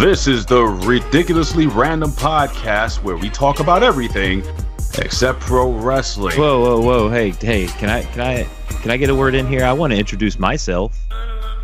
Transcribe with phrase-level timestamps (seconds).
[0.00, 4.42] This is the ridiculously random podcast where we talk about everything
[4.96, 6.38] except pro wrestling.
[6.38, 7.10] Whoa, whoa, whoa!
[7.10, 8.48] Hey, hey, can I, can I,
[8.80, 9.62] can I get a word in here?
[9.62, 10.98] I want to introduce myself.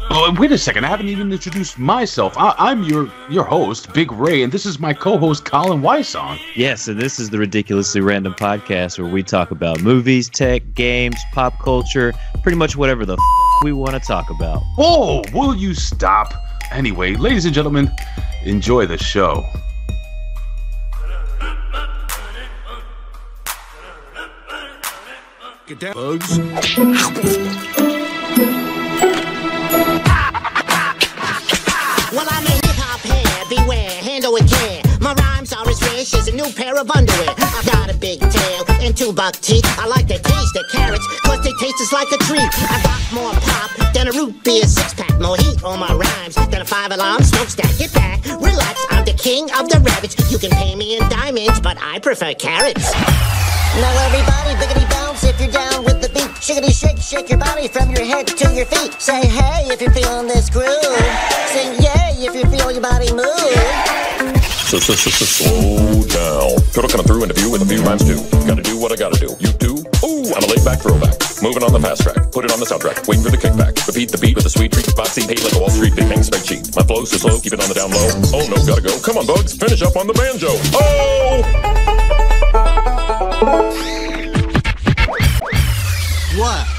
[0.09, 0.85] Oh, wait a second!
[0.85, 2.35] I haven't even introduced myself.
[2.39, 6.39] I, am your your host, Big Ray, and this is my co-host, Colin Wysong.
[6.55, 11.17] Yes, and this is the ridiculously random podcast where we talk about movies, tech, games,
[11.33, 14.63] pop culture, pretty much whatever the f- we want to talk about.
[14.77, 15.23] Whoa!
[15.35, 16.33] Will you stop?
[16.71, 17.91] Anyway, ladies and gentlemen,
[18.45, 19.45] enjoy the show.
[25.67, 27.96] Get down, bugs.
[36.07, 37.35] Fresh as a new pair of underwear.
[37.37, 39.65] I got a big tail and two buck teeth.
[39.79, 42.49] I like to taste the carrots, cause they taste just like a treat.
[42.71, 45.19] I got more pop than a root beer six pack.
[45.21, 47.77] More heat on my rhymes than a five alarm smokestack.
[47.79, 50.15] Get back, relax, I'm the king of the rabbits.
[50.31, 52.93] You can pay me in diamonds, but I prefer carrots.
[53.77, 56.33] Now everybody, biggity bounce if you're down with the beat.
[56.41, 59.01] Shiggity shake, shake your body from your head to your feet.
[59.01, 60.83] Say hey if you're feeling this groove.
[61.53, 64.16] Sing yay if you feel your body move.
[64.67, 66.59] So, so, so, so, slow down.
[66.75, 68.19] Total coming through in a few with a few rhymes too.
[68.51, 69.31] Gotta do what I gotta do.
[69.39, 69.79] You do?
[70.03, 71.15] Ooh, I'm a laid back throwback.
[71.41, 72.33] Moving on the fast track.
[72.33, 73.07] Put it on the soundtrack.
[73.07, 73.79] Waiting for the kickback.
[73.87, 74.87] Repeat the beat with a sweet treat.
[74.99, 76.75] Boxy paid like a Wall Street big hang spreadsheet.
[76.75, 78.11] My flow's so slow, keep it on the down low.
[78.35, 78.99] Oh no, gotta go.
[79.07, 79.55] Come on, bugs.
[79.55, 80.51] Finish up on the banjo.
[80.75, 81.47] Oh!
[86.43, 86.76] What?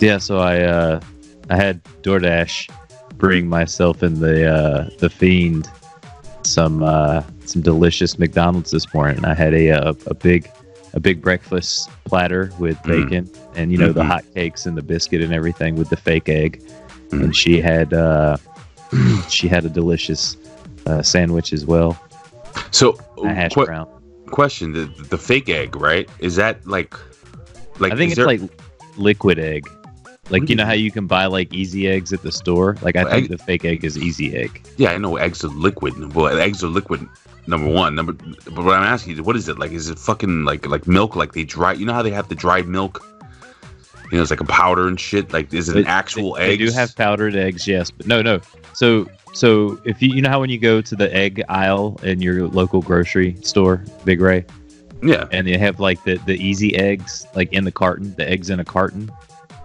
[0.00, 1.00] Yeah, so I, uh,
[1.50, 2.70] I had DoorDash
[3.18, 5.68] bring myself and the uh, the fiend
[6.42, 9.24] some uh, some delicious McDonald's this morning.
[9.24, 10.50] I had a, a a big
[10.94, 14.06] a big breakfast platter with bacon and you know the Mhm.
[14.06, 16.62] hot cakes and the biscuit and everything with the fake egg.
[17.12, 18.36] And she had uh,
[19.28, 20.36] she had a delicious
[20.86, 21.98] uh, sandwich as well,
[22.70, 23.86] So, a hash que- brown.
[24.30, 26.08] question: the, the fake egg, right?
[26.20, 26.94] Is that like,
[27.78, 27.92] like?
[27.92, 28.40] I think it's there- like
[28.96, 29.68] liquid egg.
[30.30, 32.76] Like you know how you can buy like easy eggs at the store.
[32.82, 34.62] Like I think egg- the fake egg is easy egg.
[34.76, 36.14] Yeah, I know eggs are liquid.
[36.14, 37.06] Well, eggs are liquid.
[37.46, 38.12] Number one, number.
[38.12, 39.72] But what I'm asking you, what is it like?
[39.72, 41.16] Is it fucking like like milk?
[41.16, 41.72] Like they dry?
[41.72, 43.04] You know how they have the dried milk?
[44.10, 45.32] You know, it's like a powder and shit.
[45.32, 46.58] Like, is it an actual egg?
[46.58, 48.40] They do have powdered eggs, yes, but no, no.
[48.72, 52.20] So, so if you you know how when you go to the egg aisle in
[52.20, 54.44] your local grocery store, Big Ray,
[55.02, 58.50] Yeah, and they have like the the easy eggs, like in the carton, the eggs
[58.50, 59.10] in a carton,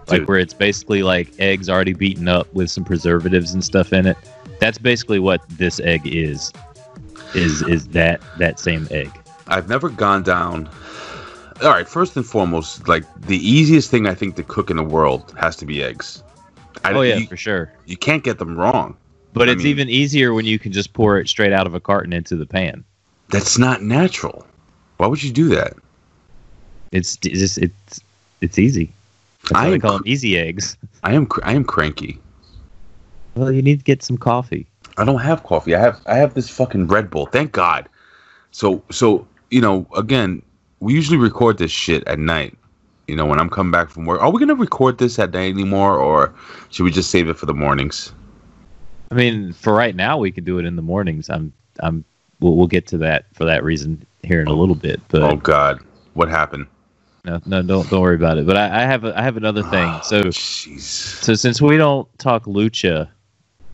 [0.08, 0.28] like Dude.
[0.28, 4.16] where it's basically like eggs already beaten up with some preservatives and stuff in it.
[4.60, 6.52] That's basically what this egg is.
[7.34, 9.10] Is is that that same egg?
[9.48, 10.68] I've never gone down.
[11.62, 14.84] All right, first and foremost, like the easiest thing I think to cook in the
[14.84, 16.22] world has to be eggs.
[16.84, 17.72] I, oh yeah, you, for sure.
[17.86, 18.96] you can't get them wrong.
[19.32, 21.74] But I it's mean- even easier when you can just pour it straight out of
[21.74, 22.84] a carton into the pan.
[23.30, 24.46] That's not natural.
[24.98, 25.74] Why would you do that?
[26.92, 28.00] It's it's just it's
[28.40, 28.92] it's easy.
[29.48, 30.76] That's I why am call cr- them easy eggs.
[31.02, 32.18] I am cr- I am cranky.
[33.36, 34.66] Well, you need to get some coffee.
[34.96, 35.74] I don't have coffee.
[35.74, 37.26] I have I have this fucking Red Bull.
[37.26, 37.88] Thank God.
[38.50, 40.42] So so you know again,
[40.80, 42.56] we usually record this shit at night.
[43.06, 44.20] You know when I'm coming back from work.
[44.20, 46.34] Are we gonna record this at night anymore, or
[46.70, 48.12] should we just save it for the mornings?
[49.12, 51.30] I mean, for right now, we can do it in the mornings.
[51.30, 52.04] I'm I'm
[52.40, 55.00] we'll, we'll get to that for that reason here in a little bit.
[55.08, 55.80] But oh God,
[56.14, 56.66] what happened?
[57.26, 58.46] No, no, don't don't worry about it.
[58.46, 59.92] But I, I have a, I have another thing.
[60.02, 60.80] So Jeez.
[60.80, 63.08] so since we don't talk lucha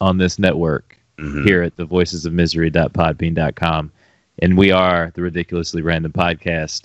[0.01, 1.45] on this network Mhm.
[1.45, 3.93] here at the voices of misery.podbean.com
[4.39, 6.85] and we are the ridiculously random podcast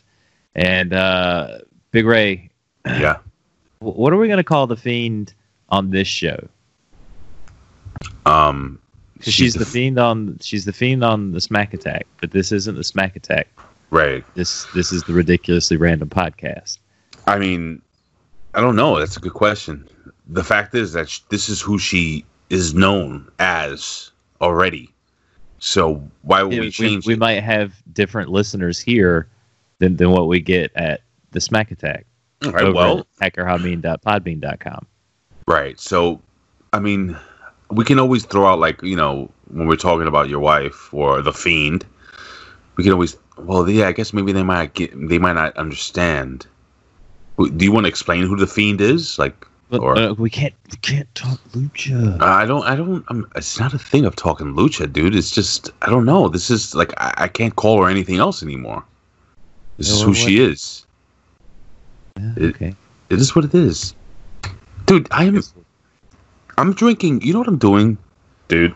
[0.54, 1.60] and uh
[1.92, 2.50] big ray
[2.86, 3.18] Yeah.
[3.80, 5.34] what are we going to call the fiend
[5.70, 6.38] on this show
[8.25, 8.80] Um,
[9.22, 12.84] she's, the, fiend on she's the fiend on the smack attack but this isn't the
[12.84, 13.48] smack attack
[13.89, 14.24] right.
[14.36, 16.78] this this is the ridiculously random podcast
[17.28, 17.81] I mean,
[18.54, 18.98] I don't know.
[18.98, 19.88] That's a good question.
[20.28, 24.89] The fact is that sh- this is who she is known as already.
[25.60, 27.19] So why would Yeah, we we, change we it?
[27.19, 29.28] might have different listeners here
[29.80, 31.01] than, than what we get at
[31.31, 32.06] the smack attack
[32.45, 32.74] All right.
[32.74, 33.34] Well, at
[35.48, 35.80] Right.
[35.80, 36.22] So,
[36.72, 37.18] I mean,
[37.69, 41.22] we can always throw out like you know when we're talking about your wife or
[41.22, 41.86] the fiend.
[42.78, 43.18] We can always.
[43.38, 43.88] Well, yeah.
[43.88, 44.92] I guess maybe they might get.
[45.10, 46.48] They might not understand.
[47.38, 49.19] Do you want to explain who the fiend is?
[49.19, 52.19] Like, But, or uh, we can't we can't talk lucha.
[52.22, 52.63] I don't.
[52.63, 53.06] I don't.
[53.10, 55.16] I'm, it's not a thing of talking lucha, dude.
[55.16, 56.30] It's just I don't know.
[56.30, 58.84] This is like I, I can't call her anything else anymore.
[59.78, 60.86] This is Yeah, who what- she is.
[62.19, 62.75] Yeah, it- okay.
[63.10, 63.94] It is what it is,
[64.86, 65.07] dude.
[65.12, 65.42] I am.
[66.57, 67.22] I'm drinking.
[67.22, 67.98] You know what I'm doing,
[68.50, 68.74] dude?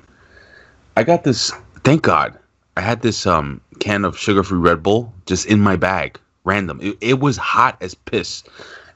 [0.96, 1.52] I got this.
[1.84, 2.38] Thank God,
[2.78, 6.80] I had this um can of sugar-free Red Bull just in my bag, random.
[6.81, 8.44] It, it was hot as piss,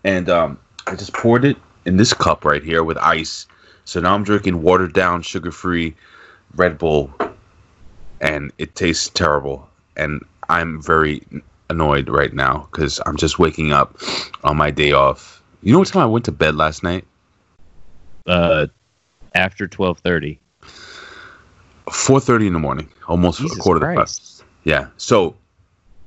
[0.05, 3.47] and um I just poured it in this cup right here with ice.
[3.85, 5.95] So now I'm drinking watered down sugar-free
[6.55, 7.11] Red Bull,
[8.21, 9.69] and it tastes terrible.
[9.97, 11.21] And I'm very
[11.69, 13.97] annoyed right now because I'm just waking up
[14.43, 15.41] on my day off.
[15.61, 17.05] You know what time I went to bed last night?
[18.27, 18.67] Uh,
[19.33, 20.39] after twelve thirty.
[21.91, 24.09] Four thirty in the morning, almost Jesus a quarter to five.
[24.65, 24.88] Yeah.
[24.97, 25.35] So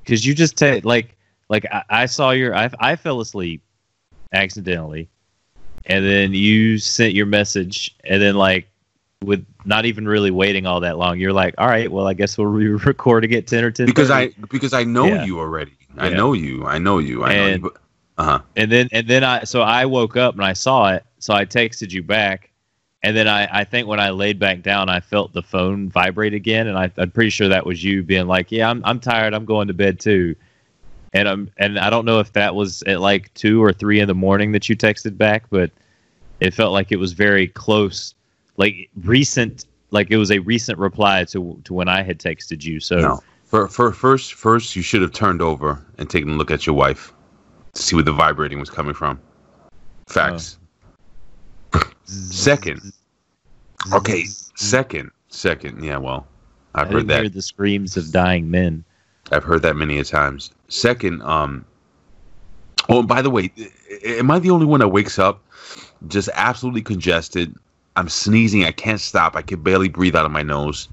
[0.04, 1.16] Because you just take like
[1.48, 3.62] like I, I saw your I I fell asleep
[4.32, 5.08] accidentally,
[5.86, 8.68] and then you sent your message, and then like
[9.24, 12.36] with not even really waiting all that long, you're like, all right, well, I guess
[12.38, 13.86] we'll be recording at ten or ten.
[13.86, 15.24] because I because I know Yeah.
[15.24, 15.72] you already.
[15.96, 16.16] I Yeah.
[16.16, 16.66] know you.
[16.66, 17.24] I know you.
[17.24, 17.74] I And- know you.
[18.18, 18.40] Uh huh.
[18.56, 21.44] and then and then I so I woke up and I saw it, so I
[21.44, 22.50] texted you back,
[23.02, 26.34] and then I I think when I laid back down, I felt the phone vibrate
[26.34, 29.34] again, and I, I'm pretty sure that was you being like, yeah, I'm I'm tired,
[29.34, 30.34] I'm going to bed too,
[31.12, 34.08] and I'm and I don't know if that was at like two or three in
[34.08, 35.70] the morning that you texted back, but
[36.40, 38.14] it felt like it was very close,
[38.56, 42.80] like recent, like it was a recent reply to to when I had texted you.
[42.80, 43.20] So No.
[43.44, 46.76] For, for first first you should have turned over and taken a look at your
[46.76, 47.14] wife
[47.72, 49.18] to see where the vibrating was coming from.
[50.06, 50.58] Facts.
[50.60, 50.67] Oh.
[52.04, 52.92] Second.
[53.92, 54.24] Okay.
[54.54, 55.10] Second.
[55.28, 55.82] Second.
[55.84, 55.98] Yeah.
[55.98, 56.26] Well,
[56.74, 57.20] I I've didn't heard that.
[57.22, 58.84] hear the screams of dying men.
[59.30, 60.50] I've heard that many a times.
[60.68, 61.64] Second, um,
[62.88, 63.52] oh, and by the way,
[64.04, 65.42] am I the only one that wakes up
[66.08, 67.54] just absolutely congested?
[67.96, 68.64] I'm sneezing.
[68.64, 69.36] I can't stop.
[69.36, 70.88] I can barely breathe out of my nose.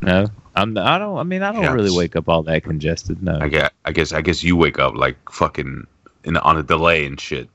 [0.00, 0.26] No,
[0.56, 0.76] I'm.
[0.78, 1.18] I don't.
[1.18, 1.72] I mean, I don't Yes.
[1.74, 3.22] really wake up all that congested.
[3.22, 3.38] No.
[3.40, 3.70] I guess.
[3.84, 4.12] I guess.
[4.12, 5.86] I guess you wake up like fucking
[6.24, 7.48] in on a delay and shit.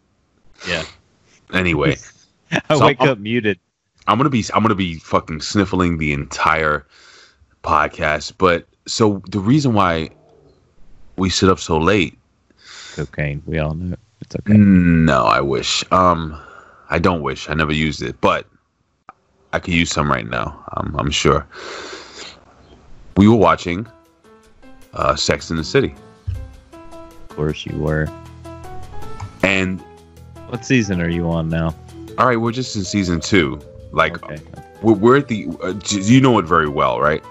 [0.67, 0.83] Yeah.
[1.53, 1.97] Anyway,
[2.69, 3.59] I So wake I'm- up muted.
[4.09, 4.45] I'm gonna be.
[4.53, 6.85] I'm gonna be fucking sniffling the entire
[7.63, 8.33] podcast.
[8.37, 10.11] But so the reason why
[11.17, 12.17] we sit up so late
[12.95, 13.43] Cocaine.
[13.45, 13.97] We all know.
[14.21, 14.53] It's okay.
[14.53, 15.83] No, I wish.
[15.91, 16.39] Um,
[16.89, 17.49] I don't wish.
[17.49, 18.47] I never used it, but
[19.51, 20.63] I could use some right now.
[20.77, 21.45] I'm, I'm sure.
[23.17, 23.85] We were watching
[24.93, 25.93] uh, Sex in the City,
[26.71, 28.07] Of course you were.
[29.43, 29.83] and
[30.49, 31.75] What season are you on now?
[32.17, 33.59] all right, we're just in season two.
[33.91, 34.41] Like Okay.
[34.81, 35.47] we're, we're at the.
[35.61, 37.23] Uh, you know it very well, right?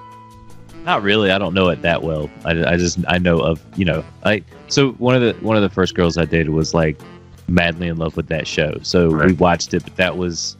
[0.85, 1.33] Not really.
[1.33, 2.31] I don't know it that well.
[2.45, 5.63] I, I just I know of you know I so one of the one of
[5.63, 6.99] the first girls I dated was like
[7.49, 8.79] madly in love with that show.
[8.83, 10.57] So we watched it, but that was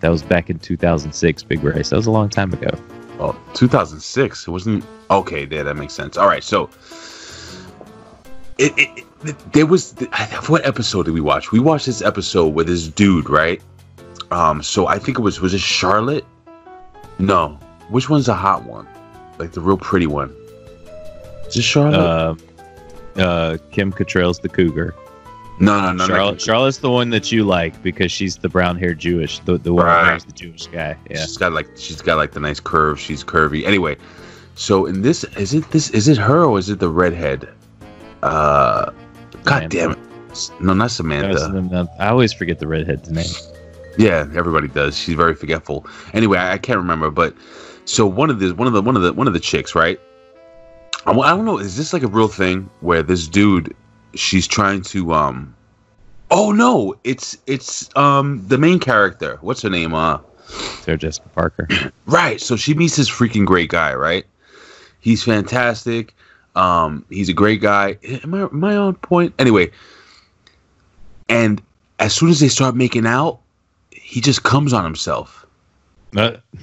[0.00, 1.42] that was back in 2006.
[1.42, 1.90] Big Race.
[1.90, 2.70] That was a long time ago.
[3.18, 4.46] Oh, 2006.
[4.46, 4.84] It wasn't.
[5.10, 5.64] Okay, there.
[5.64, 6.16] That makes sense.
[6.16, 6.70] All right, so.
[8.58, 9.09] It, it, it
[9.52, 9.92] there was
[10.46, 11.52] what episode did we watch?
[11.52, 13.60] We watched this episode with this dude, right?
[14.30, 16.24] Um, so I think it was was it Charlotte?
[17.18, 17.58] No,
[17.90, 18.88] which one's the hot one?
[19.38, 20.34] Like the real pretty one?
[21.46, 21.98] Is it Charlotte?
[21.98, 22.34] Uh,
[23.20, 24.94] uh, Kim Cattrall's the cougar.
[25.58, 26.38] no, no, no, Charlotte, no.
[26.38, 29.84] Charlotte's the one that you like because she's the brown haired Jewish, the the one
[29.86, 30.04] Right.
[30.06, 30.96] marries the Jewish guy.
[31.10, 31.18] Yeah.
[31.18, 32.98] She's got like she's got like the nice curve.
[33.00, 33.66] She's curvy.
[33.66, 33.96] Anyway,
[34.54, 37.48] so in this is it this is it her or is it the redhead?
[38.22, 38.92] Uh,
[39.44, 39.76] God Samantha.
[39.76, 40.60] damn it!
[40.60, 41.88] No, not Samantha.
[41.98, 43.30] I always forget the redhead's name.
[43.98, 44.96] Yeah, everybody does.
[44.96, 45.86] She's very forgetful.
[46.14, 47.34] Anyway, I, I can't remember, but
[47.84, 50.00] so one of the one of the one of the one of the chicks, right?
[51.06, 51.58] I, I don't know.
[51.58, 53.74] Is this like a real thing where this dude,
[54.14, 55.54] she's trying to um,
[56.30, 59.38] oh no, it's it's um the main character.
[59.40, 59.94] What's her name?
[59.94, 60.18] Uh,
[60.82, 61.68] Sarah Jessica Parker.
[62.06, 62.40] Right.
[62.40, 64.26] So she meets this freaking great guy, right?
[64.98, 66.12] He's fantastic.
[66.60, 67.96] Um, he's a great guy.
[68.22, 69.34] Am I am I on point?
[69.38, 69.70] Anyway,
[71.28, 71.62] and
[71.98, 73.40] as soon as they start making out,
[73.90, 75.46] he just comes on himself.
[76.16, 76.36] Uh,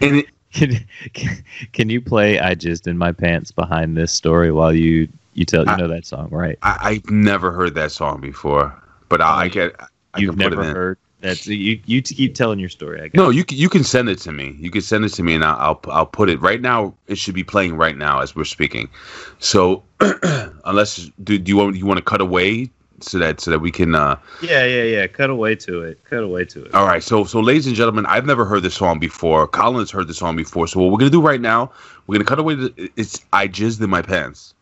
[0.00, 0.72] And it, can,
[1.14, 5.44] can, can you play "I Just in My Pants" behind this story while you you
[5.44, 6.58] tell you I- know that song, right?
[6.62, 8.74] I, I've never heard that song before,
[9.08, 9.74] but I, I get.
[10.14, 11.80] I You've can never heard That's you.
[11.86, 13.00] You keep telling your story.
[13.00, 13.14] I guess.
[13.14, 14.56] No, you can, you can send it to me.
[14.58, 16.94] You can send it to me, and I'll I'll, I'll put it right now.
[17.08, 18.88] It should be playing right now as we're speaking.
[19.38, 19.82] So,
[20.64, 23.70] unless do, do you want you want to cut away so that so that we
[23.70, 23.94] can.
[23.94, 25.06] uh Yeah, yeah, yeah.
[25.06, 26.02] Cut away to it.
[26.04, 26.74] Cut away to it.
[26.74, 29.46] All right, so so ladies and gentlemen, I've never heard this song before.
[29.48, 30.66] Colin's heard this song before.
[30.68, 31.70] So what we're gonna do right now,
[32.06, 32.56] we're gonna cut away.
[32.56, 34.54] To, it's I jizzed in my pants.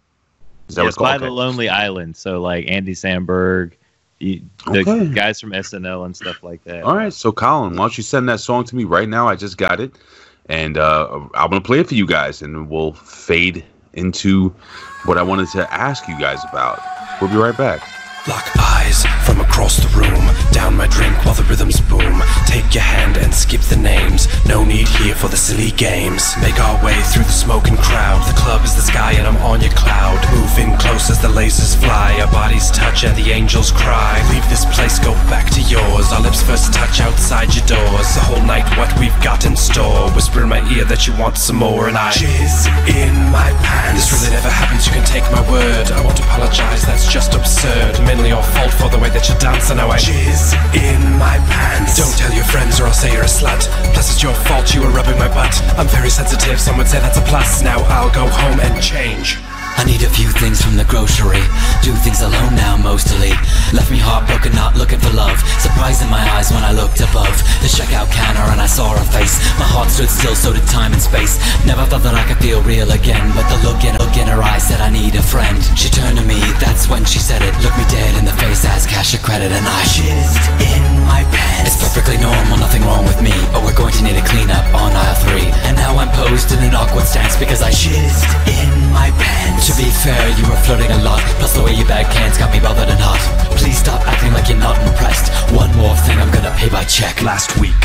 [0.69, 1.27] Is that Yeah, what it's by Okay.
[1.27, 2.17] the Lonely Island.
[2.17, 3.73] So like Andy Samberg,
[4.21, 5.11] you, the Okay.
[5.13, 6.83] guys from SNL and stuff like that.
[6.83, 9.29] All right, so Colin, why don't you send that song to me right now?
[9.29, 9.99] I just got it,
[10.47, 14.57] and uh, I'm gonna play it for you guys, and we'll fade into
[15.03, 16.87] what I wanted to ask you guys about.
[17.21, 17.91] We'll be right back.
[18.27, 20.25] Lock eyes from across the room.
[20.51, 22.23] Down my drink while the rhythms boom.
[22.47, 24.29] Take your hand and skip the names.
[24.47, 26.33] No need here for the silly games.
[26.41, 28.25] Make our way through the smoking crowd.
[28.27, 30.17] The club is the sky and I'm on your cloud.
[30.33, 32.17] Move in close as the lasers fly.
[32.19, 34.17] Our bodies touch and the angels cry.
[34.33, 36.09] Leave this place, go back to yours.
[36.11, 38.09] Our lips first touch outside your doors.
[38.17, 40.09] The whole night, what we've got in store.
[40.17, 44.09] Whisper in my ear that you want some more, and I jizz in my pants.
[44.09, 44.87] This really never happens.
[44.87, 45.93] You can take my word.
[45.93, 46.87] I won't apologize.
[46.87, 48.01] That's just absurd.
[48.15, 51.35] Mainly your fault for the way that you dance, and now I jizz in my
[51.51, 51.99] pants.
[51.99, 53.67] Don't tell your friends, or I'll say you're a slut.
[53.93, 55.51] Plus, it's your fault you were rubbing my butt.
[55.77, 56.61] I'm very sensitive.
[56.61, 57.61] Some would say that's a plus.
[57.63, 59.44] Now I'll go home and change.
[59.77, 61.43] I need a few things from the grocery.
[61.83, 63.35] Do things alone now, mostly.
[63.75, 65.37] Left me heartbroken, not looking for love.
[65.61, 69.07] Surprise in my eyes when I looked above the checkout counter and I saw her
[69.11, 69.41] face.
[69.59, 71.41] My heart stood still, so did time and space.
[71.67, 74.43] Never thought that I could feel real again, but the look in, look in her
[74.43, 75.59] eyes said I need a friend.
[75.75, 77.53] She turned to me, that's when she said it.
[77.65, 81.25] Looked me dead in the face as cash or credit, and I jizzed in my
[81.33, 81.75] pants.
[81.75, 84.67] It's perfectly normal, nothing wrong with me, but we're going to need a clean up
[84.77, 85.49] on aisle three.
[85.67, 89.67] And now I'm posed in an awkward stance because I jizzed in my pants.
[89.69, 92.53] To be fair, you were flirting a lot, plus the way you bag cans got
[92.53, 93.21] me bothered and hot.
[93.57, 95.33] Please stop acting like you're not impressed.
[95.53, 97.23] One more thing, I'm gonna pay by check.
[97.23, 97.85] Last week,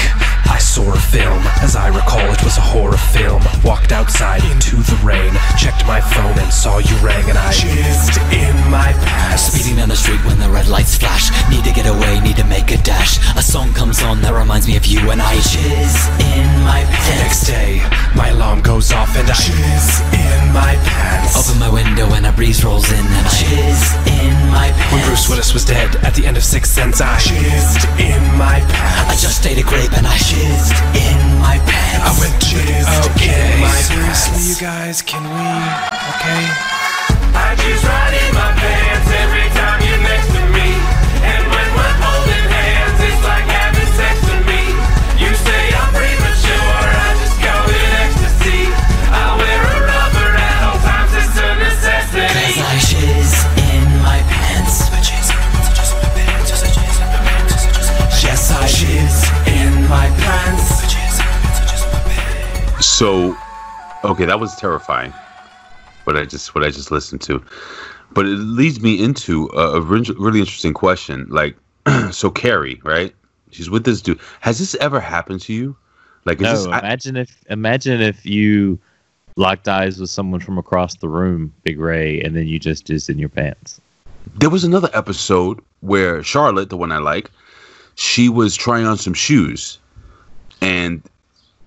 [0.51, 1.41] I saw a film.
[1.63, 3.43] As I recall, it was a horror film.
[3.63, 8.17] Walked outside into the rain, checked my phone and saw you rang, and I jizzed
[8.33, 9.43] in my pants.
[9.43, 11.29] Speeding down the street when the red lights flash.
[11.49, 13.19] Need to get away, need to make a dash.
[13.37, 15.95] A song comes on that reminds me of you, and I jizz
[16.35, 17.81] in my The next day,
[18.15, 21.37] my alarm goes off and I jizz in my pants.
[21.37, 23.81] Open my window and a breeze rolls in, and I jizz
[24.23, 24.93] in my pants.
[24.93, 28.59] When Bruce Willis was dead at the end of Sixth Sense, I jizzed in my
[28.71, 29.09] pants.
[29.11, 32.05] I just ate a grape and I jizzed in my pants.
[32.07, 35.47] I went jizzed Okay, my seriously, you guys, can we?
[36.13, 36.43] Okay.
[37.33, 38.98] I jizz right in my pants
[62.99, 63.33] So,
[64.03, 65.13] okay, that was terrifying.
[66.03, 67.41] What I just what I just listened to,
[68.11, 71.25] but it leads me into a, a really interesting question.
[71.29, 71.55] Like,
[72.11, 73.15] so Carrie, right?
[73.51, 74.19] She's with this dude.
[74.41, 75.77] Has this ever happened to you?
[76.25, 76.65] Like, is No, this?
[76.67, 78.77] I- imagine if imagine if you
[79.37, 83.09] locked eyes with someone from across the room, Big Ray, and then you just jizzed
[83.09, 83.79] in your pants.
[84.35, 87.31] there was another episode where Charlotte, the one I like,
[87.95, 89.79] she was trying on some shoes,
[90.59, 91.01] and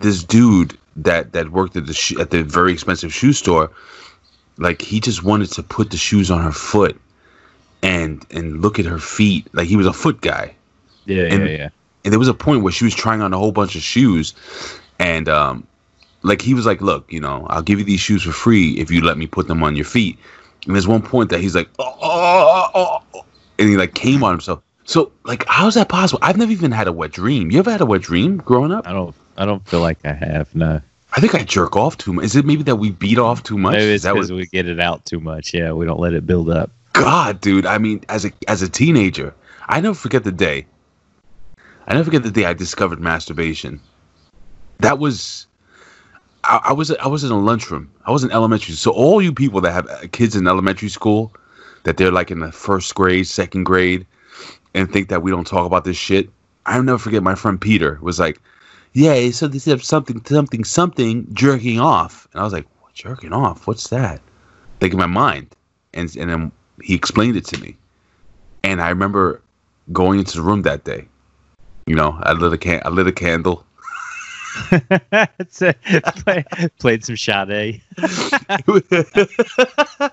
[0.01, 3.71] this dude that that worked at the sh- at the very expensive shoe store,
[4.59, 7.01] like he just wanted to put the shoes on her foot,
[7.83, 9.47] and and look at her feet.
[9.53, 10.55] Like he was a foot guy,
[11.07, 11.69] Yeah, And- yeah, yeah.
[12.05, 14.35] and there was a point where she was trying on a whole bunch of shoes,
[14.99, 15.67] and um,
[16.23, 18.91] like he was like, "Look, you know, I'll give you these shoes for free if
[18.91, 20.19] you let me put them on your feet."
[20.67, 23.25] And there's one point that he's like, "Oh, oh, oh, oh,"
[23.59, 24.61] and he like came on himself.
[24.85, 26.19] So like, how's that possible?
[26.23, 27.51] I've never even had a wet dream.
[27.51, 28.87] You ever had a wet dream growing up?
[28.87, 30.55] I don't, I don't feel like I have.
[30.55, 30.81] No,
[31.17, 32.25] I think I jerk off too much.
[32.25, 33.75] Is it maybe that we beat off too much?
[33.75, 35.55] maybe Is it's what- because we get it out too much.
[35.55, 36.71] Yeah, we don't let it build up.
[36.93, 37.65] God, dude.
[37.67, 39.35] I mean, as a as a teenager,
[39.69, 40.67] I never forget the day.
[41.87, 43.81] I never forget the day I discovered masturbation.
[44.79, 45.47] That was,
[46.45, 47.91] I, I was I was in a lunchroom.
[48.07, 48.75] I was in elementary.
[48.75, 51.33] So all you people that have uh, kids in elementary school,
[51.85, 54.07] that they're like in the first grade, second grade,
[54.75, 56.29] and think that we don't talk about this shit.
[56.67, 57.23] I'll never forget.
[57.23, 58.41] My friend Peter was like,
[58.93, 63.33] "Yeah, so they said something, something, something, jerking off," and I was like, what, "Jerking
[63.33, 63.67] off?
[63.67, 64.21] What's that?"
[64.81, 65.55] Like in my mind,
[65.95, 67.77] and and then he explained it to me,
[68.63, 69.41] and I remember
[69.93, 71.07] going into the room that day.
[71.87, 73.65] You know, I lit a can, I lit a candle.
[76.25, 76.45] Play,
[76.79, 77.81] played some Sade.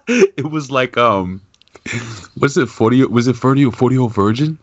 [0.07, 1.41] it was like um,
[2.39, 3.03] was it forty?
[3.05, 3.65] Was it forty?
[3.65, 4.57] or Forty year old virgin?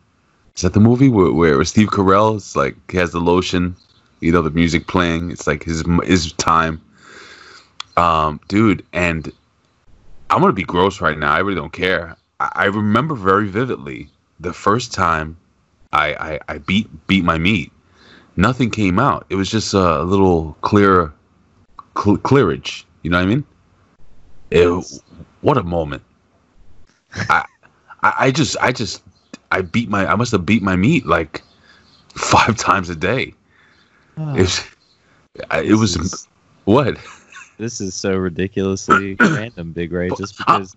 [0.56, 3.76] Is that the movie where, where Steve Carell is like he has the lotion,
[4.20, 5.30] you know, the music playing.
[5.30, 6.80] It's like his his time.
[7.96, 9.32] Um, dude, and
[10.30, 11.32] I'm gonna be gross right now.
[11.32, 12.16] I really don't care.
[12.40, 14.08] I, I remember very vividly
[14.40, 15.37] the first time
[15.92, 17.73] I, I I beat beat my meat.
[18.37, 19.26] Nothing came out.
[19.30, 21.12] It was just a little clear
[21.99, 22.87] cl- clearage.
[23.02, 23.44] You know what I mean?
[24.50, 25.00] It,
[25.40, 26.02] what a moment.
[27.30, 27.46] I,
[28.02, 29.02] I I just I just
[29.50, 31.42] I beat my I must have beat my meat like
[32.14, 33.32] five times a day.
[34.16, 34.64] It was,
[35.50, 36.28] I- it was is-
[36.64, 36.96] what?
[37.58, 40.11] This is so ridiculously random, Big Ray.
[40.18, 40.76] Just because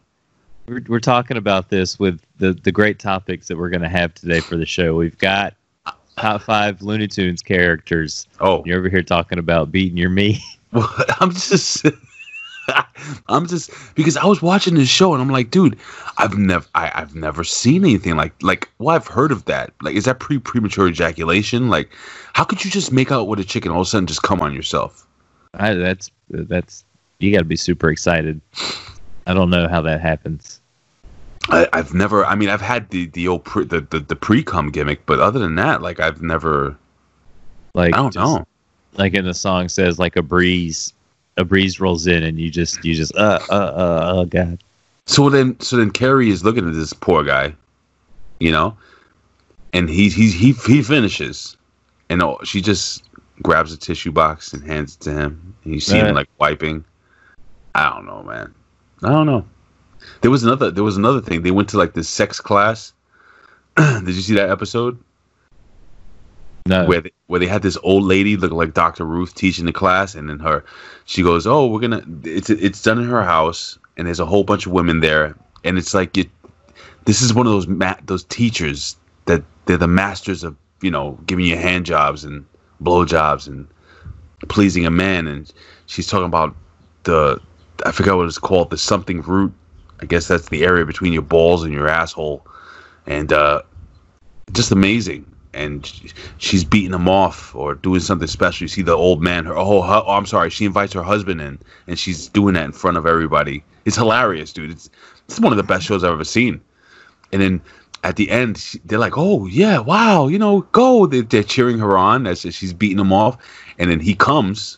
[0.67, 4.13] we're, we're talking about this with the, the great topics that we're going to have
[4.13, 4.95] today for the show.
[4.95, 5.55] We've got
[6.17, 8.27] top five Looney Tunes characters.
[8.39, 10.39] Oh, You're over here talking about beating your meat.
[10.71, 10.87] Well,
[11.19, 11.83] I'm just,
[13.29, 15.77] I'm just because I was watching this show and I'm like, dude,
[16.17, 19.71] I've never, I, I've never seen anything like, like, well, I've heard of that.
[19.81, 21.69] Like, is that pre premature ejaculation?
[21.69, 21.89] Like,
[22.33, 24.41] how could you just make out with a chicken all of a sudden just come
[24.41, 25.05] on yourself?
[25.53, 26.83] I, that's that's
[27.19, 28.39] you got to be super excited.
[29.27, 30.59] I don't know how that happens.
[31.49, 32.25] I, I've never.
[32.25, 35.19] I mean, I've had the the old pre, the the, the pre cum gimmick, but
[35.19, 36.77] other than that, like, I've never.
[37.73, 38.45] Like I don't just- know.
[38.97, 40.93] Like in the song says, like a breeze,
[41.39, 44.61] a breeze rolls in, and you just you just uh uh uh oh god.
[45.05, 47.55] So then, so then Carrie is looking at this poor guy,
[48.39, 48.77] you know,
[49.73, 51.57] and he he he he finishes,
[52.09, 53.03] and she just
[53.41, 56.83] grabs a tissue box and hands it to him, and you see him like wiping.
[57.73, 58.53] I don't know, man.
[59.03, 59.45] I don't know.
[60.21, 60.69] There was another.
[60.69, 61.41] There was another thing.
[61.41, 62.93] They went to like this sex class.
[63.77, 65.01] Did you see that episode
[66.67, 69.05] No, where they, where they had this old lady look like Dr.
[69.05, 70.63] Ruth teaching the class, and then her,
[71.05, 74.43] she goes, "Oh, we're gonna." It's it's done in her house, and there's a whole
[74.43, 76.29] bunch of women there, and it's like it.
[77.05, 81.17] This is one of those ma- those teachers that they're the masters of you know
[81.25, 82.45] giving you hand jobs and
[82.79, 83.67] blow jobs and
[84.47, 85.51] pleasing a man, and
[85.87, 86.55] she's talking about
[87.03, 87.41] the
[87.85, 89.53] I forgot what it's called the something root.
[90.01, 92.45] I guess that's the area between your balls and your asshole,
[93.05, 93.61] and uh,
[94.53, 95.25] just amazing.
[95.53, 95.91] And
[96.37, 98.65] she's beating him off or doing something special.
[98.65, 99.45] You see the old man.
[99.45, 100.49] Her oh, hu- oh, I'm sorry.
[100.51, 103.63] She invites her husband in, and she's doing that in front of everybody.
[103.85, 104.69] It's hilarious, dude.
[104.69, 104.89] It's
[105.27, 106.61] it's one of the best shows I've ever seen.
[107.31, 107.61] And then
[108.03, 111.97] at the end, they're like, "Oh yeah, wow, you know, go!" They're, they're cheering her
[111.97, 113.37] on as she's beating him off,
[113.77, 114.77] and then he comes,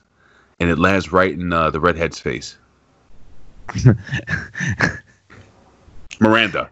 [0.59, 2.57] and it lands right in uh, the redhead's face.
[6.19, 6.69] Miranda.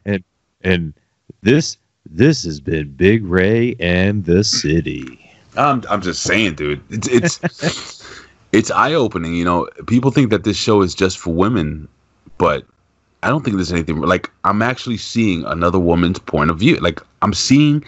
[0.62, 0.94] and
[1.42, 1.78] this
[2.12, 5.32] this has been Big Ray and the City.
[5.58, 6.82] I'm I'm just saying, dude.
[6.90, 8.04] It's it's
[8.52, 9.36] it's eye opening.
[9.36, 11.88] You know, people think that this show is just for women,
[12.38, 12.66] but
[13.24, 16.78] I don't think there's anything like I'm actually seeing another woman's point of view.
[16.78, 17.84] Like I'm seeing.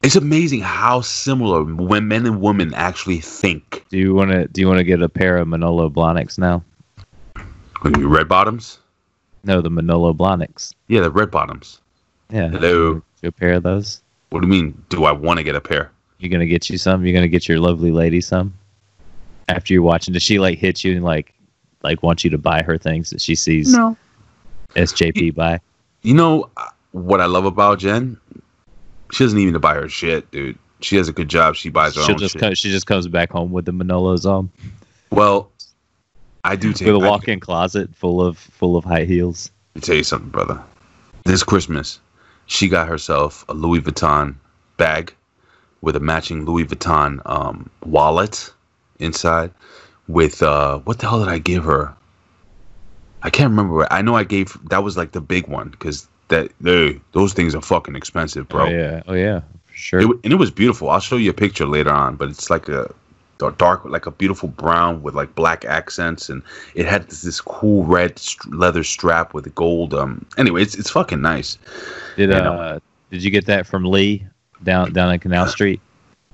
[0.00, 3.84] It's amazing how similar when men and women actually think.
[3.90, 6.62] Do you want to do you want to get a pair of Manolo Blahniks now?
[7.84, 8.78] Red bottoms,
[9.44, 10.74] No, the Manolo Blahniks.
[10.88, 11.80] yeah, the red bottoms.
[12.30, 12.48] Yeah.
[12.48, 13.02] Hello.
[13.22, 14.02] Do a pair of those.
[14.30, 14.84] What do you mean?
[14.90, 15.90] Do I want to get a pair?
[16.18, 17.04] You're gonna get you some?
[17.04, 18.54] You're gonna get your lovely lady some?
[19.48, 21.32] After you're watching, does she like hit you and like
[21.82, 23.96] like want you to buy her things that she sees No.
[24.74, 25.60] SJP buy?
[26.02, 28.18] You know uh, what I love about Jen?
[29.12, 30.58] She doesn't even to buy her shit, dude.
[30.80, 31.54] She has a good job.
[31.56, 32.40] She buys her She'll own just shit.
[32.42, 34.50] come, she just comes back home with the Manolos on
[35.10, 35.50] Well,
[36.44, 36.86] I do take.
[36.92, 39.50] with a I- walk-in closet full of full of high heels.
[39.74, 40.60] Let me tell you something, brother.
[41.24, 42.00] This Christmas,
[42.48, 44.34] she got herself a Louis Vuitton
[44.78, 45.14] bag
[45.80, 48.52] with a matching Louis Vuitton um, wallet
[48.98, 49.52] inside.
[50.08, 51.94] With uh, what the hell did I give her?
[53.22, 53.86] I can't remember.
[53.92, 57.54] I know I gave that was like the big one because that they, those things
[57.54, 58.66] are fucking expensive, bro.
[58.66, 60.00] Oh yeah, oh yeah, sure.
[60.00, 60.88] It, and it was beautiful.
[60.88, 62.92] I'll show you a picture later on, but it's like a
[63.38, 66.42] dark, like a beautiful brown with like black accents, and
[66.74, 69.94] it had this, this cool red st- leather strap with gold.
[69.94, 71.58] Um, anyway, it's it's fucking nice.
[72.16, 72.80] did you uh know.
[73.10, 74.26] did you get that from Lee
[74.62, 75.80] down down in Canal Street?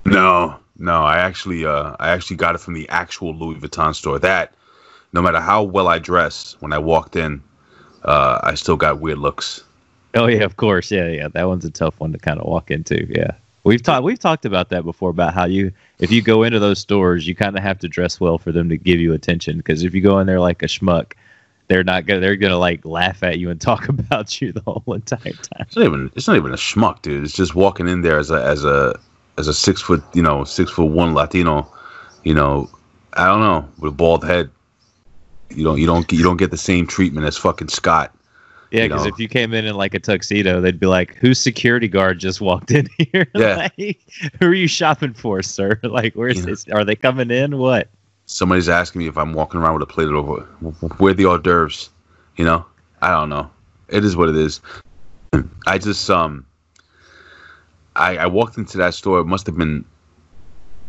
[0.07, 4.19] No, no, I actually, uh, I actually got it from the actual Louis Vuitton store.
[4.19, 4.53] That,
[5.15, 7.43] no matter how well I dress, when I walked in,
[8.05, 9.65] uh, I still got weird looks.
[10.15, 10.91] Oh yeah, of course.
[10.91, 11.29] Yeah, yeah.
[11.29, 13.07] That one's a tough one to kind of walk into.
[13.11, 13.31] Yeah.
[13.65, 16.79] We've talked we've talked about that before about how you if you go into those
[16.79, 19.83] stores, you kind of have to dress well for them to give you attention because
[19.83, 21.15] if you go in there like a schmuck,
[21.69, 24.83] they're not gonna they're gonna like laugh at you and talk about you the whole
[24.95, 25.61] entire time.
[25.61, 27.25] It's not even, it's not even a schmuck, dude.
[27.25, 28.99] It's just walking in there as a, as a,
[29.39, 31.71] as a six foot, you know, six foot one Latino,
[32.23, 32.71] you know,
[33.15, 34.51] I don't know, with a bald head.
[35.51, 38.15] You don't, you don't, you don't get the same treatment as fucking Scott.
[38.75, 39.09] Yeah, You because know?
[39.11, 42.41] if you came in in like a tuxedo, they'd be like, "Whose security guard just
[42.41, 43.29] walked in here?
[43.33, 43.69] Yeah.
[43.79, 44.01] like,
[44.41, 45.79] who are you shopping for, sir?
[45.85, 46.47] Like, where's Yeah.
[46.47, 46.69] this?
[46.71, 47.59] Are they coming in?
[47.59, 47.89] What?
[48.27, 50.27] Somebody's asking me if I'm walking around with a plate of
[50.99, 51.91] where are the hors d'oeuvres.
[52.37, 52.67] You know,
[53.01, 53.49] I don't know.
[53.91, 54.61] It is what it is.
[55.69, 56.45] I just um,
[57.95, 59.21] I I walked into that store.
[59.21, 59.85] It must have been.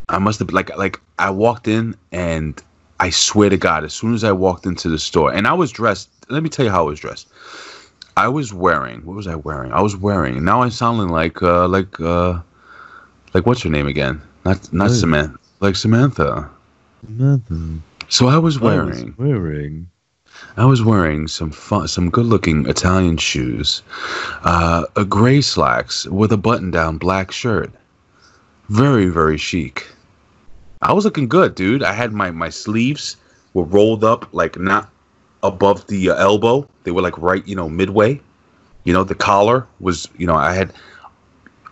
[0.10, 2.60] I must have like like I walked in and
[3.00, 5.71] I swear to God, as soon as I walked into the store and I was
[5.71, 6.10] dressed.
[6.30, 7.28] Let me tell you how I was dressed.
[8.17, 9.71] I was wearing what was I wearing?
[9.73, 10.43] I was wearing.
[10.43, 12.39] Now I'm sounding like uh like uh
[13.34, 14.21] like what's her name again?
[14.45, 14.91] Not not.
[14.91, 15.38] Samantha.
[15.60, 16.49] Like Samantha.
[17.08, 17.84] Nothing.
[18.10, 19.89] So I was wearing wearing.
[20.58, 23.82] I was wearing some fun, some good-looking Italian shoes,
[24.43, 27.71] uh, a gray slacks with a button-down black shirt.
[28.67, 29.88] Very, very chic.
[30.82, 31.84] I was looking good, dude.
[31.84, 33.15] I had my my sleeves
[33.54, 34.89] were rolled up, like not
[35.47, 36.67] above the uh, elbow.
[36.84, 38.19] They were like right, you know, midway.
[38.84, 40.73] You know, the collar was, you know, I had,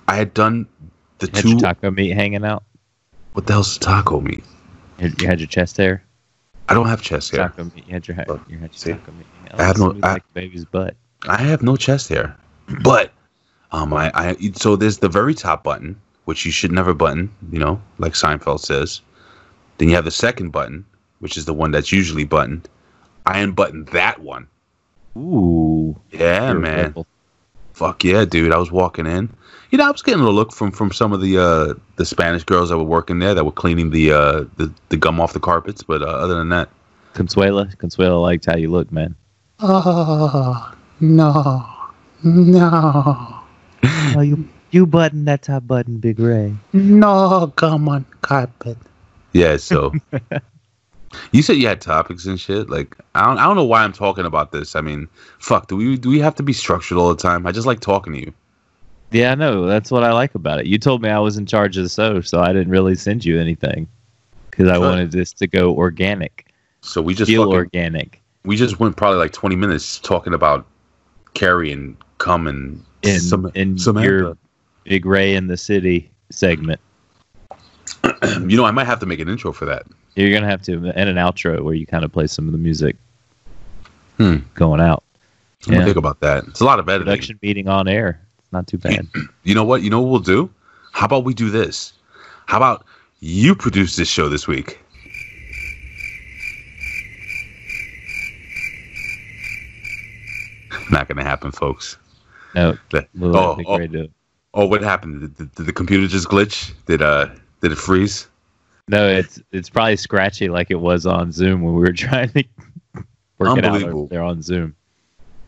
[0.08, 0.68] I had done
[1.20, 1.60] the Had two.
[1.60, 2.64] taco meat hanging out?
[3.34, 4.44] what the hell's taco meat?
[5.00, 6.04] You you had your chest hair?
[6.70, 7.50] I don't have chest hair.
[7.50, 7.86] Taco meat.
[7.88, 8.92] You had your, Look, you had your see?
[8.94, 9.26] taco meat.
[9.54, 10.96] I have no- I- like baby's butt.
[11.28, 12.36] I have no chest hair,
[12.84, 13.12] but
[13.72, 17.60] um, I, I so there's the very top button, which you should never button, you
[17.60, 19.02] know, like Seinfeld says.
[19.78, 20.86] Then you have the second button,
[21.20, 22.68] which is the one that's usually buttoned.
[23.26, 24.48] I unbuttoned that one.
[25.18, 26.00] Ooh.
[26.12, 26.84] Yeah, you're man.
[26.86, 27.08] rebel.
[27.74, 28.52] Fuck yeah, dude.
[28.52, 29.30] I was walking in.
[29.72, 32.44] You know, I was getting a look from from some of the uh the Spanish
[32.44, 35.40] girls that were working there that were cleaning the uh the, the gum off the
[35.40, 36.70] carpets, but uh, other than that,
[37.14, 39.16] Consuela, Consuela liked how you look, man.
[39.60, 41.66] Oh, no,
[42.24, 43.40] no,
[44.16, 46.54] Oh, you you button that top button, Big Ray.
[46.74, 48.78] no, come on, carpet.
[49.32, 49.94] Yeah, so
[51.32, 52.70] you said you had topics and shit.
[52.70, 54.76] Like I don't, I don't know why I'm talking about this.
[54.76, 55.08] I mean,
[55.40, 57.46] fuck, do we do we have to be structured all the time?
[57.46, 58.34] I just like talking to you.
[59.12, 59.66] Yeah, I know.
[59.68, 60.66] That's what I like about it.
[60.66, 63.24] You told me I was in charge of the show, so I didn't really send
[63.24, 63.88] you anything
[64.50, 66.48] because I wanted this to go organic,
[66.82, 68.22] So we just feel fucking, organic.
[68.44, 70.66] we just went probably like 20 minutes talking about
[71.36, 74.10] Carrie and cum and In Sam- in Samantha.
[74.10, 74.38] your
[74.86, 76.80] Big Ray in the City segment,
[78.48, 79.84] you know, I might have to make an intro for that.
[80.16, 82.58] you're gonna have to and an outro where you kind of play some of the
[82.58, 82.96] music
[84.18, 84.38] Hmm.
[84.54, 85.04] going out.
[85.66, 86.44] I'm gonna think about that.
[86.46, 87.06] It's a lot of editing.
[87.06, 88.20] Production meeting on air.
[88.40, 89.08] It's not too bad.
[89.44, 89.82] You know what?
[89.82, 90.50] You know what we'll do?
[90.92, 91.94] How about we do this?
[92.46, 92.86] How about
[93.20, 94.80] you produce this show this week?
[100.92, 101.98] Not gonna happen, folks.
[102.56, 104.12] No, The- we'll oh, oh, Ray do it.
[104.54, 105.22] oh, what happened?
[105.22, 106.74] Did, did, did the computer just glitch?
[106.86, 107.28] Did uh
[107.64, 108.28] did it freeze?
[108.90, 112.44] No, it's it's probably scratchy like it was on Zoom when we were trying to
[113.40, 114.76] work it out there on Zoom.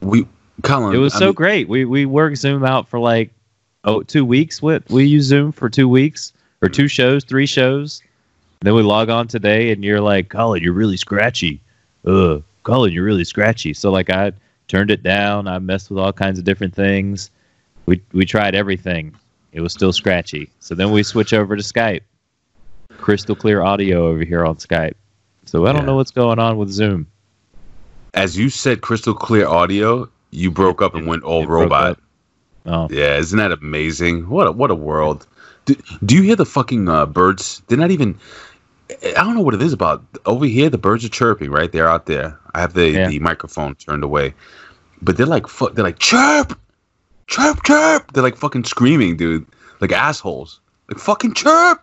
[0.02, 0.26] We
[0.64, 1.68] Colin, It was I so mean, great.
[1.68, 3.32] We we worked Zoom out for like
[3.84, 4.62] oh two weeks.
[4.62, 8.02] What we use Zoom for two weeks or two shows, three shows.
[8.62, 11.60] Then we log on today, and you're like, Colin, you're really scratchy.
[12.08, 13.74] Ugh, Colin, you're really scratchy.
[13.74, 14.32] So like I
[14.70, 15.50] turned it down.
[15.50, 17.30] I messed with all kinds of different things.
[17.86, 19.14] We we tried everything.
[19.56, 20.50] It was still scratchy.
[20.60, 22.02] So then we switch over to Skype.
[22.98, 24.94] Crystal clear audio over here on Skype.
[25.46, 25.86] So I don't Yeah.
[25.88, 27.08] know what's going on with Zoom.
[28.14, 30.08] as you said, crystal clear audio.
[30.32, 32.00] You broke up and went all robot.
[32.66, 34.30] Oh, Yeah, isn't that amazing?
[34.30, 35.28] What a what a world.
[35.66, 37.62] Do, do you hear the fucking uh, birds?
[37.68, 38.18] They're not even.
[39.04, 40.70] I don't know what it is about over here.
[40.70, 42.40] The birds are chirping right They're out there.
[42.54, 43.08] I have the, Yeah.
[43.10, 44.34] the microphone turned away,
[45.02, 46.58] but they're like fu- they're like chirp,
[47.28, 48.12] chirp, chirp.
[48.14, 49.46] They're like fucking screaming, dude,
[49.82, 50.60] like assholes.
[50.90, 51.82] Like fucking chirp.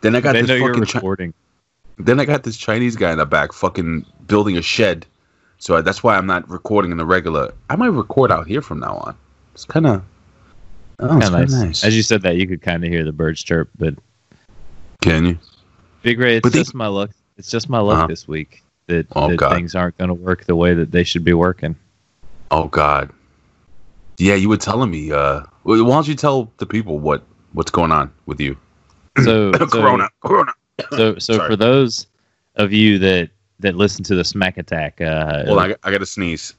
[0.00, 0.84] Then I got they this fucking.
[0.84, 1.34] Chi- recording.
[1.98, 5.06] then I got this Chinese guy in the back, fucking building a shed.
[5.58, 7.52] So that's why I'm not recording in the regular.
[7.70, 9.16] I might record out here from now on.
[9.54, 10.02] It's kind of.
[10.98, 11.52] Oh, nice.
[11.52, 11.84] nice.
[11.84, 13.70] As you said that, you could kind of hear the birds chirp.
[13.78, 13.94] But
[15.00, 15.38] Can you?
[16.02, 17.10] Big Ray, it's But they- just my luck.
[17.38, 18.06] It's just my luck Uh-huh.
[18.08, 21.24] this week that, Oh, that things aren't going to work the way that they should
[21.24, 21.76] be working.
[22.50, 23.10] Oh God.
[24.18, 25.12] Yeah, you were telling me.
[25.12, 27.22] Uh, why don't you tell the people what
[27.52, 28.56] what's going on with you?
[29.22, 30.52] So, so, corona, Corona.
[30.90, 31.48] so, so Sorry.
[31.48, 32.06] for those
[32.56, 35.98] of you that that listen to the Smack Attack, uh, on, I, got- I got
[35.98, 36.54] to sneeze.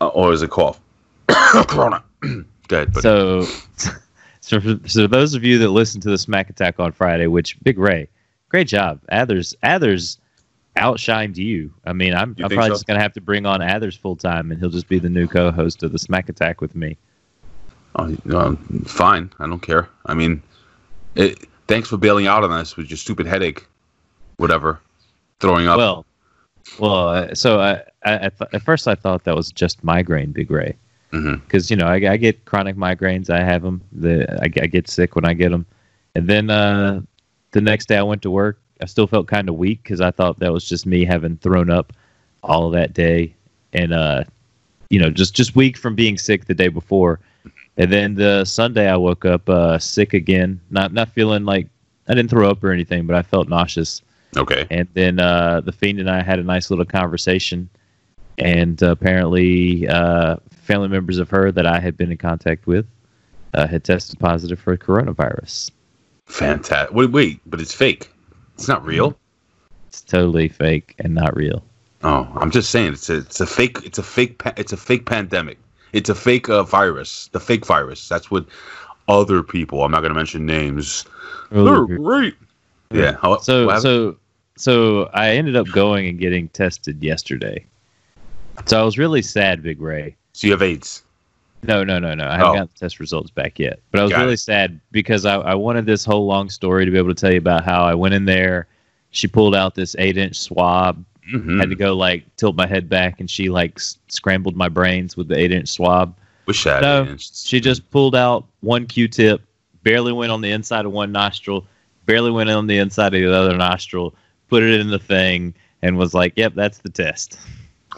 [0.00, 0.80] Uh, or is it cough?
[1.28, 2.02] corona.
[2.68, 3.42] Good, but so,
[4.40, 7.58] so, for, so those of you that listen to the Smack Attack on Friday, which
[7.62, 8.08] Big Ray,
[8.48, 10.18] great job, Athers, Athers
[10.76, 11.72] outshined you.
[11.84, 12.68] I mean, I'm, I'm probably so?
[12.68, 15.26] just gonna have to bring on Athers full time, and he'll just be the new
[15.26, 16.96] co-host of the Smack Attack with me.
[17.96, 18.54] oh, uh,
[18.84, 19.30] fine.
[19.38, 19.88] I don't care.
[20.06, 20.42] I mean,
[21.14, 23.66] it, thanks for bailing out on us with your stupid headache,
[24.36, 24.80] whatever,
[25.40, 25.76] throwing up.
[25.78, 26.06] Well,
[26.78, 30.50] Well, uh, so I, I, th- at first I thought that was just migraine, Big
[30.50, 30.76] Ray,
[31.10, 33.28] because you know I, I get chronic migraines.
[33.28, 33.82] I have them.
[33.92, 35.66] The I, I get sick when I get them,
[36.14, 37.02] and then uh,
[37.50, 38.58] the next day I went to work.
[38.82, 41.70] I still felt kind of weak because I thought that was just me having thrown
[41.70, 41.92] up
[42.42, 43.34] all that day,
[43.72, 44.24] and uh,
[44.90, 47.20] you know just just weak from being sick the day before.
[47.78, 51.68] And then the Sunday I woke up uh, sick again, not not feeling like
[52.08, 54.02] I didn't throw up or anything, but I felt nauseous.
[54.36, 54.66] Okay.
[54.70, 57.68] And then uh, the fiend and I had a nice little conversation,
[58.38, 62.86] and uh, apparently, uh, family members of her that I had been in contact with
[63.54, 65.70] uh, had tested positive for coronavirus.
[66.26, 66.94] Fantastic.
[66.94, 68.11] Wait, wait, but it's fake.
[68.62, 69.18] It's not real.
[69.88, 71.64] It's totally fake and not real.
[72.04, 74.76] Oh, I'm just saying it's a it's a fake it's a fake pa- it's a
[74.76, 75.58] fake pandemic.
[75.92, 77.28] It's a fake uh, virus.
[77.32, 78.08] The fake virus.
[78.08, 78.46] That's what
[79.08, 79.82] other people.
[79.82, 81.06] I'm not going to mention names.
[81.50, 82.36] They're great.
[82.92, 83.16] Yeah.
[83.40, 84.16] So what so
[84.56, 87.66] so I ended up going and getting tested yesterday.
[88.66, 90.14] So I was really sad, Big Ray.
[90.34, 91.02] So you have AIDS.
[91.64, 92.26] No, no, no, no.
[92.26, 92.52] I haven't Oh.
[92.54, 93.80] gotten the test results back yet.
[93.90, 94.38] But I was Got really it.
[94.40, 97.38] sad because I, I wanted this whole long story to be able to tell you
[97.38, 98.66] about how I went in there.
[99.10, 101.04] She pulled out this eight inch swab.
[101.32, 101.60] Mhm.
[101.60, 105.16] Had to go like tilt my head back, and she like s- scrambled my brains
[105.16, 106.16] with the eight inch swab.
[106.46, 107.44] Wish I No, AIDS.
[107.46, 109.40] she just pulled out one Q-tip,
[109.84, 111.64] barely went on the inside of one nostril,
[112.06, 114.16] barely went on the inside of the other nostril,
[114.48, 117.38] put it in the thing, and was like, "Yep, that's the test.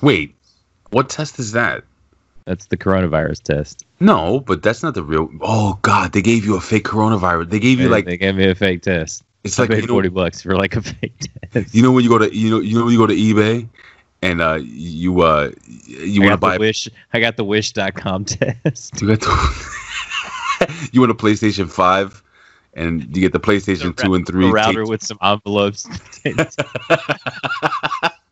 [0.03, 0.35] Wait,
[0.91, 1.83] what test is that?
[2.47, 5.31] That's the coronavirus test." No, but that's not the real.
[5.41, 7.51] Oh God, they gave you a fake coronavirus.
[7.51, 9.23] They gave you like they gave me a fake test.
[9.45, 11.19] it's I like paid you know, forty bucks for like a fake
[11.53, 11.75] test.
[11.75, 13.69] you know when you go to you know you know when you go to eBay
[14.23, 15.51] and uh you uh
[15.87, 16.89] you want to buy the wish.
[17.13, 19.01] I got the wish.com test.
[19.01, 22.23] you got the you want a PlayStation Five
[22.75, 24.49] and you get the PlayStation Two and Three.
[24.49, 25.87] a router taped- with some envelopes.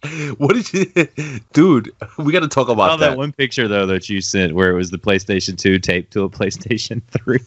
[0.39, 1.93] what did you, dude?
[2.19, 3.11] We got to talk about that.
[3.11, 6.25] that one picture though that you sent where it was the PlayStation 2 taped to
[6.25, 7.39] a PlayStation 3.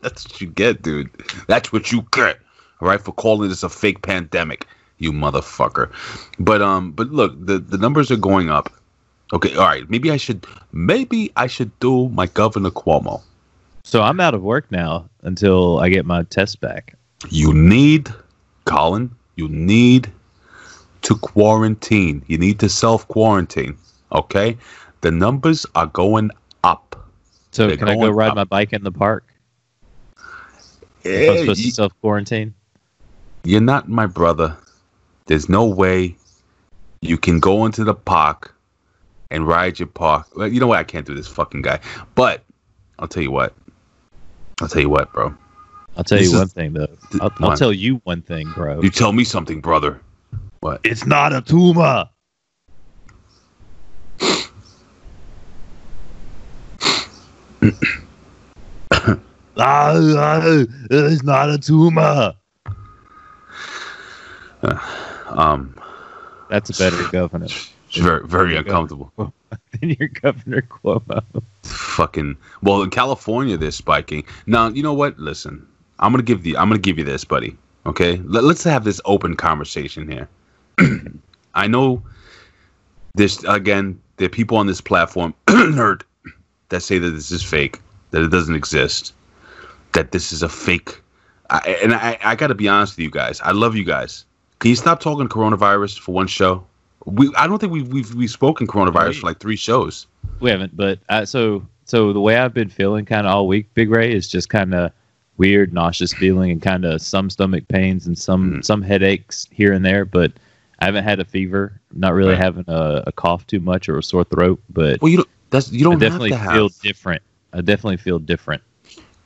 [0.00, 1.10] That's what you get, dude.
[1.48, 2.38] That's what you get.
[2.80, 4.66] All right, for calling this a fake pandemic,
[4.98, 5.90] you motherfucker.
[6.38, 8.72] But um, but look, the the numbers are going up.
[9.32, 9.88] Okay, all right.
[9.90, 13.22] Maybe I should maybe I should do my Governor Cuomo.
[13.82, 16.94] so I'm out of work now until I get my test back.
[17.30, 18.10] You need,
[18.64, 19.10] Colin.
[19.36, 20.12] You need
[21.04, 22.22] to quarantine.
[22.26, 23.76] You need to self quarantine.
[24.12, 24.56] Okay,
[25.02, 26.30] the numbers are going
[26.64, 26.96] up.
[27.52, 28.36] So They're can I go ride up.
[28.36, 29.24] my bike in the park?
[31.04, 32.54] Eh, I'm supposed you- to self quarantine.
[33.44, 34.56] you're not my brother.
[35.26, 36.16] There's no way
[37.00, 38.54] you can go into the park
[39.30, 40.26] and ride your park.
[40.36, 40.78] You know what?
[40.78, 41.80] I can't do this fucking guy.
[42.14, 42.42] But
[42.98, 43.54] I'll tell you what.
[44.60, 45.34] I'll tell you what, bro.
[45.96, 46.86] I'll tell This you is- one thing though.
[47.20, 48.80] I'll, I'll tell you one thing, bro.
[48.80, 50.00] You tell me something, brother.
[50.64, 50.80] What?
[50.82, 52.08] It's not a tumor.
[59.58, 59.92] Ah,
[60.90, 62.32] it's not a tumor.
[65.26, 65.74] Um,
[66.48, 67.48] That's a better governor
[67.92, 68.70] very, very There you go.
[68.70, 69.12] uncomfortable.
[69.80, 71.22] than your Governor Cuomo.
[71.64, 72.36] Fucking.
[72.62, 74.24] Well, in California, they're spiking.
[74.46, 75.18] Now, you know what?
[75.18, 75.66] Listen,
[75.98, 76.56] I'm gonna give the.
[76.56, 77.56] I'm gonna give you this, buddy.
[77.84, 78.16] Okay.
[78.24, 80.28] Let, let's have this open conversation here.
[81.54, 82.02] I know.
[83.14, 84.00] this again.
[84.16, 86.02] There are people on this platform, nerd,
[86.68, 87.80] that say that this is fake,
[88.12, 89.12] that it doesn't exist,
[89.92, 91.00] that this is a fake.
[91.50, 93.40] I, and I, I got to be honest with you guys.
[93.40, 94.24] I love you guys.
[94.60, 96.64] Can you stop talking coronavirus for one show?
[97.06, 100.06] We I don't think we've we've, we've spoken coronavirus for like three shows.
[100.40, 103.66] We haven't, but uh, so so the way I've been feeling kind of all week,
[103.74, 104.90] Big Ray, is just kind of
[105.36, 108.64] weird, nauseous feeling, and kind of some stomach pains and some Mhm.
[108.64, 110.04] some headaches here and there.
[110.06, 110.32] But
[110.80, 111.80] I haven't had a fever.
[111.92, 112.42] Not really Right.
[112.42, 114.60] having a, a cough too much or a sore throat.
[114.70, 115.28] But Well, you don't.
[115.50, 117.22] That's you don't definitely have to feel different.
[117.52, 118.62] I definitely feel different.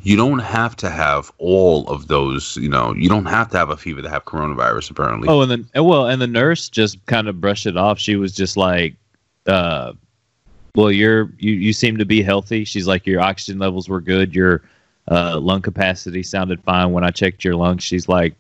[0.03, 2.57] You don't have to have all of those.
[2.57, 4.91] You know, you don't have to have a fever to have coronavirus.
[4.91, 5.29] Apparently.
[5.29, 7.99] Oh, and then and well, and the nurse just kind of brushed it off.
[7.99, 8.95] She was just like,
[9.47, 9.95] uh,
[10.75, 14.35] "Well, you're you you seem to be healthy." She's like, "Your oxygen levels were good.
[14.35, 14.63] Your
[15.11, 18.35] uh, lung capacity sounded fine when I checked your lungs." She's like,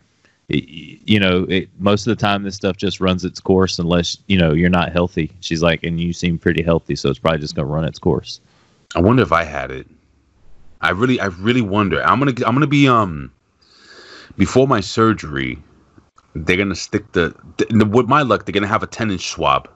[0.49, 4.19] y- "You know, it, most of the time this stuff just runs its course unless
[4.27, 7.41] you know you're not healthy." She's like, "And you seem pretty healthy, so it's probably
[7.41, 8.41] just gonna run its course."
[8.95, 9.87] I wonder if I had it.
[10.81, 12.03] I really, I really wonder.
[12.03, 13.31] I'm gonna, I'm gonna be um,
[14.37, 15.59] before my surgery,
[16.35, 19.69] they're gonna stick the, the with my luck, they're gonna have a ten inch swab.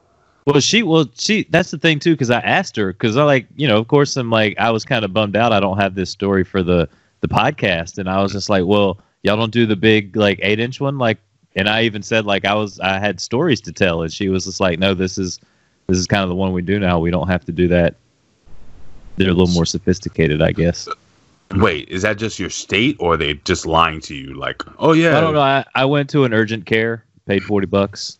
[0.46, 3.46] Well, she well she that's the thing too because I asked her because I like
[3.56, 5.94] you know of course I'm like I was kind of bummed out I don't have
[5.94, 6.88] this story for the
[7.20, 10.58] the podcast and I was just like well y'all don't do the big like eight
[10.60, 11.18] inch one like
[11.54, 14.44] and I even said like I was I had stories to tell, and she was
[14.46, 15.38] just like, no, this is
[15.86, 16.98] this is kind of the one we do now.
[16.98, 17.94] We don't have to do that.
[19.16, 20.88] They're a little more sophisticated, I guess.
[21.56, 24.32] Wait, is that just your state, or are they just lying to you?
[24.32, 25.40] Like, oh yeah, I don't know.
[25.42, 28.18] I, I went to an urgent care, paid forty bucks.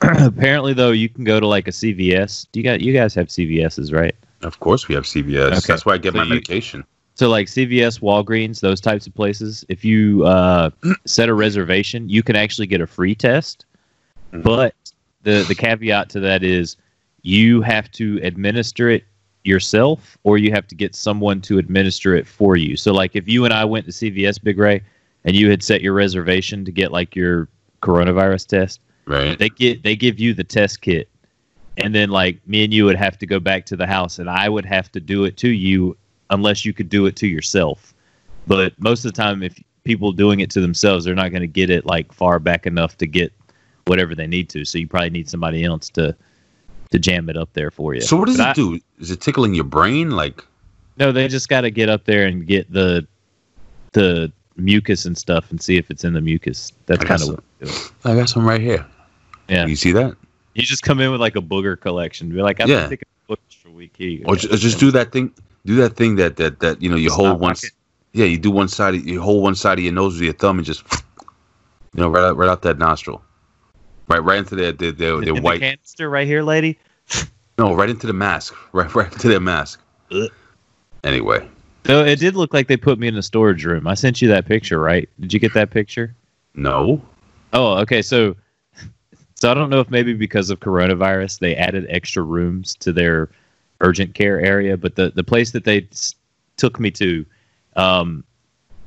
[0.02, 2.46] Apparently, though, you can go to like a CVS.
[2.52, 4.14] Do you got you guys have CVSs, right?
[4.42, 5.46] Of course, we have CVS.
[5.52, 5.60] Okay.
[5.66, 6.84] That's where I get So my you- medication.
[7.16, 10.68] So like CVS, Walgreens, those types of places, if you uh,
[11.06, 13.64] set a reservation, you can actually get a free test.
[14.32, 14.42] Mhm.
[14.42, 14.74] But
[15.22, 16.76] the the caveat to that is
[17.22, 19.04] you have to administer it
[19.44, 22.76] yourself or you have to get someone to administer it for you.
[22.76, 24.82] So like if you and I went to CVS Big Ray
[25.24, 27.48] and you had set your reservation to get like your
[27.82, 29.38] coronavirus test, Right.
[29.38, 31.08] they get they give you the test kit
[31.78, 34.28] and then like me and you would have to go back to the house and
[34.28, 35.96] i would have to do it to you
[36.30, 37.94] unless you could do it to yourself
[38.46, 41.46] but most of the time if people doing it to themselves they're not going to
[41.46, 43.32] get it like far back enough to get
[43.86, 46.14] whatever they need to so you probably need somebody else to
[46.90, 48.80] to jam it up there for you So what does But it I- do?
[49.00, 50.10] Is it tickling your brain?
[50.10, 50.44] Like,
[50.98, 53.06] no they just got to get up there and get the
[53.92, 57.34] the mucus and stuff and see if it's in the mucus that's kind of some.
[57.34, 57.72] what they do.
[58.04, 58.86] I got some right here.
[59.48, 60.16] yeah You see that?
[60.54, 62.30] You just come in with like a booger collection.
[62.30, 62.82] Be like, I've Yeah.
[62.82, 63.94] been taking boogers for a week.
[63.98, 64.22] Here.
[64.24, 65.30] Or ju- just do that thing.
[65.66, 67.54] Do that thing that that that you know you Stop hold one.
[67.56, 67.72] pocket.
[68.12, 68.94] Yeah, you do one side.
[68.94, 70.82] of- You hold one side of your nose with your thumb and just,
[71.92, 73.20] you know, right out right out that nostril,
[74.08, 75.60] right right into their their their, their the white.
[75.60, 76.78] canister right here, lady.
[77.58, 78.54] No, right into the mask.
[78.72, 79.80] Right right into their mask.
[80.12, 80.28] Ugh.
[81.04, 81.48] Anyway,
[81.88, 83.86] No, it did look like they put me in a storage room.
[83.86, 85.08] I sent you that picture, right?
[85.20, 86.14] Did you get that picture?
[86.54, 87.00] no.
[87.54, 88.02] Oh, okay.
[88.02, 88.36] So,
[89.36, 93.30] so I don't know if maybe because of coronavirus they added extra rooms to their
[93.80, 96.14] urgent care area, but the the place that they s-
[96.56, 97.24] took me to,
[97.76, 98.24] um,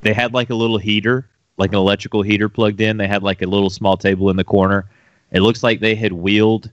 [0.01, 2.97] they had like a little heater, like an electrical heater plugged in.
[2.97, 4.89] They had like a little small table in the corner.
[5.31, 6.71] It looks like they had wheeled,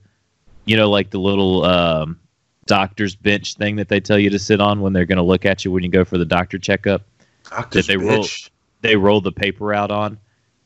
[0.65, 2.19] you know, like the little um,
[2.65, 5.45] doctor's bench thing that they tell you to sit on when they're going to look
[5.45, 7.03] at you when you go for the doctor checkup.
[7.49, 8.25] Doctor's they roll-
[8.81, 10.17] They roll the paper out on.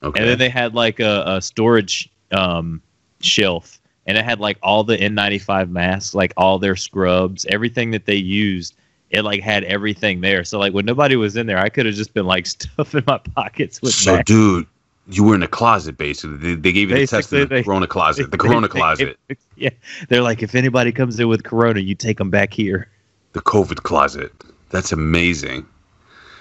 [0.03, 0.19] Okay.
[0.19, 2.81] And then they had like a, a storage um,
[3.19, 8.05] shelf, and it had like all the N95 masks, like all their scrubs, everything that
[8.05, 8.75] they used.
[9.11, 10.45] It like had everything there.
[10.45, 13.17] So like when nobody was in there, I could have just been like stuffing my
[13.17, 14.25] pockets with so, masks.
[14.27, 14.65] dude,
[15.09, 16.37] you were in a closet basically.
[16.37, 18.31] They, they gave you the test Basically, in the they- Corona closet.
[18.31, 19.19] The Corona they- closet.
[19.57, 19.69] Yeah,
[20.09, 22.87] they're like, if anybody comes in with Corona, you take them back here.
[23.33, 24.31] the COVID closet.
[24.71, 25.65] That's amazing.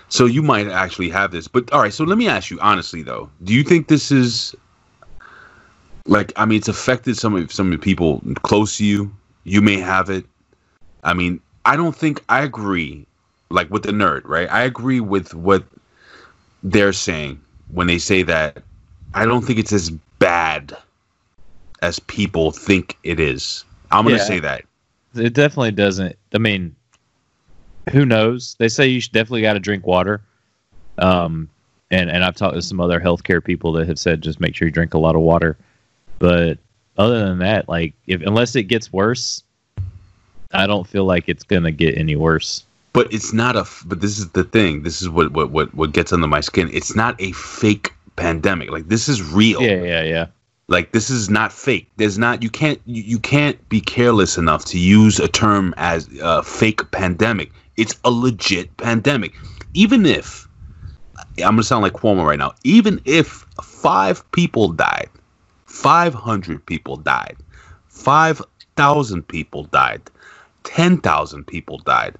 [0.09, 1.93] So you might actually have this, but all right.
[1.93, 3.29] So let me ask you honestly, though.
[3.45, 4.55] Do you think this is
[6.07, 6.33] like?
[6.37, 9.13] I mean, it's affected some of some of the people close to you.
[9.45, 10.25] You may have it.
[11.05, 13.07] I mean, I don't think I agree.
[13.51, 14.51] Like with the nerd, right?
[14.51, 15.65] I agree with what
[16.63, 17.41] they're saying
[17.73, 18.63] when they say that.
[19.15, 20.77] I don't think it's as bad
[21.83, 23.65] as people think it is.
[23.91, 24.23] I'm gonna Yeah.
[24.23, 24.65] say that.
[25.17, 26.17] It definitely doesn't.
[26.33, 26.77] I mean,
[27.91, 28.55] who knows?
[28.59, 30.21] They say you should definitely got to drink water.
[30.99, 31.49] Um,
[31.91, 34.69] and and I've talked to some other healthcare people that have said just make sure
[34.69, 35.57] you drink a lot of water.
[36.21, 36.59] But
[36.97, 39.43] other than that, like if unless it gets worse,
[40.53, 42.65] I don't feel like it's gonna get any worse.
[42.93, 43.67] but it's not a.
[43.87, 44.83] but this is the thing.
[44.83, 46.71] This is what what what, what gets under my skin.
[46.73, 48.71] It's not a fake pandemic.
[48.71, 49.63] Like this is real.
[49.63, 50.27] Yeah, yeah, yeah.
[50.69, 51.89] like this is not fake.
[51.97, 56.07] There's not you can't you, you can't be careless enough to use a term as
[56.21, 57.51] a fake pandemic.
[57.79, 59.35] It's a legit pandemic.
[59.73, 60.47] Even if
[61.39, 62.53] i'm gonna sound like Cuomo right now.
[62.65, 65.09] Even if five people died
[65.71, 67.37] 500 people died
[67.89, 70.03] 5000 people died
[70.65, 72.17] 10,000 people died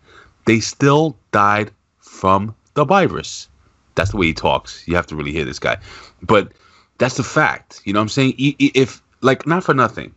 [0.47, 3.49] they still died from the virus.
[3.95, 4.87] That's the way he talks.
[4.87, 5.77] You have to really hear this guy.
[6.23, 6.53] But
[6.99, 7.83] that's the fact.
[7.85, 8.35] You know what I'm saying?
[8.37, 10.15] If, like, not for nothing,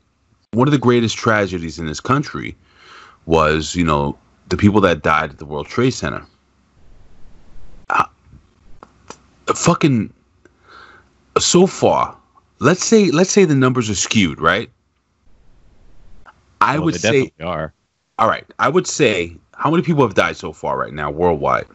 [0.52, 2.56] one of the greatest tragedies in this country
[3.26, 4.18] was, you know,
[4.48, 6.26] the people that died at the World Trade Center.
[7.90, 8.06] Uh,
[9.54, 10.14] fucking,
[11.38, 12.18] so far,
[12.64, 14.70] let's say, let's say the numbers are skewed, right?
[16.62, 17.74] I Well, would they say, are.
[18.18, 21.68] all right, I would say how many people have died so far right now worldwide?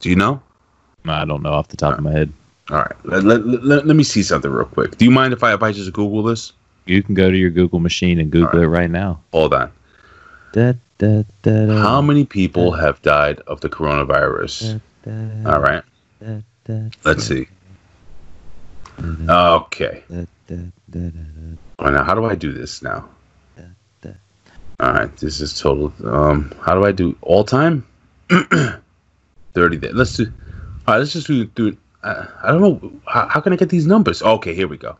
[0.00, 0.42] Do you know?
[1.04, 2.32] I don't know off the top of my head.
[2.70, 4.98] All right, let, let, let, let me see something real quick.
[4.98, 6.52] Do you mind if I if I just Google this?
[6.86, 8.64] You can go to your Google machine and Google right.
[8.64, 9.20] it right now.
[9.32, 9.70] Hold on.
[10.52, 14.80] Da, da, da, How many people have died of the coronavirus?
[15.46, 15.84] All right,
[17.04, 17.46] let's see.
[19.28, 20.02] Okay.
[21.78, 23.08] All right, now how do I do this now?
[24.78, 25.92] All right, this is total.
[26.04, 27.86] Um, how do I do all time?
[29.54, 29.92] Thirty days.
[29.94, 30.26] Let's do.
[30.86, 31.76] All right, let's just do do.
[32.02, 32.92] I, I don't know.
[33.06, 34.22] How, how can I get these numbers?
[34.22, 34.96] Okay, here we go.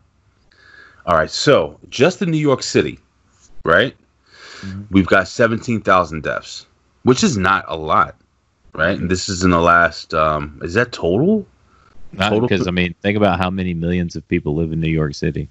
[1.06, 2.98] All right, so just in New York City,
[3.64, 3.94] right?
[4.90, 6.66] We've got 17,000 deaths,
[7.02, 8.16] which is not a lot,
[8.72, 8.98] right?
[8.98, 11.46] And this is in the last, um, is that total?
[12.16, 15.48] Because I mean, think about how many millions of people live in New York City.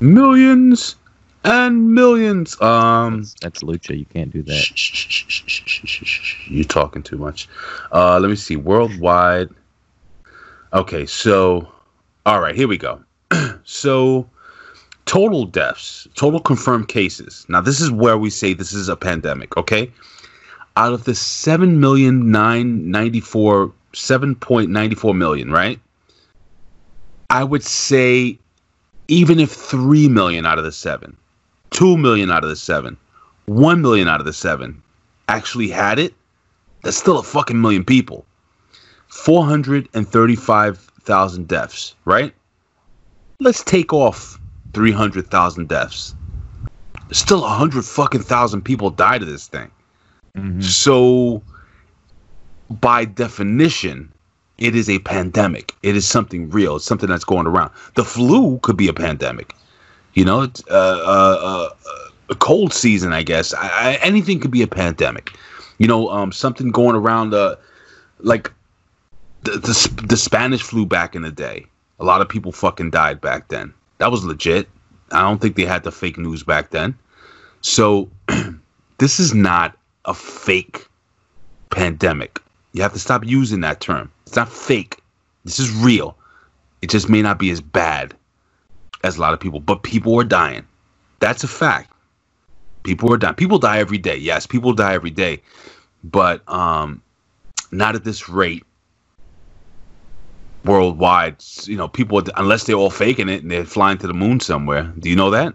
[0.00, 0.96] Millions
[1.44, 2.60] and millions.
[2.60, 3.98] Um, That's, that's lucha.
[3.98, 6.48] You can't do that.
[6.48, 7.48] You're talking too much.
[7.92, 8.56] Uh, let me see.
[8.56, 9.50] Worldwide.
[10.72, 11.70] Okay, so,
[12.26, 13.00] all right, here we go.
[13.64, 14.28] so,
[15.06, 17.46] total deaths, total confirmed cases.
[17.48, 19.92] Now, this is where we say this is a pandemic, okay?
[20.76, 25.78] Out of the 7 million, 994, 7.94 million, right?
[27.34, 28.38] I would say
[29.08, 31.16] even if 3 million out of the 7,
[31.70, 32.96] 2 million out of the 7,
[33.46, 34.80] 1 million out of the 7
[35.26, 36.14] actually had it,
[36.84, 38.24] that's still a fucking million people.
[39.08, 42.32] 435,000 deaths, right?
[43.40, 44.38] Let's take off
[44.72, 46.14] 300,000 deaths.
[47.10, 49.72] Still 100 fucking thousand people died of this thing.
[50.38, 50.62] Mhm.
[50.62, 51.42] So,
[52.70, 54.12] by definition,
[54.58, 55.74] it is a pandemic.
[55.82, 56.76] It is something real.
[56.76, 57.72] It's something that's going around.
[57.94, 59.54] The flu could be a pandemic.
[60.14, 61.68] You know, uh, uh, uh,
[62.30, 63.52] a cold season, I guess.
[63.52, 65.32] I, I, anything could be a pandemic.
[65.78, 67.56] You know, um, something going around, uh,
[68.20, 68.52] like
[69.42, 71.66] the, the the Spanish flu back in the day.
[71.98, 73.74] A lot of people fucking died back then.
[73.98, 74.68] That was legit.
[75.10, 76.96] I don't think they had the fake news back then.
[77.60, 78.08] So,
[78.98, 80.86] this is not a fake
[81.70, 82.40] pandemic.
[82.72, 84.10] You have to stop using that term.
[84.26, 84.98] It's not fake.
[85.44, 86.16] This is real.
[86.82, 88.14] It just may not be as bad
[89.02, 90.66] as a lot of people, but people are dying.
[91.20, 91.92] That's a fact.
[92.82, 93.34] People are dying.
[93.34, 94.16] People die every day.
[94.16, 95.40] Yes, people die every day,
[96.02, 97.00] but um,
[97.70, 98.64] not at this rate
[100.64, 101.36] worldwide.
[101.64, 104.92] You know, people unless they're all faking it and they're flying to the moon somewhere.
[104.98, 105.54] Do you know that?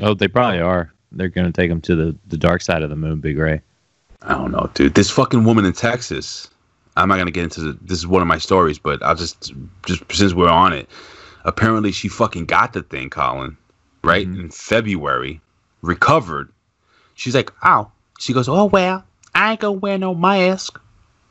[0.00, 0.92] Oh, they probably are.
[1.12, 3.60] They're going to take them to the, the dark side of the moon, Big Ray.
[4.22, 4.94] I don't know, dude.
[4.94, 6.48] This fucking woman in Texas.
[6.96, 7.98] I'm not gonna get into the, this.
[7.98, 9.52] Is one of my stories, but I'll just
[9.86, 10.88] just since we're on it.
[11.44, 13.56] Apparently, she fucking got the thing, Colin.
[14.02, 14.40] Right mm-hmm.
[14.40, 15.40] in February,
[15.82, 16.52] recovered.
[17.14, 17.90] She's like, "Ow."
[18.20, 20.80] She goes, "Oh well, I ain't gonna wear no mask.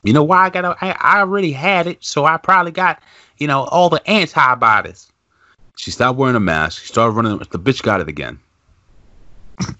[0.04, 0.66] You know why I got?
[0.82, 3.02] I, I already had it, so I probably got,
[3.38, 5.10] you know, all the antibodies."
[5.76, 6.82] She stopped wearing a mask.
[6.82, 7.38] She started running.
[7.38, 8.40] The bitch got it again,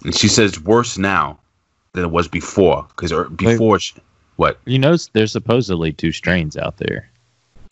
[0.04, 1.38] and she says worse now
[1.92, 2.86] than it was before.
[2.88, 3.94] Because er, before, she,
[4.36, 4.58] what?
[4.64, 7.08] You know, there's supposedly two strains out there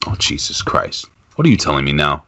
[0.06, 1.06] Oh Jesus Christ!
[1.36, 2.24] What are you telling me now?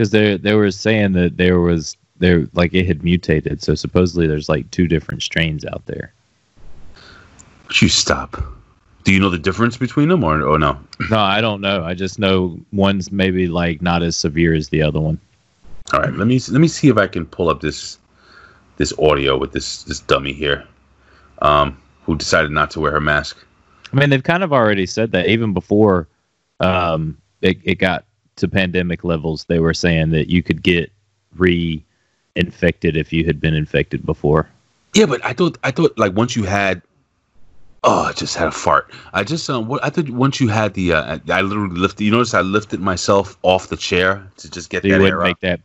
[0.00, 3.62] because they they were saying that there was there like it had mutated.
[3.62, 6.12] So supposedly there's like two different strains out there.
[7.68, 8.42] Would you stop?
[9.04, 10.78] Do you know the difference between them, or or no?
[11.10, 11.84] No, I don't know.
[11.84, 15.20] I just know one's maybe like not as severe as the other one.
[15.92, 17.98] All right, let me let me see if I can pull up this
[18.78, 20.66] this audio with this this dummy here,
[21.42, 23.36] um, who decided not to wear her mask.
[23.92, 26.08] I mean, they've kind of already said that even before
[26.60, 28.04] um, it, it got
[28.36, 29.44] to pandemic levels.
[29.44, 30.90] They were saying that you could get
[31.36, 34.48] re-infected if you had been infected before.
[34.94, 36.82] Yeah, but I thought I thought like once you had,
[37.84, 38.92] oh, I just had a fart.
[39.12, 42.04] I just um, what I thought once you had the, uh, I literally lifted.
[42.04, 45.38] You notice I lifted myself off the chair to just get So that air make
[45.40, 45.60] that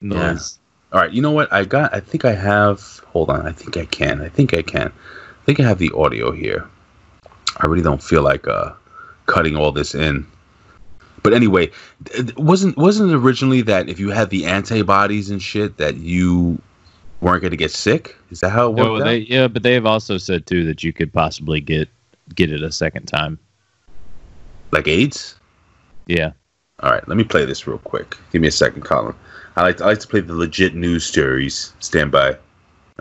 [0.00, 0.58] noise.
[0.92, 1.52] All right, you know what?
[1.52, 1.92] I got.
[1.92, 2.80] I think I have.
[3.08, 3.46] Hold on.
[3.46, 4.22] I think I can.
[4.22, 4.86] I think I can.
[4.88, 6.66] I think I have the audio here.
[7.58, 8.72] I really don't feel like uh,
[9.26, 10.26] cutting all this in.
[11.22, 11.70] But anyway,
[12.36, 16.60] wasn't wasn't it originally that if you had the antibodies and shit that you
[17.20, 18.16] weren't going to get sick?
[18.30, 18.78] Is that how it worked?
[18.78, 19.04] No, out?
[19.04, 21.88] they, yeah, but they have also said too that you could possibly get
[22.34, 23.38] get it a second time.
[24.70, 25.36] like AIDS?
[26.06, 26.32] Yeah.
[26.80, 28.16] All right, let me play this real quick.
[28.32, 29.14] Give me a second, Colin.
[29.56, 31.72] I like I like to play the legit news stories.
[31.78, 32.36] Stand by.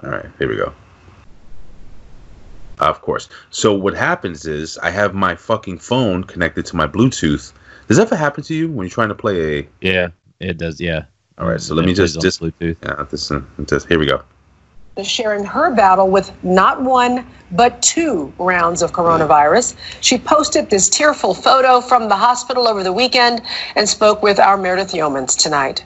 [0.04, 0.74] All right, here we go.
[2.90, 3.30] Of course.
[3.50, 7.54] So what happens is I have my fucking phone connected to my Bluetooth.
[7.88, 9.70] Does that ever happen to you when you're trying to play a?
[9.82, 10.10] Yeah,
[10.40, 10.80] it does.
[10.82, 11.06] Yeah.
[11.38, 12.78] All right, so let me It plays just on just Bluetooth.
[12.84, 14.22] yeah, this, uh, this here we go.
[15.04, 19.76] sharing her battle with not one, but two rounds of coronavirus.
[20.02, 23.42] She posted this tearful photo from the hospital over the weekend
[23.76, 25.84] and spoke with our Meredith Yeomans tonight.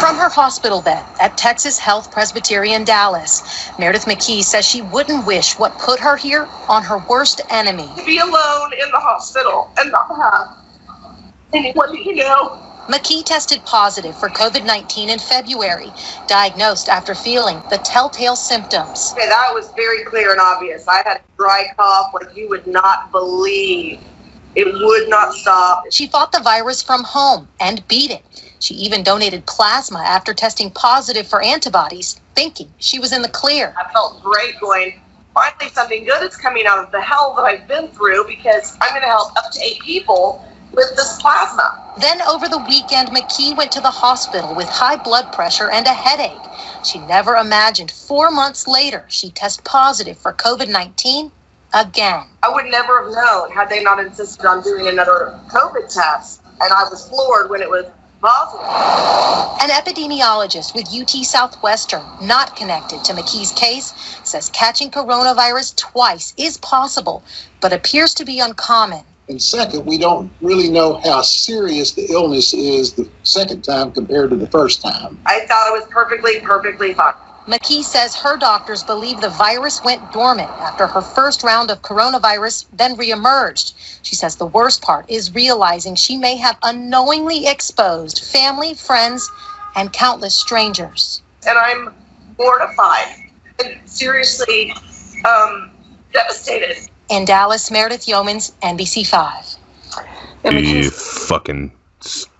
[0.00, 5.58] From her hospital bed at Texas Health Presbyterian Dallas, Meredith McKee says she wouldn't wish
[5.58, 7.88] what put her here on her worst enemy.
[7.96, 10.56] To be alone in the hospital and not have
[11.52, 12.62] anyone you know.
[12.88, 15.92] McKee tested positive for COVID 19 in February,
[16.26, 19.12] diagnosed after feeling the telltale symptoms.
[19.12, 20.88] Okay, that was very clear and obvious.
[20.88, 24.00] I had a dry cough like you would not believe.
[24.54, 25.84] It would not stop.
[25.90, 28.47] She fought the virus from home and beat it.
[28.60, 33.74] She even donated plasma after testing positive for antibodies, thinking she was in the clear.
[33.78, 35.00] I felt great going,
[35.34, 38.90] finally something good is coming out of the hell that I've been through because I'm
[38.90, 41.94] going to help up to eight people with this plasma.
[42.00, 45.92] Then over the weekend, McKee went to the hospital with high blood pressure and a
[45.92, 46.38] headache.
[46.84, 51.32] She never imagined four months later she'd test positive for COVID 19
[51.74, 52.26] again.
[52.42, 56.42] I would never have known had they not insisted on doing another COVID test.
[56.60, 57.86] And I was floored when it was
[58.20, 58.66] positive.
[59.62, 63.92] An epidemiologist with UT Southwestern, not connected to McKee's case,
[64.24, 67.22] says catching coronavirus twice is possible,
[67.60, 69.04] but appears to be uncommon.
[69.28, 74.30] And second, we don't really know how serious the illness is the second time compared
[74.30, 75.18] to the first time.
[75.26, 77.14] I thought it was perfectly, perfectly fine.
[77.48, 82.66] McKee says her doctors believe the virus went dormant after her first round of coronavirus,
[82.74, 83.72] then reemerged.
[84.02, 89.30] She says the worst part is realizing she may have unknowingly exposed family, friends,
[89.76, 91.22] and countless strangers.
[91.46, 91.94] And I'm
[92.38, 93.14] mortified
[93.64, 94.74] and seriously
[95.24, 95.70] um,
[96.12, 96.90] devastated.
[97.08, 99.56] In Dallas, Meredith Yeomans, NBC5.
[100.44, 101.72] You fucking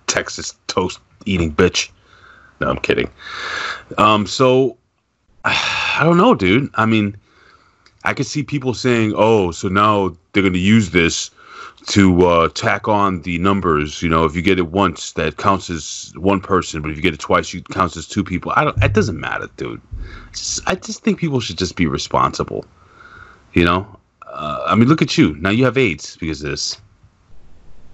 [0.05, 1.89] Texas toast eating bitch.
[2.61, 3.09] No, I'm kidding.
[3.97, 4.77] Um, so
[5.45, 6.69] I don't know, dude.
[6.75, 7.15] I mean,
[8.03, 11.31] I could see people saying, "Oh, so now they're going to use this
[11.87, 15.69] to uh, tack on the numbers." You know, if you get it once, that counts
[15.69, 18.53] as one person, but if you get it twice, it counts as two people.
[18.55, 18.81] I don't.
[18.83, 19.81] It doesn't matter, dude.
[20.29, 22.65] It's just- I just think people should just be responsible.
[23.53, 25.35] You know, uh, I mean, look at you.
[25.35, 26.77] Now you have AIDS because of this.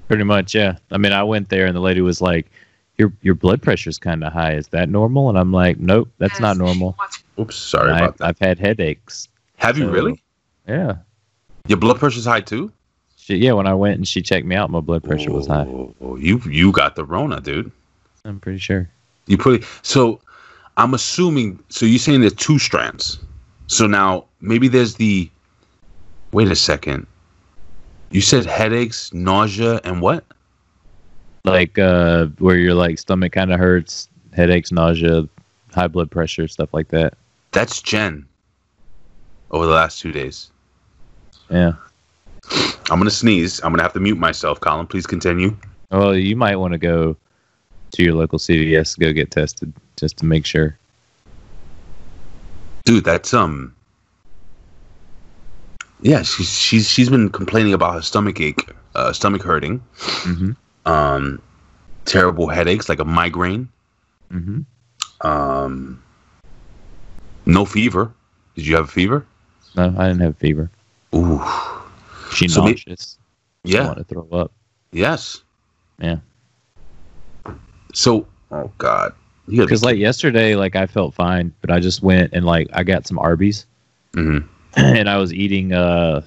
[0.07, 0.77] Pretty much, yeah.
[0.91, 2.45] I mean, I went there and the lady was like,
[2.97, 4.53] "Your your blood pressure's kind of high.
[4.53, 6.95] Is that normal?" And I'm like, "Nope, that's not normal."
[7.39, 8.25] Oops, sorry I, about that.
[8.27, 9.27] I've had headaches.
[9.57, 10.21] Have you really?
[10.67, 10.97] Yeah.
[11.67, 12.71] Your blood pressure's high too.
[13.17, 15.65] She, yeah, when I went and she checked me out, my blood pressure was high.
[15.65, 17.71] Oh, you you got the Rona, dude.
[18.23, 18.89] I'm pretty sure.
[19.27, 20.19] You put so.
[20.77, 21.57] I'm assuming.
[21.69, 23.17] So you're saying there's two strands.
[23.67, 25.29] So now maybe there's the.
[26.31, 27.07] Wait a second.
[28.11, 30.23] You said headaches, nausea, and what?
[31.45, 35.27] Like uh, where your like stomach kind of hurts, headaches, nausea,
[35.73, 37.15] high blood pressure, stuff like that.
[37.55, 38.27] That's Jen.
[39.49, 40.51] Over the last two days.
[41.49, 41.73] Yeah.
[42.91, 43.59] I'm gonna sneeze.
[43.63, 44.59] I'm gonna have to mute myself.
[44.59, 45.55] Colin, please continue.
[45.89, 47.15] Well, you might want to go
[47.93, 50.77] to your local CVS to go get tested just to make sure.
[52.83, 53.73] Dude, that's um.
[56.01, 60.51] Yeah, she's she's she's been complaining about her stomach ache, uh, stomach hurting, Mm-hmm.
[60.91, 61.41] um,
[62.03, 63.69] terrible headaches like a migraine,
[64.31, 65.27] Mm-hmm.
[65.27, 66.03] um,
[67.45, 68.11] no fever.
[68.55, 69.25] Did you have a fever?
[69.75, 70.69] No, I didn't have a fever.
[71.13, 71.41] Ooh,
[72.33, 73.17] She So nauseous.
[73.63, 74.51] yeah, Want to throw up?
[74.91, 75.41] yes.
[75.99, 76.17] Yeah.
[77.93, 79.13] So, oh god,
[79.47, 83.07] Because like yesterday, like I felt fine, but I just went and like I got
[83.07, 83.65] some Arby's,
[84.13, 84.45] Mhm.
[84.75, 86.21] and I was eating uh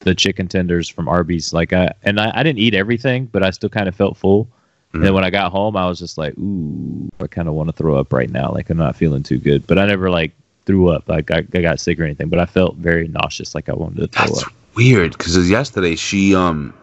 [0.00, 1.52] the chicken tenders from Arby's.
[1.52, 4.48] Like I and I, I didn't eat everything, but I still kind of felt full.
[4.92, 7.68] And then when I got home, I was just like, ooh, I kind of want
[7.68, 8.52] to throw up right now.
[8.52, 10.30] Like I'm not feeling too good, but I never like
[10.66, 11.08] threw up.
[11.08, 13.54] Like I, I got sick or anything, but I felt very nauseous.
[13.54, 14.52] Like I wanted to throw That's up.
[14.74, 16.74] weird because yesterday she um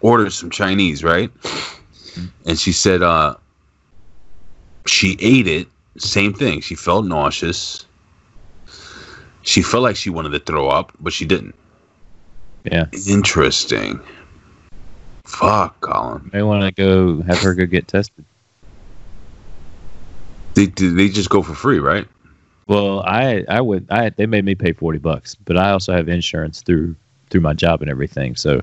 [0.00, 1.30] ordered some Chinese, right?
[2.46, 3.36] And she said uh
[4.86, 6.60] she ate it, same thing.
[6.60, 7.86] She felt nauseous.
[9.42, 11.54] She felt like she wanted to throw up, but she didn't.
[12.64, 12.86] Yeah.
[13.06, 14.00] Interesting.
[15.26, 16.30] Fuck, Colin.
[16.32, 18.24] May want to go have her go get tested.
[20.54, 22.06] They they just go for free, right?
[22.66, 26.08] Well, I I would I they made me pay forty bucks, but I also have
[26.08, 26.96] insurance through
[27.30, 28.36] through my job and everything.
[28.36, 28.62] So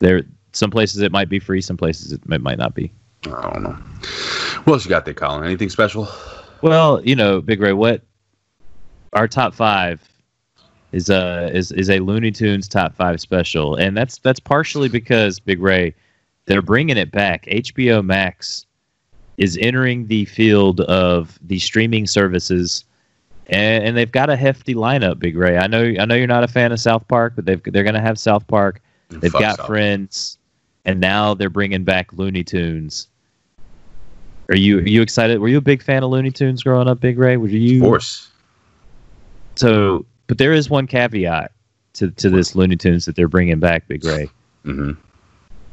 [0.00, 0.22] there
[0.52, 2.92] some places it might be free, some places it might, might not be.
[3.26, 3.76] I don't know.
[4.64, 5.44] What else you got there, Colin?
[5.44, 6.08] Anything special?
[6.62, 8.02] Well, you know, Big Ray, what
[9.12, 10.02] our top five
[10.92, 15.40] is uh is is a Looney Tunes top five special, and that's that's partially because
[15.40, 15.94] Big Ray
[16.46, 17.46] they're bringing it back.
[17.46, 18.66] HBO Max
[19.36, 22.84] is entering the field of the streaming services,
[23.48, 25.18] and, and they've got a hefty lineup.
[25.18, 27.62] Big Ray, I know I know you're not a fan of South Park, but they've
[27.64, 28.80] they're going to have South Park.
[29.10, 29.66] They've Fuck got South.
[29.66, 30.38] Friends,
[30.84, 33.08] and now they're bringing back Looney Tunes.
[34.48, 35.38] Are you are you excited?
[35.40, 37.36] Were you a big fan of Looney Tunes growing up, Big Ray?
[37.36, 37.78] Were you?
[37.78, 38.28] Of course.
[39.56, 41.52] So, but there is one caveat
[41.94, 44.28] to to this Looney Tunes that they're bringing back, Big Ray.
[44.64, 44.92] hmm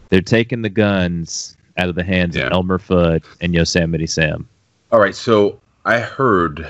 [0.09, 2.47] They're taking the guns out of the hands Yeah.
[2.47, 4.47] of Elmer Fudd and Yosemite Sam.
[4.91, 6.67] All right, so I heard,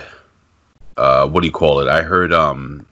[1.01, 1.87] uh, what do you call it?
[1.87, 2.85] I heard um,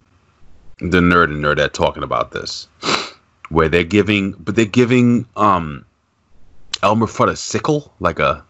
[0.80, 2.68] the nerd and nerdette talking about this.
[3.50, 5.86] where they're giving, but they're giving um
[6.84, 8.44] Elmer Fudd a sickle, like a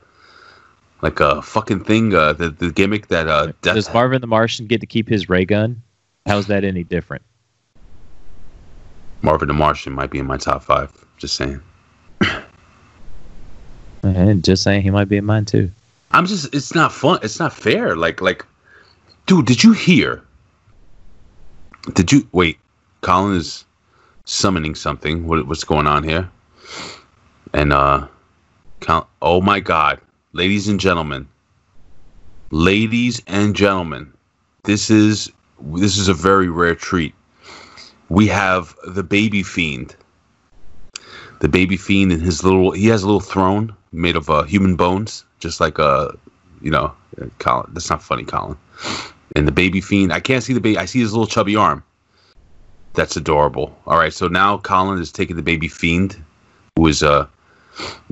[1.01, 2.13] like a fucking thing.
[2.13, 5.29] Uh, the the gimmick that uh Death Does Marvin the Martian get to keep his
[5.29, 5.81] ray gun?
[6.25, 7.23] How's that any different?
[9.21, 10.91] Marvin the Martian might be in my top five.
[11.17, 11.61] Just saying.
[14.01, 15.71] And just saying he might be in mine too.
[16.11, 17.19] I'm just it's not fun.
[17.21, 17.97] It's not fair.
[17.97, 18.45] Like like
[19.29, 20.23] dude, did you hear?
[21.93, 22.57] Did you wait?
[23.01, 23.63] Colin is
[24.25, 25.27] summoning something.
[25.27, 26.29] What what's going on here?
[27.53, 28.07] And uh
[28.81, 30.01] Col- oh my god.
[30.33, 31.27] Ladies and gentlemen.
[32.49, 34.11] Ladies and gentlemen.
[34.63, 37.13] This is this is a very rare treat.
[38.09, 39.95] We have the baby fiend.
[41.41, 44.75] The baby fiend and his little he has a little throne made of uh, human
[44.75, 46.13] bones, just like uh,
[46.61, 46.91] you know,
[47.37, 47.69] Colin.
[47.73, 48.57] That's not funny, Colin.
[49.35, 50.77] And the baby fiend, I can't see the baby.
[50.77, 51.83] I see his little chubby arm.
[52.93, 53.75] That's adorable.
[53.85, 56.17] All right, so now Colin is taking the baby fiend,
[56.75, 57.27] who is uh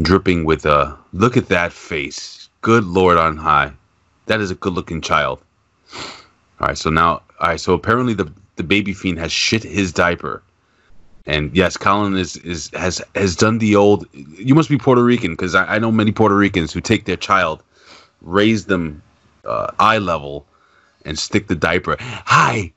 [0.02, 0.96] dripping with uh.
[1.14, 2.50] Look at that face.
[2.62, 3.72] Good Lord on high.
[4.28, 5.42] That is a good-looking child.
[6.60, 9.92] All right, so now, all right, so apparently the the baby fiend has shit his
[9.92, 10.42] diaper.
[11.26, 14.06] And yes, Colin is, is has has done the old.
[14.14, 17.18] You must be Puerto Rican because I, I know many Puerto Ricans who take their
[17.18, 17.64] child,
[18.22, 19.02] raise them
[19.46, 20.46] uh, eye level,
[21.08, 21.96] and stick the diaper.
[22.00, 22.72] Hi,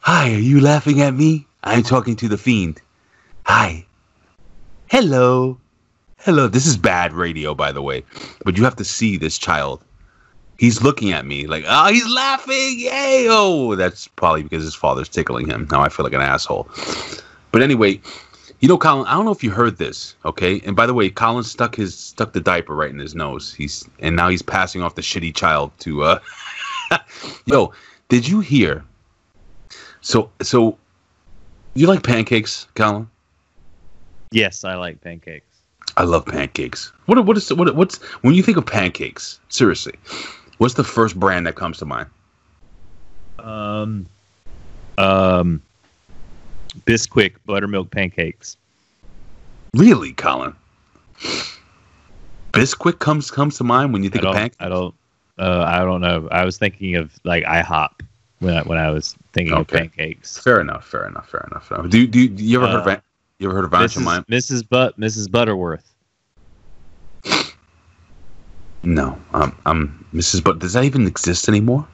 [0.00, 0.34] hi.
[0.34, 1.46] Are you laughing at me?
[1.64, 2.80] I'm talking to the fiend.
[3.44, 3.84] Hi.
[4.88, 5.58] Hello.
[6.18, 6.48] Hello.
[6.48, 8.04] This is bad radio, by the way,
[8.44, 9.82] but you have to see this child.
[10.58, 12.78] He's looking at me like, oh, he's laughing.
[12.78, 13.26] Yay.
[13.30, 15.66] Oh, that's probably because his father's tickling him.
[15.70, 16.68] Now I feel like an asshole.
[17.50, 18.00] But anyway,
[18.60, 20.60] you know, Colin, I don't know if you heard this, okay?
[20.66, 23.54] And by the way, Colin stuck his stuck the diaper right in his nose.
[23.54, 26.18] He's and now he's passing off the shitty child to uh
[27.46, 27.72] Yo,
[28.08, 28.84] did you hear?
[30.00, 30.78] So so
[31.74, 33.08] you like pancakes, Colin?
[34.32, 35.46] Yes, I like pancakes.
[35.96, 36.92] I love pancakes.
[37.06, 39.40] What what is what what's when you think of pancakes?
[39.48, 39.94] Seriously,
[40.58, 42.08] what's the first brand that comes to mind?
[43.38, 44.06] Um,
[44.98, 45.62] um,
[46.86, 48.56] Bisquick buttermilk pancakes.
[49.74, 50.54] Really, Colin?
[52.52, 54.56] Bisquick comes comes to mind when you think of pancakes.
[54.60, 54.94] I don't.
[55.40, 56.28] Uh, I don't know.
[56.30, 58.02] I was thinking of like IHOP
[58.40, 60.38] when I, when I was thinking of pancakes.
[60.38, 60.86] Fair enough.
[60.86, 61.28] Fair enough.
[61.30, 61.66] Fair enough.
[61.66, 61.90] Fair enough.
[61.90, 63.00] Do, do, you- do you ever heard of Uh,
[63.38, 63.94] you ever heard of Aunt Mrs.
[63.94, 64.24] Jemima?
[64.30, 64.64] Mrs.
[64.68, 65.30] But Mrs.
[65.30, 65.94] Butterworth.
[68.82, 69.18] No.
[69.34, 69.56] Um.
[69.66, 70.04] Um.
[70.14, 70.42] Mrs.
[70.42, 71.86] But does that even exist anymore?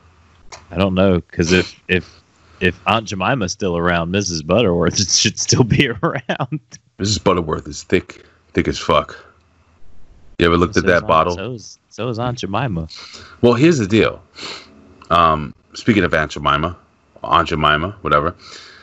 [0.70, 2.20] I don't know because if if
[2.61, 4.47] if Aunt Jemima's still around, Mrs.
[4.47, 6.61] Butterworth should still be around.
[6.99, 7.22] Mrs.
[7.22, 8.24] Butterworth is thick,
[8.55, 9.16] thick as fuck.
[10.38, 11.59] You ever looked at So is that bottle?
[11.97, 12.88] So is, Aunt Jemima.
[13.40, 14.22] Well, here's the deal.
[15.09, 16.76] Um, speaking of Aunt Jemima,
[17.24, 18.34] Aunt Jemima, whatever.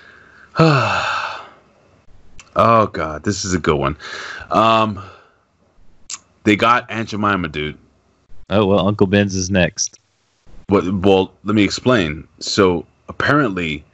[0.57, 1.30] oh
[2.91, 3.95] God, this is a good one.
[4.49, 4.99] Um,
[6.43, 7.78] they got Aunt Jemima, dude.
[8.49, 9.99] Oh well, Uncle Ben's is next.
[10.70, 12.28] Well, well, let me explain.
[12.39, 13.86] So apparently,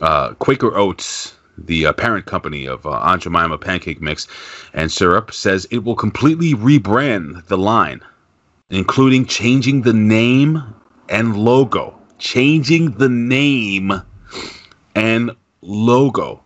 [0.00, 4.26] uh, Quaker Oats, the uh, parent company of uh, Aunt Jemima pancake mix
[4.72, 8.00] and syrup, says it will completely rebrand the line,
[8.70, 10.62] including changing the name
[11.08, 11.98] and logo.
[12.18, 13.92] Changing the name
[14.94, 15.30] and
[15.62, 16.42] logo.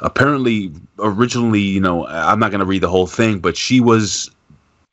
[0.00, 4.30] Apparently, originally, you know, I'm not going to read the whole thing, but she was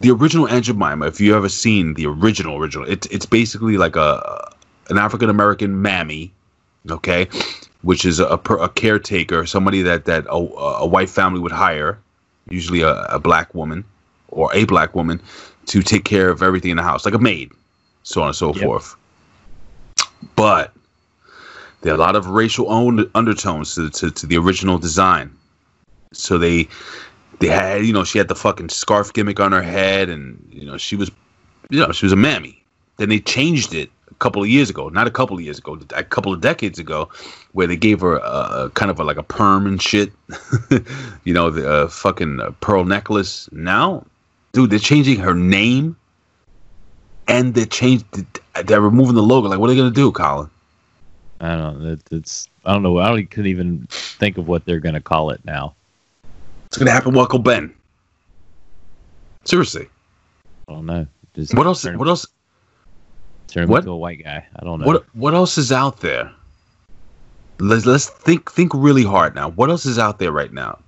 [0.02, 3.96] the original Aunt Jemima, if you ever seen the original original, it's it's basically like
[3.96, 4.52] a
[4.90, 6.34] an African American mammy,
[6.90, 7.28] okay,
[7.84, 10.38] which is a, a, a caretaker, somebody that that a,
[10.82, 12.00] a white family would hire,
[12.50, 13.84] usually a, a black woman
[14.30, 15.22] or a black woman,
[15.68, 17.52] to take care of everything in the house, like a maid,
[18.04, 18.64] so on and so Yep.
[18.64, 18.96] forth.
[20.36, 20.74] But
[21.82, 25.36] there are a lot of racial own undertones to, to, to the original design.
[26.14, 26.68] So they
[27.40, 30.66] they had you know she had the fucking scarf gimmick on her head and you
[30.66, 31.12] know she was
[31.70, 32.64] you know she was a mammy
[32.98, 35.80] then they changed it a couple of years ago not a couple of years ago
[35.96, 37.10] a couple of decades ago
[37.54, 40.12] where they gave her a, a kind of a, like a perm and shit
[41.24, 44.06] you know the uh, fucking uh, pearl necklace now
[44.52, 45.96] dude they're changing her name
[47.28, 48.06] and they changed
[48.66, 50.50] they're removing the logo like what are they gonna do colin
[51.44, 51.92] I don't know.
[51.94, 53.00] It, it's I don't know.
[53.00, 55.74] I don't couldn't even think of what they're gonna call it now.
[56.68, 57.74] it's gonna happen with uncle ben
[59.46, 59.88] seriously
[60.70, 61.08] I don't know.
[61.34, 62.28] Just what else him- what else
[63.48, 64.46] Turn him what- into a white guy.
[64.56, 64.86] I don't know.
[64.86, 66.32] What what else is out there?
[67.60, 69.50] Let's let's think think really hard now.
[69.50, 70.80] What else is out there right now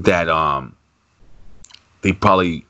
[0.00, 0.74] that um
[2.02, 2.64] they probably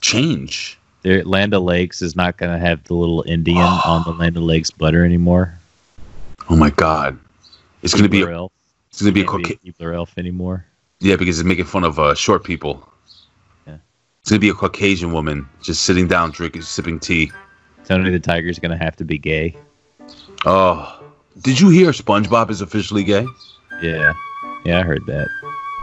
[0.00, 0.78] change?
[1.02, 5.04] Their Land Lakes is not gonna have the little Indian on the Land Lakes butter
[5.04, 5.58] anymore.
[6.50, 7.18] Oh my god.
[7.82, 8.44] It's gonna be a.
[8.90, 10.64] It's gonna be a Keebler elf anymore.
[11.00, 12.88] yeah because it's making fun of uh, short people.
[13.66, 13.76] Yeah.
[14.20, 17.30] It's gonna be a Caucasian woman just sitting down drinking, sipping tea.
[17.84, 19.56] Tony the Tiger's gonna have to be gay.
[20.44, 21.02] Oh,
[21.42, 23.26] did you hear SpongeBob is officially gay?
[23.82, 24.12] Yeah,
[24.64, 25.28] yeah, I heard that.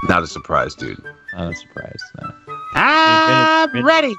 [0.09, 1.01] Not a surprise, dude.
[1.33, 2.01] Not a surprise.
[2.21, 2.33] No.
[2.75, 4.13] I'm Ren- ready.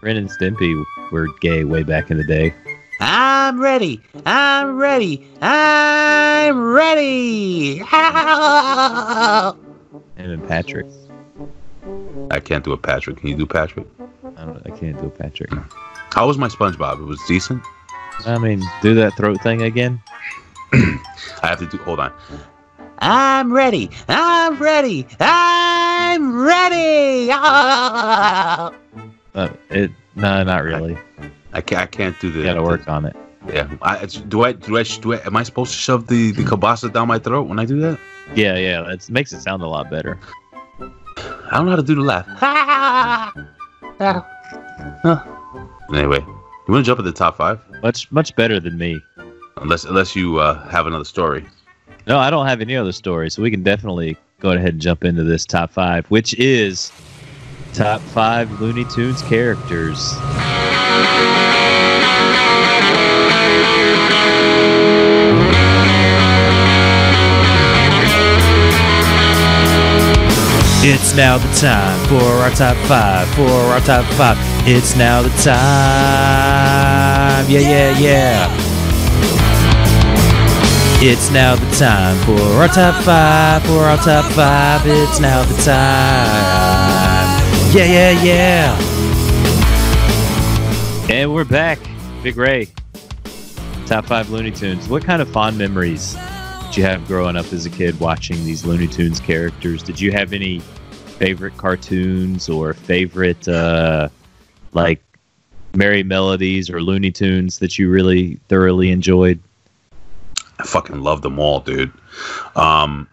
[0.00, 2.54] Ren and Stimpy were gay way back in the day.
[3.00, 4.00] I'm ready.
[4.24, 5.26] I'm ready.
[5.40, 7.78] I'm ready.
[10.16, 10.86] Him and Patrick.
[12.30, 13.16] I can't do a Patrick.
[13.16, 13.86] Can you do Patrick?
[14.36, 14.62] I don't.
[14.64, 15.50] I can't do a Patrick.
[16.12, 17.00] How was my SpongeBob?
[17.00, 17.62] It was decent.
[18.26, 20.00] I mean, do that throat thing again.
[20.72, 20.98] I
[21.42, 21.78] have to do.
[21.78, 22.12] Hold on.
[23.00, 23.90] I'm ready.
[24.08, 25.06] I'm ready.
[25.20, 27.30] I'm ready.
[29.32, 29.92] Uh, it.
[30.16, 30.98] No, not really.
[31.52, 31.82] I can't.
[31.82, 32.38] I can't do the.
[32.40, 33.14] You gotta work on it.
[33.46, 33.70] Yeah.
[33.80, 34.50] I, do I?
[34.50, 34.82] Do I?
[34.82, 35.24] Do I?
[35.24, 38.00] Am I supposed to shove the the kielbasa down my throat when I do that?
[38.34, 38.90] Yeah, yeah.
[38.90, 40.18] It makes it sound a lot better.
[40.80, 42.26] I don't know how to do the laugh.
[45.92, 47.60] Anyway, you want to jump at the top five?
[47.82, 49.00] Much, much better than me.
[49.56, 51.44] Unless unless you uh, have another story.
[52.10, 55.04] No, I don't have any other stories, so we can definitely go ahead and jump
[55.04, 56.90] into this top five, which is
[57.72, 60.14] top five Looney Tunes characters.
[70.82, 73.28] It's now the time for our top five.
[73.36, 74.36] For our top five,
[74.66, 75.54] it's now the time.
[77.48, 78.69] Yeah, yeah, yeah.
[81.02, 83.62] It's now the time for our top five.
[83.62, 85.74] For our top five, it's now the time.
[87.74, 88.78] Yeah, yeah, yeah.
[91.10, 91.78] And we're back.
[92.22, 92.68] Big Ray.
[93.86, 94.90] Top five Looney Tunes.
[94.90, 96.18] What kind of fond memories
[96.66, 99.82] did you have growing up as a kid watching these Looney Tunes characters?
[99.82, 100.60] Did you have any
[101.18, 104.10] favorite cartoons or favorite, uh,
[104.74, 105.00] like,
[105.72, 109.40] Merrie Melodies or Looney Tunes that you really thoroughly enjoyed?
[110.60, 111.92] I fucking love them all, dude.
[112.54, 113.08] Um,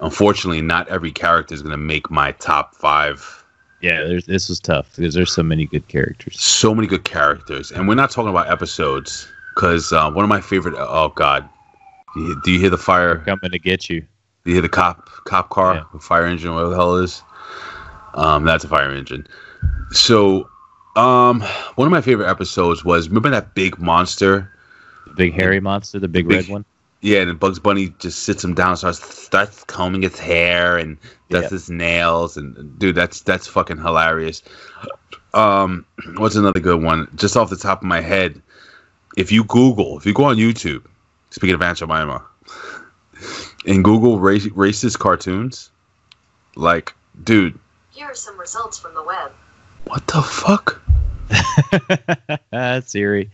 [0.00, 3.44] unfortunately, not every character is gonna make my top five.
[3.80, 6.40] Yeah, there's, this was tough because there's so many good characters.
[6.40, 10.40] So many good characters, and we're not talking about episodes because uh, one of my
[10.40, 10.74] favorite.
[10.76, 11.48] Oh God,
[12.14, 13.18] do you, do you hear the fire?
[13.18, 14.00] Coming to get you.
[14.00, 17.22] Do you hear the cop cop car, the fire engine, whatever the hell it is?
[18.14, 19.26] Um, that's a fire engine.
[19.92, 20.48] So,
[20.96, 21.42] um,
[21.76, 24.50] one of my favorite episodes was remember that big monster
[25.16, 26.64] big hairy monster, the big, red one.
[27.02, 30.96] Yeah, and Bugs Bunny just sits him down, starts starts combing his hair and
[31.30, 31.48] does Yeah.
[31.50, 34.42] his nails, and dude, that's that's fucking hilarious.
[35.34, 35.84] Um,
[36.16, 37.06] what's another good one?
[37.14, 38.40] Just off the top of my head,
[39.16, 40.84] if you Google, if you go on YouTube,
[41.30, 42.24] speaking of Aunt Jemima,
[43.66, 45.70] and Google race, racist cartoons,
[46.56, 46.94] like,
[47.24, 47.58] dude,
[47.90, 49.32] Here are some results from the web.
[49.84, 50.80] what the fuck?
[52.86, 53.30] Siri.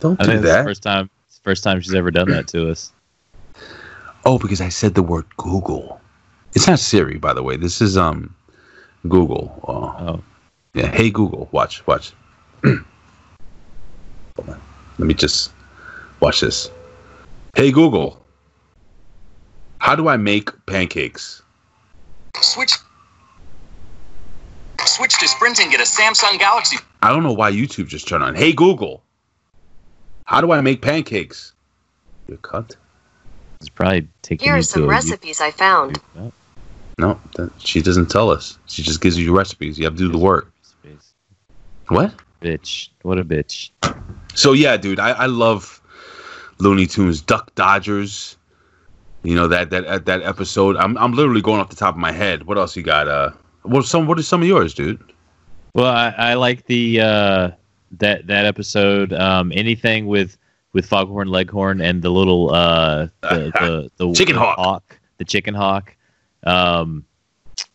[0.00, 0.58] Don't I do think it's that.
[0.58, 2.92] the first time, it's the first time she's ever done that to us.
[4.24, 6.00] Oh, because I said the word Google.
[6.54, 7.56] It's not Siri, by the way.
[7.56, 8.34] This is um
[9.08, 9.60] Google.
[9.66, 10.22] Uh, Oh,
[10.74, 10.88] Yeah.
[10.88, 12.12] Hey Google, watch, watch.
[12.64, 12.80] Hold
[14.48, 14.60] on.
[14.98, 15.52] Let me just
[16.20, 16.70] watch this.
[17.54, 18.24] Hey Google,
[19.78, 21.42] how do I make pancakes?
[22.40, 22.72] Switch.
[24.86, 26.76] Switch to Sprint and get a Samsung Galaxy.
[27.02, 28.34] I don't know why YouTube just turned on.
[28.34, 29.02] Hey Google,
[30.30, 31.54] how do I make pancakes?
[32.28, 32.76] You cut?
[33.58, 36.00] it's probably taking Here are some to a recipes I found.
[36.16, 36.32] YouTube-
[36.98, 38.56] No, that, she doesn't tell us.
[38.66, 39.76] She just gives you recipes.
[39.76, 40.52] You have to do the work.
[41.88, 42.14] What?
[42.40, 42.90] Bitch.
[43.02, 43.70] What a bitch.
[44.36, 45.82] So yeah, dude, I, I love
[46.60, 48.36] Looney Tunes, Duck Dodgers.
[49.24, 50.76] You know that that that episode.
[50.76, 52.44] I'm I'm literally going off the top of my head.
[52.44, 53.08] What else you got?
[53.08, 53.30] Uh,
[53.62, 54.06] what some?
[54.06, 55.02] What are some of yours, dude?
[55.74, 57.50] Well, I, I like the uh,
[57.92, 59.12] that that episode.
[59.12, 60.36] Um, anything with
[60.72, 64.98] with Foghorn Leghorn and the little uh, the, the the Chicken the hawk.
[65.18, 65.94] the chicken hawk.
[66.44, 67.04] Um,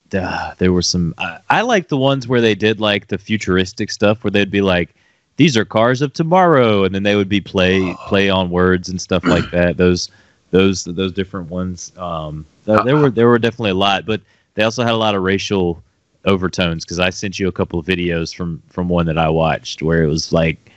[0.09, 1.13] the- there were some.
[1.17, 4.61] I, I like the ones where they did like the futuristic stuff, where they'd be
[4.61, 4.95] like,
[5.37, 9.01] "These are cars of tomorrow," and then they would be play play on words and
[9.01, 9.77] stuff like that.
[9.77, 10.09] Those
[10.51, 11.91] those those different ones.
[11.97, 14.21] Um, th- there were there were definitely a lot, but
[14.53, 15.83] they also had a lot of racial
[16.25, 19.81] overtones because I sent you a couple of videos from from one that I watched
[19.81, 20.71] where it was like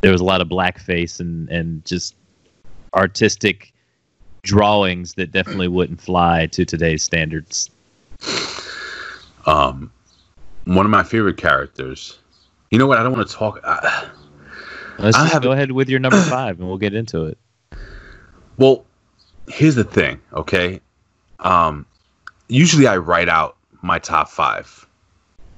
[0.00, 2.14] there was a lot of blackface and and just
[2.94, 3.72] artistic
[4.42, 7.70] drawings that definitely wouldn't fly to today's standards.
[9.46, 9.90] Um,
[10.64, 12.18] one of my favorite characters.
[12.70, 12.98] You know what?
[12.98, 13.60] I don't want to talk.
[13.62, 14.06] Uh,
[14.98, 17.38] Let's I have- go ahead with your number five and we'll get into it.
[18.56, 18.84] well,
[19.48, 20.80] here's the thing, okay?
[21.40, 21.84] Um,
[22.48, 23.53] usually I write out
[23.84, 24.86] my top five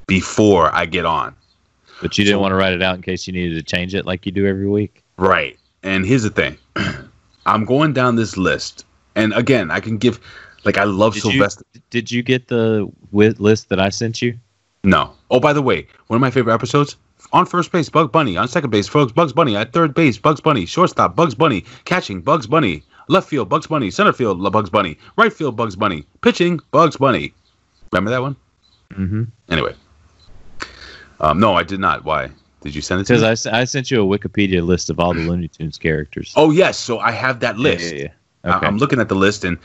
[0.06, 1.34] before I get on.
[2.02, 4.04] But you didn't want to write it out in case you needed to change it
[4.04, 5.02] like you do every week.
[5.16, 5.58] Right.
[5.82, 6.58] And here's the thing.
[7.46, 8.84] I'm going down this list.
[9.14, 10.20] And again, I can give
[10.64, 11.64] like I love Did Sylvester.
[11.72, 14.36] you did you get the list that I sent you?
[14.84, 15.12] No.
[15.30, 16.96] Oh, by the way, one of my favorite episodes
[17.32, 18.36] on first base, Bugs Bunny.
[18.36, 19.56] On second base, Bugs Bugs Bunny.
[19.56, 20.66] At third base, Bugs Bunny.
[20.66, 21.64] Shortstop, Bugs Bunny.
[21.86, 22.82] Catching, Bugs Bunny.
[23.08, 23.90] Left field, Bugs Bunny.
[23.90, 24.98] Center field, La- Bugs Bunny.
[25.16, 26.04] Right field, Bugs Bunny.
[26.20, 27.32] Pitching, Bugs Bunny.
[27.92, 28.36] Remember that one?
[28.94, 29.24] Mm-hmm.
[29.48, 29.74] Anyway.
[31.20, 32.04] Um, no, I did not.
[32.04, 32.28] Why?
[32.60, 33.18] Did you send it to me?
[33.20, 36.32] Because I, I, sent you a Wikipedia list of all the Looney Tunes characters.
[36.36, 37.94] Oh yes, so I have that list.
[37.94, 38.08] yeah,
[38.44, 39.56] I- I'm looking at the list, and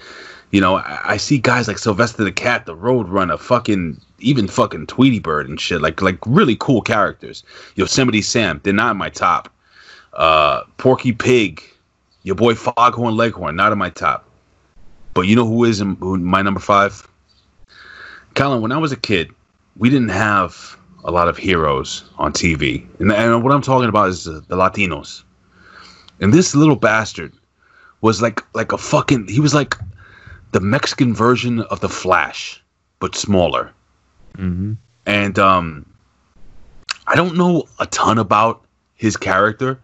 [0.51, 4.87] you know, I, I see guys like Sylvester the Cat, the Roadrunner, fucking even fucking
[4.87, 7.43] Tweety Bird and shit, like like really cool characters.
[7.75, 9.49] Yosemite Sam, they're not in my top.
[10.13, 11.63] Uh, Porky Pig,
[12.23, 14.27] your boy Foghorn Leghorn, not in my top.
[15.13, 17.07] But you know who is in who, my number five?
[18.35, 19.31] Colin, when I was a kid,
[19.77, 24.09] we didn't have a lot of heroes on TV, and, and what I'm talking about
[24.09, 25.23] is uh, the Latinos.
[26.19, 27.33] And this little bastard
[28.01, 29.75] was like like a fucking he was like
[30.51, 32.61] the Mexican version of the Flash,
[32.99, 33.71] but smaller.
[34.37, 34.73] Mm-hmm.
[35.05, 35.85] And um
[37.07, 38.63] I don't know a ton about
[38.95, 39.79] his character,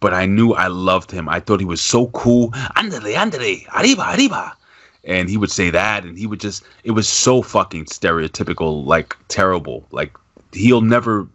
[0.00, 1.28] but I knew I loved him.
[1.28, 2.50] I thought he was so cool.
[2.76, 4.56] Andale, andale, arriba, arriba.
[5.04, 9.16] And he would say that, and he would just, it was so fucking stereotypical, like
[9.28, 9.84] terrible.
[9.90, 10.16] Like,
[10.52, 11.26] he'll never,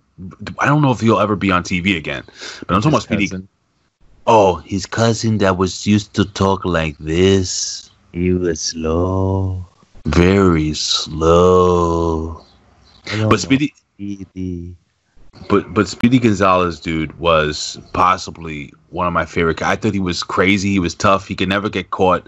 [0.60, 2.24] I don't know if he'll ever be on TV again.
[2.66, 3.48] But I'm talking about Speedy.
[4.26, 7.90] Oh, his cousin that was used to talk like this.
[8.14, 9.66] He was slow.
[10.06, 12.44] Very slow.
[13.30, 13.74] But Speedy,
[15.50, 19.62] but but Speedy Gonzalez, dude, was possibly one of my favorite.
[19.62, 20.72] I thought he was crazy.
[20.72, 21.28] He was tough.
[21.28, 22.28] He could never get caught.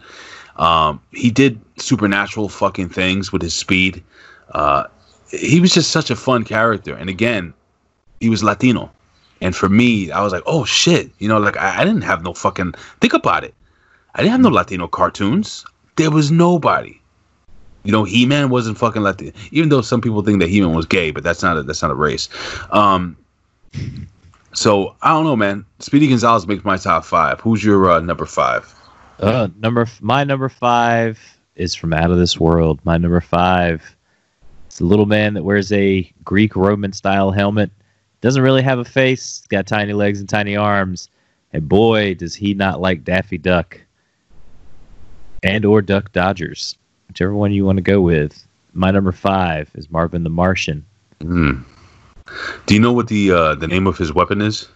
[0.59, 4.03] Um, he did supernatural fucking things with his speed.
[4.51, 4.83] Uh,
[5.31, 6.95] he was just such a fun character.
[6.95, 7.53] And again,
[8.19, 8.91] he was Latino.
[9.41, 12.23] And for me, I was like, oh shit, you know, like I, I didn't have
[12.23, 13.55] no fucking think about it.
[14.15, 15.65] I didn't have no Latino cartoons.
[15.95, 16.99] There was nobody.
[17.83, 20.73] You know, He Man wasn't fucking Latino, even though some people think that He Man
[20.73, 22.27] was gay, but that's not a, that's not a race.
[22.71, 23.15] Um,
[24.53, 25.63] so I don't know, man.
[25.79, 27.39] Speedy Gonzalez makes my top five.
[27.39, 28.75] Who's your uh, number five?
[29.19, 31.19] Uh, number my number five
[31.55, 32.79] is from Out of This World.
[32.83, 33.95] My number five,
[34.67, 37.69] it's a little man that wears a Greek Roman style helmet.
[38.21, 39.45] Doesn't really have a face.
[39.49, 41.09] Got tiny legs and tiny arms.
[41.51, 43.81] And boy, does he not like Daffy Duck
[45.43, 48.45] and or Duck Dodgers, whichever one you want to go with.
[48.73, 50.85] My number five is Marvin the Martian.
[51.21, 51.61] Hmm.
[52.67, 54.67] Do you know what the uh, the name of his weapon is?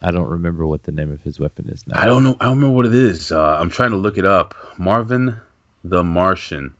[0.00, 2.00] I don't remember what the name of his weapon is now.
[2.00, 2.36] I don't know.
[2.40, 3.32] I don't remember what it is.
[3.32, 4.54] Uh, I'm trying to look it up.
[4.78, 5.36] Marvin
[5.84, 6.74] the Martian.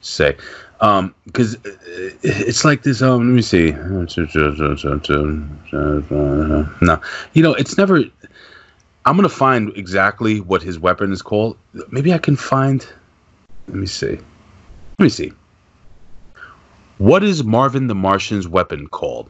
[0.00, 0.36] Say,
[0.80, 1.56] um, because
[2.22, 3.02] it's like this.
[3.02, 3.72] Um, let me see.
[6.80, 7.00] No,
[7.32, 8.04] you know, it's never.
[9.04, 11.58] I'm gonna find exactly what his weapon is called.
[11.90, 12.86] Maybe I can find.
[13.66, 14.18] Let me see.
[14.98, 15.32] Let me see.
[16.98, 19.28] What is Marvin the Martian's weapon called?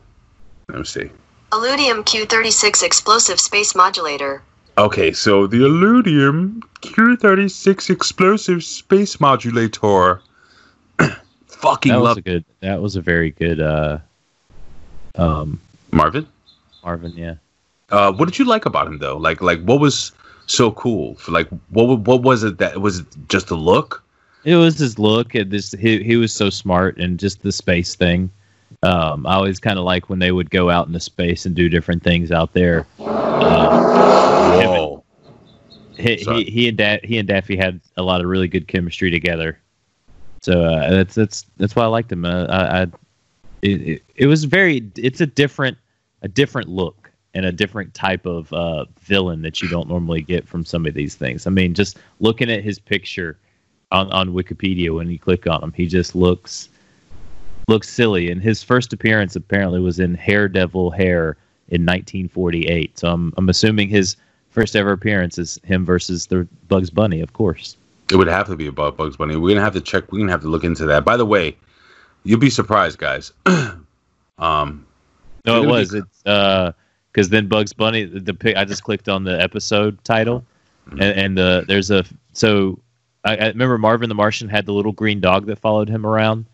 [0.69, 1.11] Let me see.
[1.53, 4.43] Illudium Q36 explosive space modulator.
[4.79, 10.21] Okay, so the Illudium Q36 explosive space modulator.
[11.47, 12.45] Fucking that was love a good.
[12.61, 13.61] That was a very good.
[13.61, 13.99] Uh,
[15.15, 15.61] um,
[15.93, 16.27] Marvin.
[16.85, 17.35] Marvin, yeah.
[17.91, 19.17] Uh, what did you like about him though?
[19.17, 20.13] Like, like what was
[20.47, 21.15] so cool?
[21.15, 24.03] For like, what what was it that was it just a look?
[24.45, 25.73] It was his look and this.
[25.73, 28.31] He he was so smart and just the space thing.
[28.83, 31.69] Um, I always kind of like when they would go out into space and do
[31.69, 32.87] different things out there.
[33.41, 33.71] Uh,
[34.63, 34.73] and-
[35.97, 39.11] he, he he and da- he and Daffy had a lot of really good chemistry
[39.11, 39.59] together.
[40.43, 42.25] So uh, that's that's that's why I liked him.
[42.25, 42.83] Uh, I, I
[43.63, 45.79] it, it, it was very it's a different
[46.23, 50.47] a different look and a different type of uh, villain that you don't normally get
[50.47, 51.47] from some of these things.
[51.47, 53.39] I mean, just looking at his picture
[53.91, 56.69] on on Wikipedia when you click on him, he just looks
[57.69, 58.31] looks silly.
[58.31, 61.37] And his first appearance apparently was in Haredevil Hare
[61.69, 62.99] in 1948.
[62.99, 64.17] So I'm I'm assuming his
[64.51, 67.77] first ever appearance is him versus the Bugs Bunny, of course.
[68.11, 69.37] It would have to be about Bugs Bunny.
[69.37, 70.13] We're gonna have to check.
[70.13, 71.05] We're gonna have to look into that.
[71.05, 71.57] By the way,
[72.25, 73.33] you'll be surprised, guys.
[74.39, 74.87] um,
[75.45, 75.93] No, it was.
[75.93, 76.73] be- It's uh,
[77.13, 78.05] because then Bugs Bunny.
[78.05, 80.45] The, the pic- I just clicked on the episode title,
[80.89, 81.03] Mm-hmm.
[81.03, 82.79] and, and uh, there's a so
[83.25, 86.45] I, I remember Marvin the Martian had the little green dog that followed him around.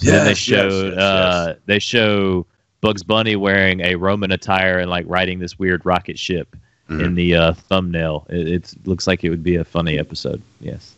[0.00, 2.46] And then they Yes, showed yes, yes, uh, they show
[2.80, 6.54] Bugs Bunny wearing a Roman attire and like riding this weird rocket ship,
[6.88, 8.26] in the uh, thumbnail.
[8.28, 10.40] It it's, looks like it would be a funny episode.
[10.60, 10.94] Yes.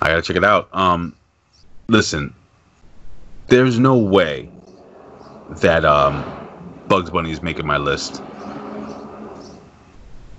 [0.00, 0.68] I gotta check it out.
[0.72, 1.14] Um,
[1.88, 2.34] listen,
[3.48, 4.48] there's no way
[5.50, 6.24] that um,
[6.88, 8.22] Bugs Bunny is making my list.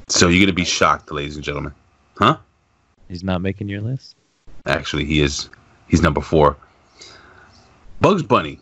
[0.09, 1.73] So you're gonna be shocked, ladies and gentlemen,
[2.17, 2.37] huh?
[3.09, 4.15] He's not making your list.
[4.65, 5.49] Actually, he is.
[5.87, 6.57] He's number four.
[8.01, 8.59] Bugs Bunny.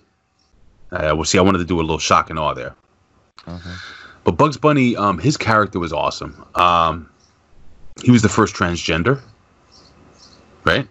[0.92, 2.76] Uh, well, see, I wanted to do a little shock and awe there.
[4.24, 6.44] But Bugs Bunny, um, his character was awesome.
[6.56, 7.10] Um,
[8.04, 9.22] he was the first transgender,
[10.64, 10.88] right?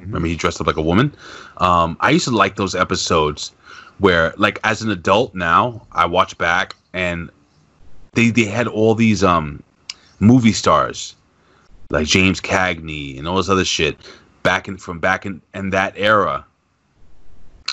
[0.00, 1.14] Remember, he dressed up like a woman.
[1.58, 3.52] Um, I used to like those episodes
[3.98, 7.30] where, like, as an adult now, I watch back and
[8.14, 9.62] they they had all these um
[10.18, 11.14] movie stars
[11.90, 13.96] like James Cagney and all this other shit
[14.42, 16.44] back in from back in, in that era.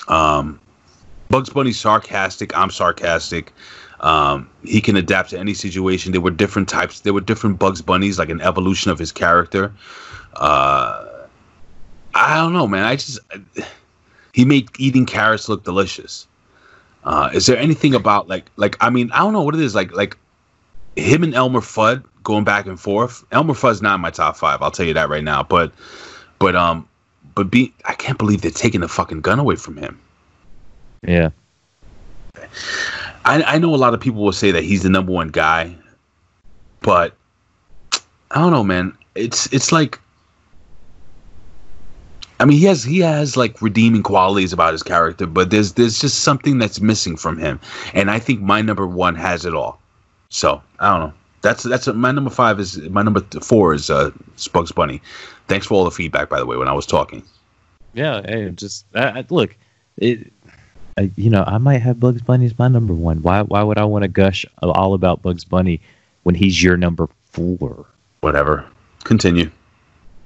[0.07, 0.59] Um,
[1.29, 2.57] Bugs Bunny's sarcastic.
[2.57, 3.53] I'm sarcastic.
[3.99, 6.11] Um, he can adapt to any situation.
[6.11, 7.01] There were different types.
[7.01, 9.73] There were different Bugs Bunnies, like an evolution of his character.
[10.35, 11.05] Uh,
[12.13, 12.83] I don't know, man.
[12.83, 13.19] I just
[14.33, 16.27] he made eating carrots look delicious.
[17.03, 19.75] Uh, is there anything about like like I mean I don't know what it is
[19.75, 20.17] like like
[20.95, 23.23] him and Elmer Fudd going back and forth.
[23.31, 24.61] Elmer Fudd's not in my top five.
[24.61, 25.43] I'll tell you that right now.
[25.43, 25.71] But
[26.39, 26.87] but um
[27.37, 29.99] but be I can't believe they're taking the fucking gun away from him.
[31.07, 31.29] Yeah.
[33.25, 35.75] I, I know a lot of people will say that he's the number one guy,
[36.81, 37.13] but
[38.31, 38.97] I don't know, man.
[39.13, 39.99] It's it's like
[42.39, 45.99] I mean, he has he has like redeeming qualities about his character, but there's there's
[45.99, 47.59] just something that's missing from him,
[47.93, 49.79] and I think my number one has it all.
[50.29, 51.13] So I don't know.
[51.41, 54.11] That's that's my number five is my number four is uh,
[54.53, 55.01] Bugs Bunny.
[55.47, 57.23] Thanks for all the feedback, by the way, when I was talking.
[57.93, 58.21] Yeah.
[58.25, 59.55] Hey, just I, I- look.
[59.97, 60.31] It.
[60.99, 63.21] I, you know, I might have Bugs Bunny as my number one.
[63.21, 63.41] Why?
[63.43, 65.79] Why would I want to gush all about Bugs Bunny
[66.23, 67.85] when he's your number four?
[68.21, 68.65] Whatever.
[69.03, 69.51] Continue.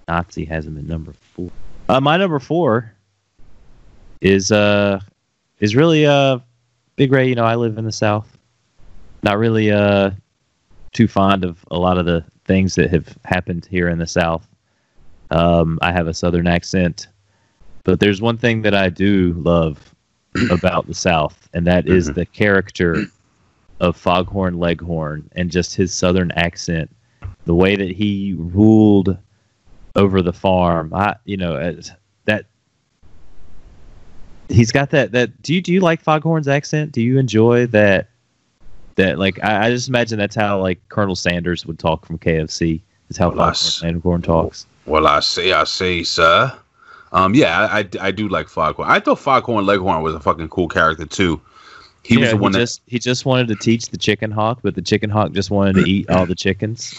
[0.07, 1.49] Nazi has him at number four.
[1.89, 2.93] Uh, my number four
[4.21, 4.99] is uh
[5.59, 6.39] is really uh
[6.95, 7.27] Big Ray.
[7.27, 8.37] You know, I live in the South.
[9.23, 10.11] Not really uh
[10.93, 14.47] too fond of a lot of the things that have happened here in the South.
[15.29, 17.07] Um, I have a Southern accent,
[17.83, 19.93] but there's one thing that I do love
[20.51, 23.05] about the South, and that is the character
[23.79, 26.89] of Foghorn Leghorn and just his Southern accent,
[27.45, 29.17] the way that he ruled
[29.95, 30.93] over the farm.
[30.93, 31.91] I, you know, as
[32.25, 32.45] that
[34.49, 35.41] he's got that that.
[35.41, 36.91] Do you do you like Foghorn's accent?
[36.91, 38.09] Do you enjoy that?
[38.95, 42.81] That like I, I just imagine that's how like Colonel Sanders would talk from KFC.
[43.09, 44.65] Is how Well, Foghorn talks.
[44.85, 46.57] Well, I say, I say, sir.
[47.11, 48.89] Um, yeah, I, I, I do like Foghorn.
[48.89, 51.41] I thought Foghorn Leghorn was a fucking cool character too.
[52.03, 54.73] He was the one that just he just wanted to teach the chicken hawk, but
[54.75, 56.95] the chicken hawk just wanted to eat all the chickens.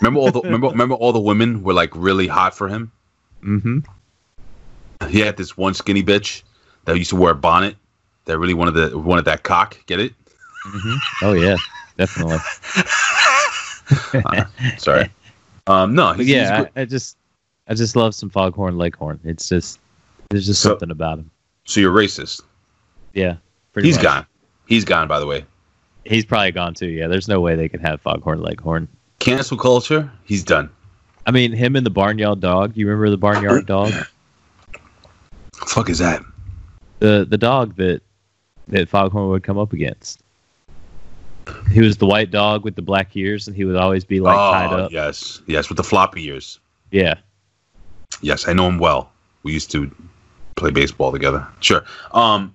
[0.00, 2.92] remember all the remember remember all the women were like really hot for him.
[3.42, 3.80] Mm-hmm.
[5.08, 6.42] He had this one skinny bitch
[6.84, 7.76] that used to wear a bonnet
[8.26, 9.78] that really wanted the wanted that cock.
[9.86, 10.14] Get it?
[10.66, 11.24] Mm-hmm.
[11.26, 11.56] Oh yeah,
[11.98, 12.38] definitely.
[14.78, 15.10] Sorry.
[15.66, 16.68] Um, no, he's, yeah, he's.
[16.76, 17.16] I, I just
[17.68, 19.20] I just love some foghorn leghorn.
[19.24, 19.78] It's just
[20.30, 21.30] there's just So- something about him.
[21.64, 22.40] so you're racist.
[23.12, 23.36] Yeah,
[23.80, 24.02] He's much.
[24.02, 24.26] gone.
[24.66, 25.06] He's gone.
[25.08, 25.44] By the way,
[26.04, 26.88] He's probably gone too.
[26.88, 28.88] Yeah, there's no way they can have foghorn leghorn.
[29.20, 30.10] cancel culture.
[30.24, 30.68] He's done.
[31.26, 32.76] I mean, him and the barnyard dog.
[32.76, 33.92] You remember the barnyard dog?
[35.54, 36.22] Fuck is that?
[36.98, 38.02] The the dog that
[38.68, 40.22] that foghorn would come up against.
[41.70, 44.36] He was the white dog with the black ears, and he would always be like
[44.36, 44.92] tied oh up.
[44.92, 46.60] yes, yes, with the floppy ears.
[46.90, 47.14] Yeah.
[48.20, 49.10] Yes, I know him well.
[49.42, 49.90] We used to
[50.56, 51.46] play baseball together.
[51.60, 51.84] Sure.
[52.12, 52.54] Um,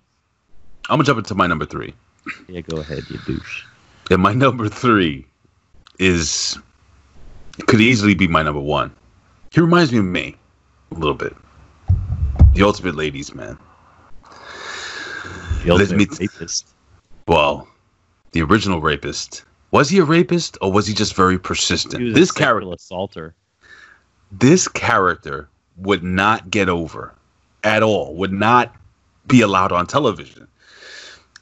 [0.89, 1.93] I'm gonna jump into my number three.
[2.47, 3.63] Yeah, go ahead, you douche.
[4.09, 5.25] And my number three
[5.99, 6.57] is
[7.67, 8.91] could easily be my number one.
[9.51, 10.35] He reminds me of me
[10.91, 11.35] a little bit.
[12.53, 13.57] The ultimate ladies man.
[15.63, 16.69] The Let ultimate me- rapist.
[17.27, 17.67] Well,
[18.31, 19.43] the original rapist.
[19.71, 22.15] Was he a rapist or was he just very persistent?
[22.15, 23.33] This character assaulter.
[24.31, 27.13] this character would not get over
[27.63, 28.75] at all, would not
[29.27, 30.47] be allowed on television.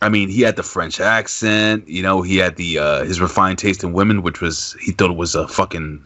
[0.01, 3.57] I mean, he had the French accent, you know, he had the uh, his refined
[3.57, 6.03] taste in women, which was he thought it was a fucking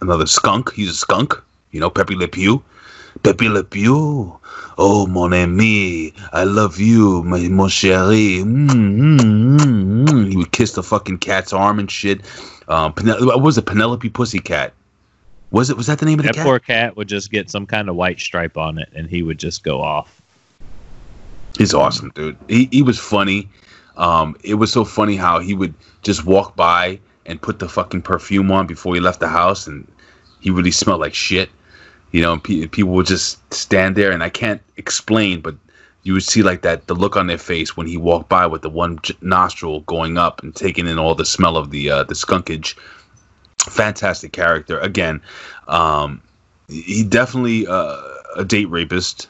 [0.00, 0.72] another skunk.
[0.72, 1.34] He's a skunk,
[1.70, 2.62] you know, Pepe Le Pew.
[3.22, 4.38] Pepe Le Pew.
[4.78, 8.42] Oh mon ami, I love you, my mon chéri.
[8.42, 10.28] Mm, mm, mm, mm.
[10.30, 12.22] He would kiss the fucking cat's arm and shit.
[12.68, 13.66] Um, Penel- what was it?
[13.66, 14.72] Penelope Pussycat.
[15.50, 15.76] Was it?
[15.76, 16.46] Was that the name of the That cat?
[16.46, 19.38] poor cat would just get some kind of white stripe on it, and he would
[19.38, 20.20] just go off.
[21.58, 22.38] He's awesome, dude.
[22.48, 23.48] He he was funny.
[23.98, 28.02] Um, it was so funny how he would just walk by and put the fucking
[28.02, 29.86] perfume on before he left the house, and
[30.40, 31.50] he really smelled like shit.
[32.12, 35.54] You know, pe- people would just stand there, and I can't explain, but
[36.04, 38.62] you would see like that the look on their face when he walked by with
[38.62, 42.04] the one j- nostril going up and taking in all the smell of the uh,
[42.04, 42.74] the skunkage.
[43.68, 45.20] Fantastic character again.
[45.68, 46.20] Um,
[46.68, 48.00] he definitely uh,
[48.36, 49.28] a date rapist.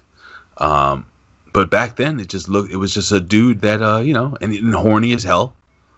[0.59, 1.05] Um,
[1.53, 2.73] but back then, it just looked.
[2.73, 5.55] It was just a dude that uh, you know, and, and horny as hell.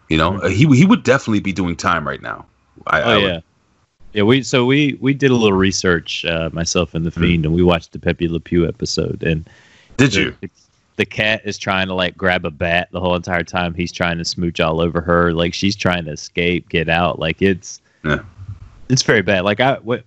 [0.08, 2.44] You know, uh, he he would definitely be doing time right now.
[2.86, 3.44] I, Oh I would-
[4.14, 4.22] yeah.
[4.22, 7.62] We so we we did a little research, uh, myself and the fiend, and we
[7.62, 9.22] watched the Pepe Le Pew episode.
[9.22, 9.48] And
[9.96, 10.36] did the, you?
[10.96, 13.74] The, cat is trying to like grab a bat the whole entire time.
[13.74, 17.18] He's trying to smooch all over her, like she's trying to escape, get out.
[17.18, 18.20] Like it's Yeah.
[18.88, 19.42] it's very bad.
[19.44, 20.02] Like I wh-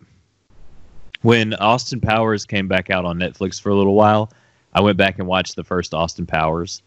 [1.24, 4.32] when Austin Powers came back out on Netflix for a little while,
[4.74, 6.82] I went back and watched the first Austin Powers,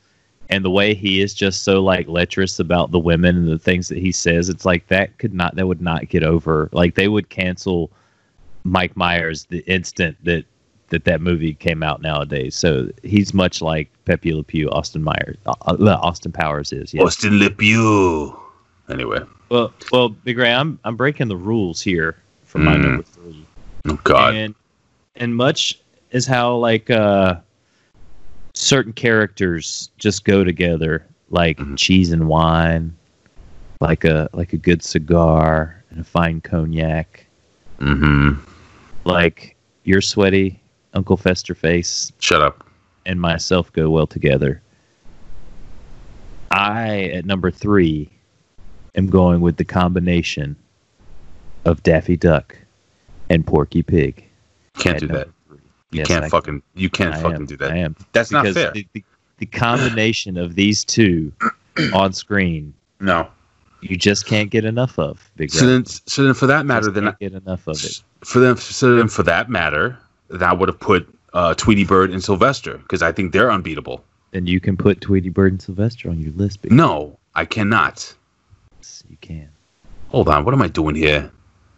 [0.51, 3.88] and the way he is just so like lecherous about the women and the things
[3.88, 6.68] that he says, it's like that could not that would not get over.
[6.72, 7.90] Like they would cancel
[8.64, 10.44] Mike Myers the instant that
[10.88, 12.57] that that movie came out nowadays.
[12.57, 16.92] So he's much like Pepe Le Pew, Austin Myers, uh, uh, Austin Powers is.
[16.92, 17.03] Yes.
[17.05, 18.36] Austin Le Pew.
[18.90, 19.20] Anyway,
[19.51, 22.82] Well, well, Big Ray, I'm I'm breaking the rules here for my Mm.
[22.82, 23.46] number three.
[23.88, 24.55] oh god, And
[25.14, 25.78] and much
[26.11, 27.36] is how like uh
[28.61, 31.74] certain characters just go together, like Mm-hmm.
[31.76, 32.94] cheese and wine,
[33.80, 37.26] like a like a good cigar and a fine cognac,
[37.78, 38.32] hmm
[39.04, 40.61] like your sweaty
[40.92, 42.66] Uncle Fester face shut up.
[43.06, 44.61] and myself go well together.
[46.50, 48.11] I at number three
[48.94, 50.56] am going with the combination
[51.64, 52.56] of Daffy Duck
[53.30, 54.24] and Porky Pig.
[54.78, 55.28] Can't At do that.
[55.93, 56.62] You Yes, can't I- fucking.
[56.74, 57.47] You can't I fucking am.
[57.47, 57.72] do that.
[57.72, 57.97] I am.
[58.12, 58.70] That's not Because fair.
[58.72, 59.05] The, the,
[59.38, 61.32] the combination of these two
[61.95, 63.26] on screen, no.
[63.80, 65.30] you just can't get enough of.
[65.36, 65.72] Big So Red.
[65.72, 68.03] then, so then, for that matter, then can't get enough of it.
[68.24, 72.22] for them, so then for that matter, that would have put uh, Tweety Bird and
[72.22, 74.05] Sylvester because I think they're unbeatable.
[74.32, 76.62] Then you can put Tweety Bird and Sylvester on your list.
[76.62, 78.14] Big No, I cannot.
[79.09, 79.49] You can.
[80.09, 81.30] Hold on, what am I doing here?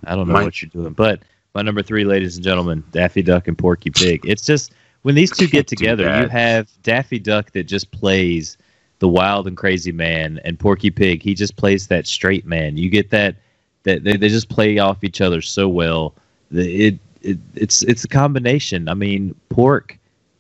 [0.04, 1.20] I don't know My- what you're doing, but
[1.54, 4.20] my number three, ladies and gentlemen, Daffy Duck and Porky Pig.
[4.24, 4.72] It's just
[5.02, 8.56] when these two get together, you have Daffy Duck that just plays
[9.00, 12.76] the wild and crazy man, and Porky Pig he just plays that straight man.
[12.76, 13.36] You get that
[13.82, 16.14] that they, they just play off each other so well.
[16.52, 18.88] It, it it's it's a combination.
[18.88, 19.98] I mean, pork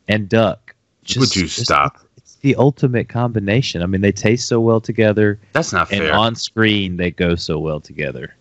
[0.08, 0.74] and duck.
[1.16, 1.98] Would you just- stop?
[2.16, 3.82] It's the ultimate combination.
[3.82, 6.02] I mean, they taste so well together, That's not fair.
[6.04, 8.34] and on screen they go so well together.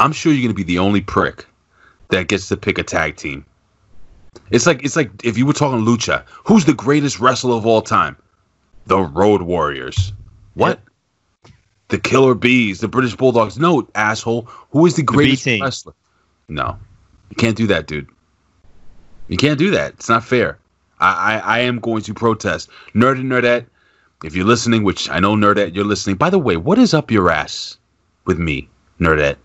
[0.00, 1.46] I'm sure you're gonna be the only prick
[2.10, 3.44] that gets to pick a tag team.
[4.50, 7.82] It's like it's like if you were talking lucha, who's the greatest wrestler of all
[7.82, 8.16] time?
[8.86, 10.12] The Road Warriors.
[10.54, 10.80] What?
[11.88, 13.58] The Killer Bees, the British Bulldogs.
[13.58, 14.42] No, asshole.
[14.70, 15.62] Who is the greatest B-Team.
[15.62, 15.92] wrestler?
[16.48, 16.78] No,
[17.30, 18.08] you can't do that, dude.
[19.28, 19.94] You can't do that.
[19.94, 20.58] It's not fair.
[21.00, 22.68] I, I, I am going to protest.
[22.94, 23.66] Nerd and Nerdette,
[24.24, 26.16] if you're listening, which I know Nerdette, you're listening.
[26.16, 27.78] By the way, what is up your ass
[28.24, 28.68] with me,
[29.00, 29.36] Nerdette?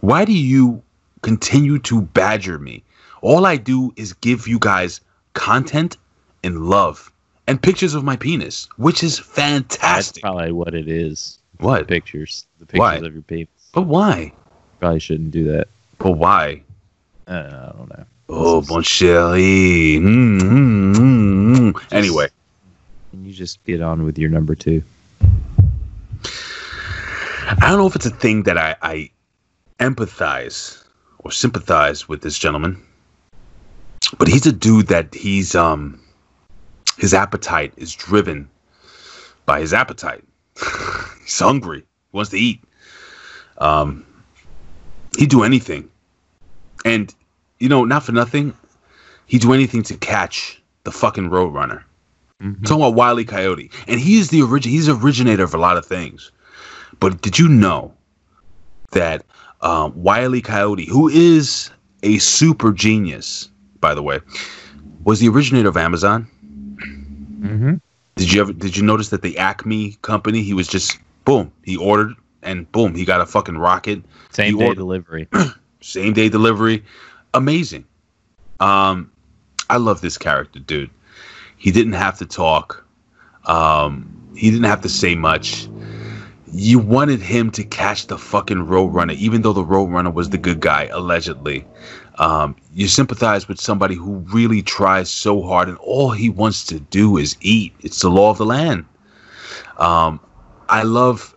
[0.00, 0.82] Why do you
[1.24, 2.84] continue to badger me?
[3.22, 5.00] All I do is give you guys
[5.32, 5.96] content
[6.44, 7.10] and love
[7.46, 10.22] and pictures of my penis, which is fantastic.
[10.22, 11.38] That's probably what it is.
[11.58, 11.80] What?
[11.80, 12.46] The pictures.
[12.60, 12.96] The pictures Why?
[12.96, 13.48] of your penis.
[13.72, 14.32] But why?
[14.80, 15.68] Probably shouldn't do that.
[15.98, 16.62] But why?
[17.26, 18.04] Uh, I don't know.
[18.28, 19.98] Oh, mon chéri.
[19.98, 21.92] Mm, mm, mm, mm.
[21.92, 22.28] Anyway,
[23.12, 24.82] Can you just get on with your number two?
[27.46, 29.10] I don't know if it's a thing that I, I
[29.78, 30.83] empathize
[31.24, 32.80] or sympathize with this gentleman,
[34.18, 36.00] but he's a dude that he's um
[36.98, 38.48] his appetite is driven
[39.46, 40.22] by his appetite.
[41.22, 41.80] he's hungry.
[41.80, 42.62] He wants to eat.
[43.58, 44.06] Um,
[45.18, 45.88] he'd do anything,
[46.84, 47.12] and
[47.58, 48.52] you know, not for nothing,
[49.26, 51.82] he'd do anything to catch the fucking Roadrunner.
[52.40, 53.24] Talking about Wile E.
[53.24, 54.70] Coyote, and he is the origin.
[54.70, 56.30] He's the originator of a lot of things.
[57.00, 57.94] But did you know
[58.90, 59.24] that
[59.64, 60.40] um, Wile E.
[60.40, 61.70] Coyote, who is
[62.04, 63.50] a super genius,
[63.80, 64.20] by the way,
[65.02, 66.28] was the originator of Amazon?
[67.40, 67.74] Mm-hmm.
[68.16, 68.52] Did you ever?
[68.52, 70.42] Did you notice that the Acme company?
[70.42, 71.50] He was just boom.
[71.64, 72.94] He ordered and boom.
[72.94, 74.02] He got a fucking rocket.
[74.30, 75.28] Same He day ordered- delivery.
[75.80, 76.84] same day delivery.
[77.34, 77.84] Amazing.
[78.60, 79.10] Um,
[79.68, 80.90] I love this character, dude.
[81.56, 82.86] He didn't have to talk.
[83.46, 85.66] Um, he didn't have to say much.
[86.56, 90.60] You wanted him to catch the fucking Roadrunner, even though the Roadrunner was the good
[90.60, 91.66] guy, allegedly.
[92.18, 96.78] Um, you sympathize with somebody who really tries so hard, and all he wants to
[96.78, 97.74] do is eat.
[97.80, 98.84] It's the law of the land.
[99.78, 100.20] Um,
[100.68, 101.34] I love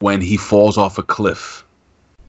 [0.00, 1.64] when he falls off a cliff,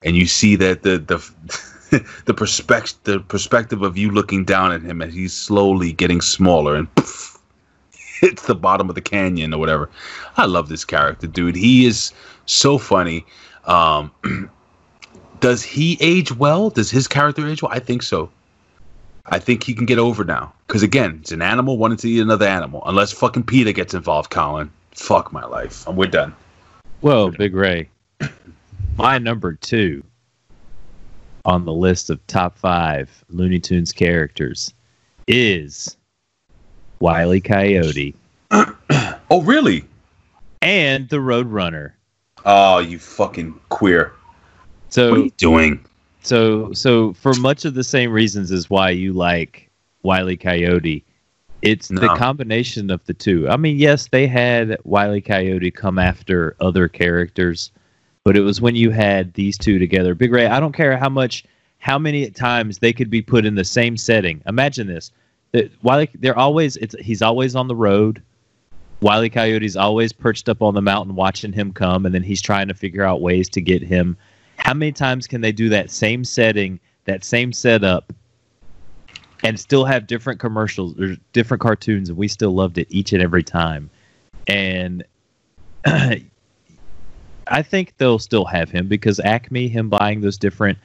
[0.04, 4.82] and you see that the the the perspective the perspective of you looking down at
[4.82, 7.31] him as he's slowly getting smaller and poof,
[8.22, 9.90] hits the bottom of the canyon or whatever.
[10.38, 11.56] I love this character, dude.
[11.56, 12.14] He is
[12.46, 13.26] so funny.
[13.66, 14.12] Um,
[15.40, 16.70] does he age well?
[16.70, 17.72] Does his character age well?
[17.72, 18.30] I think so.
[19.26, 20.54] I think he can get over now.
[20.68, 22.84] Because again, it's an animal wanting to eat another animal.
[22.86, 24.72] Unless fucking PETA gets involved, Colin.
[24.92, 25.86] Fuck my life.
[25.88, 26.36] And we're done.
[27.02, 27.90] Whoa, Big Ray.
[28.98, 30.04] My number two
[31.46, 34.74] on the list of top five Looney Tunes characters
[35.28, 35.98] is
[37.02, 38.16] Wiley Coyote.
[38.52, 39.84] oh, really?
[40.62, 41.94] And the Roadrunner.
[42.46, 44.14] Oh, you fucking queer.
[44.90, 45.86] So what are you doing?
[46.24, 49.70] So so for much of the same reasons as why you like
[50.04, 51.04] Wiley Coyote,
[51.62, 53.48] it's the combination of the two.
[53.50, 57.72] I mean, yes, they had Wiley Coyote come after other characters,
[58.24, 60.14] but it was when you had these two together.
[60.14, 61.44] Big Ray, I don't care how much
[61.80, 64.42] how many times they could be put in the same setting.
[64.46, 65.12] Imagine this.
[65.82, 68.22] Wiley they're always it's he's always on the road.
[69.02, 72.68] Wiley Coyote's always perched up on the mountain watching him come, and then he's trying
[72.68, 74.16] to figure out ways to get him.
[74.58, 78.14] How many times can they do that same setting, that same setup,
[79.44, 83.24] and still have different commercials or different cartoons, and we still loved it each and
[83.24, 83.90] every time?
[84.48, 85.04] And
[85.86, 90.78] I think they'll still have him because Acme, him buying those different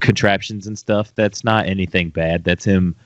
[0.00, 2.42] contraptions and stuff, that's not anything bad.
[2.42, 2.96] That's him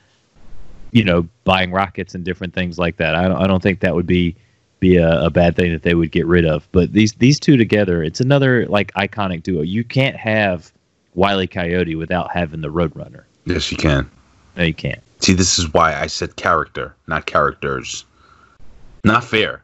[0.94, 3.16] you know, buying rockets and different things like that.
[3.16, 4.34] I don't, I don't think that would be
[4.78, 6.66] be a, a bad thing that they would get rid of.
[6.72, 9.62] But these these two together, it's another like iconic duo.
[9.62, 10.72] You can't have
[11.14, 13.24] Wiley Coyote without having the Roadrunner.
[13.44, 14.08] Yes, you can.
[14.56, 15.02] No, you can't.
[15.18, 18.04] See, this is why I said character, not characters.
[19.02, 19.62] Not fair.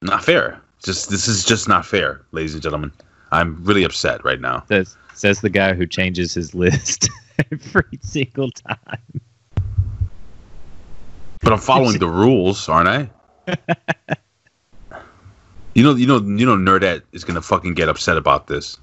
[0.00, 0.58] Not fair.
[0.82, 2.92] Just this is just not fair, ladies and gentlemen.
[3.30, 4.64] I'm really upset right now.
[4.68, 7.10] Says says the guy who changes his list
[7.52, 9.20] every single time.
[11.42, 13.10] But I'm following the rules, aren't I?
[15.74, 18.78] you know, you know, you know, Nerdette is gonna fucking get upset about this.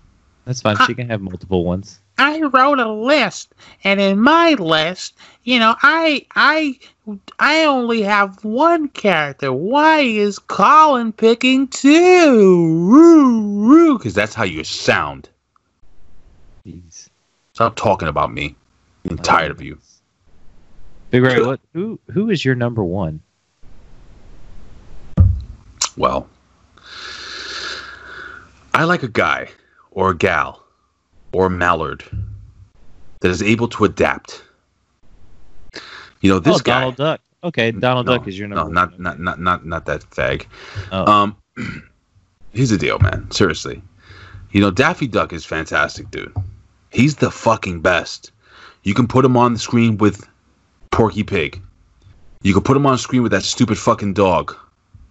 [0.45, 0.77] That's fine.
[0.87, 1.99] She can have multiple ones.
[2.17, 3.53] I wrote a list,
[3.83, 6.79] and in my list, you know, I I
[7.37, 9.53] I only have one character.
[9.53, 12.87] Why is Colin picking two?
[13.97, 15.29] Because that's how you sound.
[16.65, 17.09] Jeez.
[17.53, 18.55] Stop talking about me.
[19.09, 19.77] I'm tired of you.
[21.09, 23.21] Big Ray, what who who is your number one?
[25.95, 26.27] Well,
[28.73, 29.49] I like a guy
[29.91, 30.63] or a gal
[31.31, 32.03] or a mallard
[33.21, 34.43] that is able to adapt.
[36.21, 36.79] You know, this oh, guy.
[36.79, 37.21] Donald Duck.
[37.43, 38.65] Okay, Donald no, Duck is your number.
[38.65, 40.45] no, not not not not not that fag.
[40.91, 41.05] Oh.
[41.11, 41.37] Um,
[42.51, 43.29] here's the deal, man.
[43.31, 43.81] Seriously,
[44.51, 46.33] you know Daffy Duck is fantastic, dude.
[46.91, 48.31] He's the fucking best.
[48.83, 50.27] You can put him on the screen with
[50.97, 51.61] Porky Pig.
[52.41, 54.55] You can put him on screen with that stupid fucking dog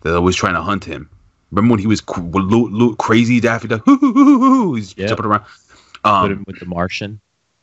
[0.02, 1.08] that's always trying to hunt him.
[1.52, 3.82] Remember when he was cr- lo- lo- crazy Daffy Duck?
[3.86, 5.08] He's Yep.
[5.08, 5.44] jumping around.
[6.02, 7.20] Put Um, him with the Martian.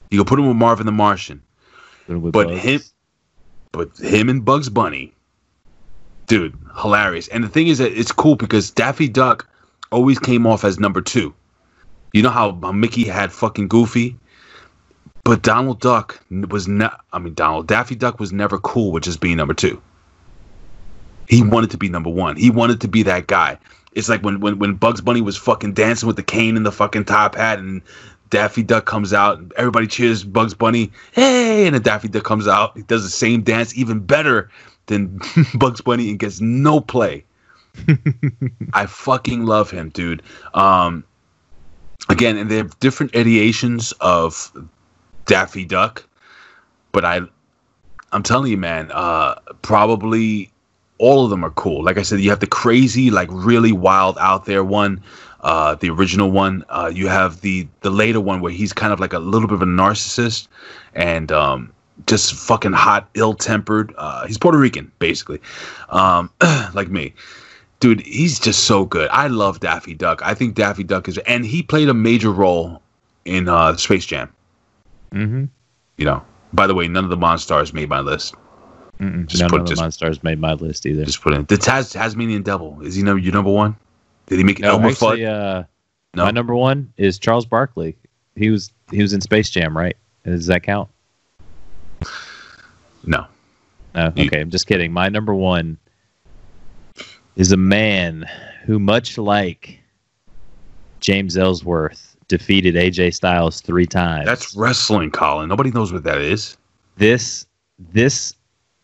[0.10, 1.42] you can put him with Marvin the Martian.
[2.08, 2.62] Put But Bugs.
[2.62, 2.82] him,
[3.74, 5.14] but him and Bugs Bunny,
[6.28, 7.28] dude, hilarious.
[7.28, 9.48] And the thing is that it's cool because Daffy Duck
[9.92, 11.34] always came off as number two.
[12.14, 14.16] You know how Mickey had fucking Goofy,
[15.24, 17.04] but Donald Duck was not.
[17.14, 19.82] I mean, Donald Daffy Duck was never cool with just being number two.
[21.30, 22.36] He wanted to be number one.
[22.36, 23.58] He wanted to be that guy.
[23.94, 26.72] It's like when when when Bugs Bunny was fucking dancing with the cane and the
[26.72, 27.82] fucking top hat, and
[28.30, 32.48] Daffy Duck comes out, and everybody cheers Bugs Bunny, hey, and then Daffy Duck comes
[32.48, 34.50] out, he does the same dance, even better
[34.88, 35.22] than
[35.56, 37.24] Bugs Bunny, and gets no play.
[38.74, 40.22] I fucking love him, dude.
[40.54, 41.04] Um,
[42.10, 44.52] again, and they have different ideations of
[45.26, 46.04] Daffy Duck,
[46.92, 47.22] but I,
[48.12, 50.52] I'm telling you, man, uh, probably
[50.98, 51.84] all of them are cool.
[51.84, 55.02] Like I said, you have the crazy, like really wild out there one,
[55.42, 56.64] uh, the original one.
[56.70, 59.56] Uh, you have the the later one where he's kind of like a little bit
[59.56, 60.48] of a narcissist
[60.94, 61.74] and um,
[62.08, 63.94] just fucking hot, ill tempered.
[63.98, 65.42] Uh, he's Puerto Rican, basically,
[65.90, 66.30] um,
[66.74, 67.14] like me.
[67.80, 69.10] Dude, he's just so good.
[69.12, 70.22] I love Daffy Duck.
[70.24, 72.82] I think Daffy Duck is, and he played a major role
[73.26, 74.34] in uh, Space Jam.
[75.14, 75.46] Mm-hmm.
[75.98, 76.24] You know.
[76.54, 78.36] By the way, none of the Monstars made my list.
[79.00, 79.26] Mm-mm.
[79.26, 81.04] Just None put- of the just- Monstars made my list either.
[81.04, 82.80] Just put in the Tas- Tasmanian Devil.
[82.82, 83.76] Is he number your number one?
[84.28, 85.60] Did he make No, Elmer actually, Fudd?
[85.60, 85.64] uh,
[86.16, 86.26] No.
[86.26, 87.98] my number one is Charles Barkley.
[88.36, 89.98] He was he was in Space Jam, right?
[90.26, 90.90] Does that count?
[93.06, 93.26] No.
[93.96, 94.14] No.
[94.18, 94.92] Okay, I'm just kidding.
[94.94, 95.78] My number one
[97.36, 98.26] is a man
[98.66, 99.80] who, much like
[101.00, 104.26] James Ellsworth defeated AJ Styles three times.
[104.26, 105.50] That's wrestling, Colin.
[105.50, 106.58] Nobody knows what that is.
[106.98, 107.46] this
[107.92, 108.36] this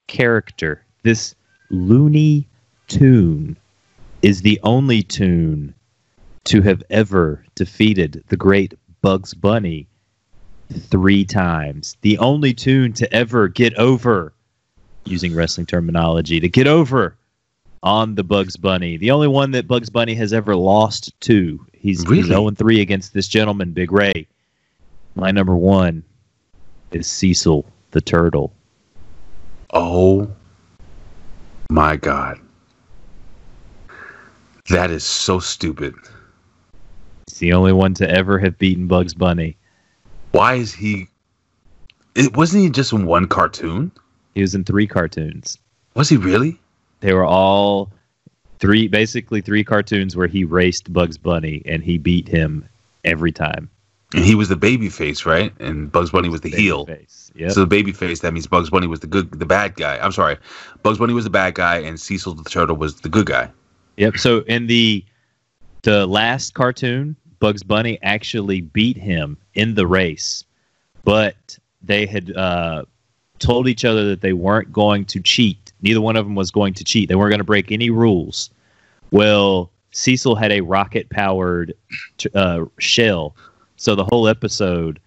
[0.07, 1.35] character, this
[1.69, 2.47] Looney
[2.87, 3.55] Tune,
[4.21, 5.73] is the only tune
[6.45, 9.87] to have ever defeated the great Bugs Bunny
[10.71, 11.95] three times.
[12.01, 14.33] The only tune to ever get over,
[15.05, 17.15] using wrestling terminology, to get over
[17.83, 18.97] on the Bugs Bunny.
[18.97, 21.65] The only one that Bugs Bunny has ever lost to.
[21.73, 22.23] He's, he's Really?
[22.23, 24.27] 0 3 against this gentleman, Big Ray.
[25.15, 26.03] My number one
[26.91, 28.53] is Cecil the Turtle.
[29.71, 30.29] Oh
[31.69, 32.39] my god.
[34.69, 35.95] That is so stupid.
[37.27, 39.57] He's the only one to ever have beaten Bugs Bunny.
[40.31, 41.07] Why is he
[42.15, 43.91] it wasn't he just in one cartoon?
[44.35, 45.57] He was in three cartoons.
[45.95, 46.58] Was he really?
[47.01, 47.91] They were all
[48.59, 52.67] three, basically three cartoons where he raced Bugs Bunny and he beat him
[53.03, 53.69] every time.
[54.13, 55.53] And he was the baby face, right?
[55.59, 56.85] And Bugs Bunny was the heel.
[56.85, 57.31] Face.
[57.35, 57.51] Yep.
[57.51, 59.99] So the baby face, that means Bugs Bunny was the good the bad guy.
[59.99, 60.37] I'm sorry.
[60.81, 63.49] Bugs Bunny was the bad guy and Cecil the Turtle was the good guy.
[63.97, 64.17] Yep.
[64.17, 65.05] So in the
[65.83, 70.43] the last cartoon, Bugs Bunny actually beat him in the race,
[71.03, 72.83] but they had uh,
[73.37, 75.68] told each other that they weren't going to cheat.
[75.81, 77.09] Neither one of them was going to cheat.
[77.09, 78.49] They weren't going to break any rules.
[79.11, 81.73] Well, Cecil had a rocket powered
[82.35, 83.35] uh, shell,
[83.77, 84.99] so the whole episode.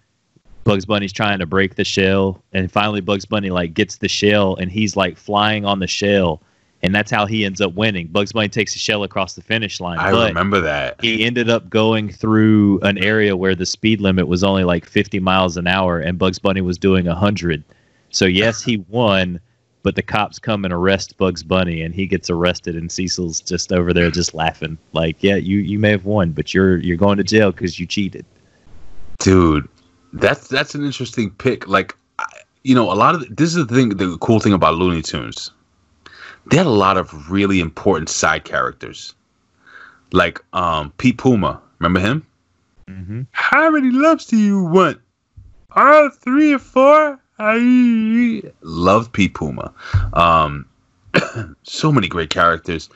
[0.63, 4.55] Bugs Bunny's trying to break the shell, and finally Bugs Bunny like gets the shell,
[4.55, 6.41] and he's like flying on the shell,
[6.81, 8.07] and that's how he ends up winning.
[8.07, 9.99] Bugs Bunny takes the shell across the finish line.
[9.99, 11.01] I but remember that.
[11.01, 15.19] He ended up going through an area where the speed limit was only like 50
[15.19, 17.63] miles an hour, and Bugs Bunny was doing 100.
[18.09, 19.39] So yes, he won,
[19.83, 23.71] but the cops come and arrest Bugs Bunny, and he gets arrested, and Cecil's just
[23.71, 27.17] over there just laughing, like, "Yeah, you you may have won, but you're you're going
[27.17, 28.25] to jail because you cheated."
[29.19, 29.67] Dude,
[30.13, 31.67] that's that's an interesting pick.
[31.67, 32.25] Like, I-
[32.63, 33.89] you know, a lot of this is the thing.
[33.89, 35.51] The cool thing about Looney Tunes,
[36.49, 39.13] they had a lot of really important side characters,
[40.13, 41.61] like um Pete Puma.
[41.79, 42.25] Remember him?
[42.89, 43.21] Mm-hmm.
[43.31, 44.99] How many loves do you want?
[45.75, 47.19] Uh, three or four.
[47.39, 49.73] I love Pete Puma.
[50.13, 50.65] Um,
[51.63, 52.89] so many great characters.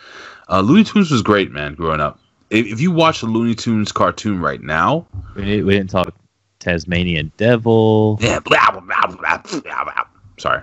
[0.50, 1.74] Uh, Looney Tunes was great, man.
[1.76, 2.20] Growing up,
[2.50, 5.06] if, if you watch the Looney Tunes cartoon right now,
[5.36, 6.14] We didn't, we didn't talk
[6.60, 8.18] Tasmanian Devil.
[8.22, 10.04] yeah, blah, blah, blah, blah, blah, blah.
[10.38, 10.62] sorry.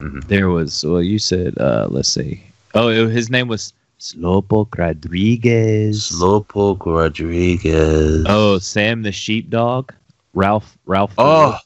[0.00, 2.42] There was well, you said uh, let's see.
[2.74, 6.10] Oh, it, his name was Slowpoke Rodriguez.
[6.10, 8.26] Slowpoke Rodriguez.
[8.28, 9.92] Oh, Sam the Sheepdog.
[10.34, 10.76] Ralph.
[10.84, 11.12] Ralph.
[11.16, 11.56] Oh,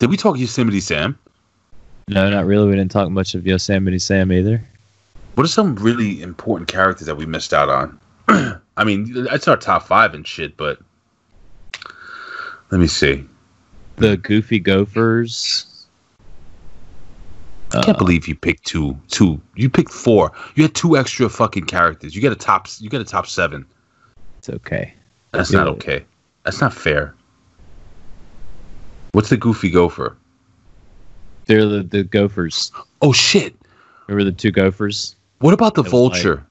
[0.00, 1.16] did we talk Yosemite Sam?
[2.08, 2.66] No, not really.
[2.68, 4.60] We didn't talk much of Yosemite Sam either.
[5.36, 8.00] What are some really important characters that we missed out on?
[8.76, 10.80] I mean, that's our top five and shit, but
[12.70, 13.24] let me see.
[13.96, 15.66] The Goofy Gophers.
[17.72, 18.98] I can't uh, believe you picked two.
[19.08, 19.40] Two.
[19.54, 20.32] You picked four.
[20.56, 22.16] You had two extra fucking characters.
[22.16, 22.66] You get a top.
[22.80, 23.64] You get a top seven.
[24.38, 24.94] It's okay.
[25.32, 25.58] That's Yeah.
[25.60, 26.04] not okay.
[26.44, 27.14] That's not fair.
[29.12, 30.16] What's the Goofy Gopher?
[31.46, 32.70] They're the, the Gophers.
[33.02, 33.54] Oh shit!
[34.06, 35.16] Remember the two Gophers?
[35.38, 36.46] What about the That was like- Vulture?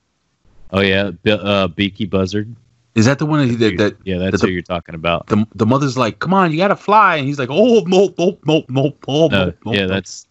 [0.71, 2.53] Oh yeah, Be- uh, Beaky Buzzard.
[2.95, 5.27] Is that the one that, that, that Yeah, that's that who you're talking about.
[5.27, 8.39] the the mother's like, come on, you gotta fly, and he's like, oh nope nope
[8.47, 10.27] oh, No, nope, nope, yeah, that's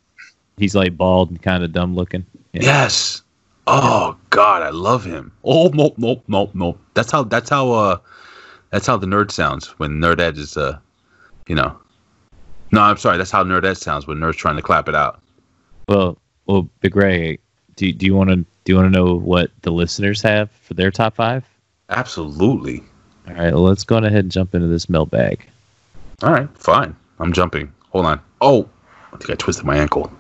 [0.59, 2.27] he's like bald and kind of dumb looking.
[2.53, 2.63] Yeah.
[2.63, 3.23] Yes.
[3.67, 5.33] Oh God, I love him.
[5.45, 6.79] Oh nope nope nope nope.
[6.95, 7.99] That's how that's how uh
[8.71, 10.79] that's how the nerd sounds when Nerdette is uh
[11.47, 11.79] you know.
[12.71, 13.17] No, I'm sorry.
[13.17, 15.21] That's how Nerdette sounds when Nerd's trying to clap it out.
[15.89, 17.39] Well, well, Big Ray,
[17.77, 20.75] do do you want to do you want to know what the listeners have for
[20.75, 21.45] their top five?
[21.89, 22.83] Absolutely.
[23.29, 25.47] All right, well, let's go ahead and jump into this mailbag.
[26.23, 26.95] All right, fine.
[27.19, 27.73] I'm jumping.
[27.91, 28.21] Hold on.
[28.41, 28.69] Oh,
[29.13, 30.13] I think I twisted my ankle.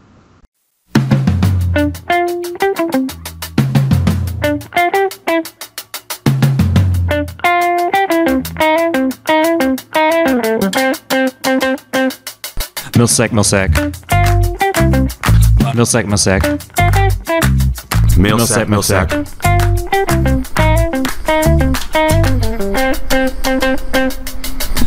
[12.98, 13.70] Milsec, Milsec.
[15.72, 16.42] Milsec, Milsec.
[18.18, 19.08] Milsec, Milsec.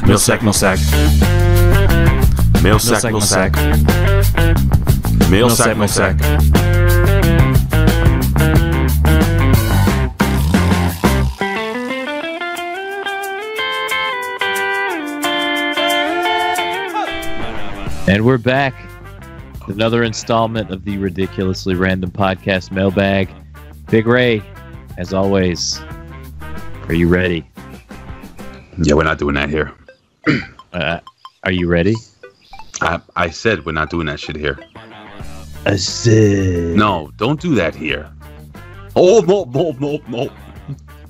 [0.04, 0.80] Milsec, Milsec.
[2.62, 3.52] Milsec, Milsec.
[5.30, 6.51] Milsec, Milsec.
[18.12, 18.76] And we're back.
[19.66, 23.30] with Another installment of the ridiculously random podcast mailbag.
[23.90, 24.44] Big Ray,
[24.98, 25.80] as always,
[26.90, 27.50] are you ready?
[28.80, 29.74] Yeah, we're not doing that here.
[30.74, 31.00] Uh,
[31.44, 31.96] are you ready?
[32.82, 34.58] I I said we're not doing that shit here.
[35.66, 36.78] I said.
[36.78, 38.10] No, don't do that here.
[38.96, 40.30] Oh no no no no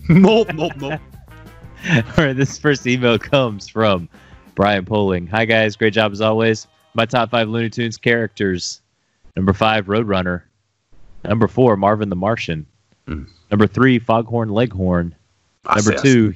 [0.10, 0.92] no no no.
[1.92, 4.10] All right, this first email comes from
[4.56, 5.28] Brian Poling.
[5.28, 6.68] Hi guys, great job as always.
[6.94, 8.82] My top five Looney Tunes characters:
[9.36, 10.44] number five, Roadrunner;
[11.24, 12.66] number four, Marvin the Martian;
[13.08, 13.28] Mm.
[13.50, 15.16] number three, Foghorn Leghorn;
[15.66, 16.34] I number say- two,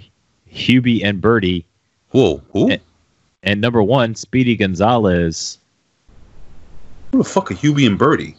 [0.51, 1.65] Hubie and Bertie;
[2.11, 2.71] Whoa, who?
[2.71, 2.81] and,
[3.43, 5.59] and number one, Speedy Gonzalez.
[7.11, 8.35] Who the fuck are Hubie and Bertie?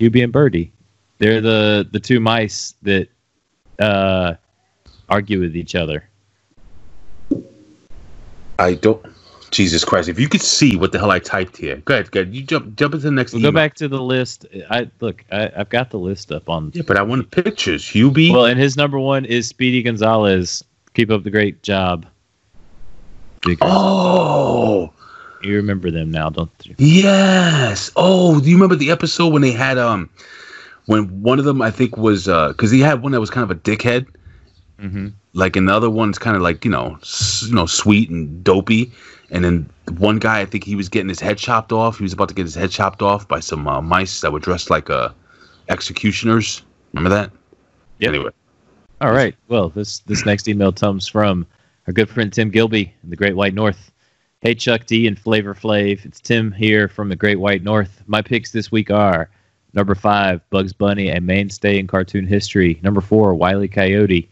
[0.00, 0.72] Hubie and Bertie.
[1.18, 3.08] They're the the two mice that
[3.78, 4.34] uh,
[5.08, 6.08] argue with each other.
[8.58, 9.04] I don't.
[9.54, 10.08] Jesus Christ!
[10.08, 12.34] If you could see what the hell I typed here, go ahead, go ahead.
[12.34, 13.32] You jump jump into the next.
[13.32, 14.46] We'll go back to the list.
[14.70, 15.24] I look.
[15.32, 16.72] I, I've got the list up on.
[16.74, 17.84] Yeah, but I want pictures.
[17.84, 18.32] Hubie.
[18.32, 20.62] Well, and his number one is Speedy Gonzalez.
[20.94, 22.06] Keep up the great job.
[23.60, 24.92] Oh
[25.42, 26.74] You remember them now, don't you?
[26.78, 27.90] yes.
[27.96, 30.08] Oh, do you remember the episode when they had um,
[30.86, 33.44] when one of them I think was uh, because he had one that was kind
[33.44, 34.06] of a dickhead.
[34.80, 35.08] Mm-hmm.
[35.34, 38.90] like another one's kind of like you know s- you know sweet and dopey
[39.30, 39.68] and then
[39.98, 42.34] one guy i think he was getting his head chopped off he was about to
[42.34, 45.08] get his head chopped off by some uh, mice that were dressed like uh
[45.68, 47.30] executioners remember that
[48.00, 48.30] anyway
[49.00, 49.34] All right.
[49.48, 51.46] Well, this this next email comes from
[51.86, 53.90] our good friend Tim Gilby in the Great White North.
[54.40, 58.02] Hey Chuck D and Flavor Flav, it's Tim here from the Great White North.
[58.06, 59.28] My picks this week are
[59.74, 62.78] number five, Bugs Bunny, a mainstay in cartoon history.
[62.82, 64.28] Number four, Wiley Coyote.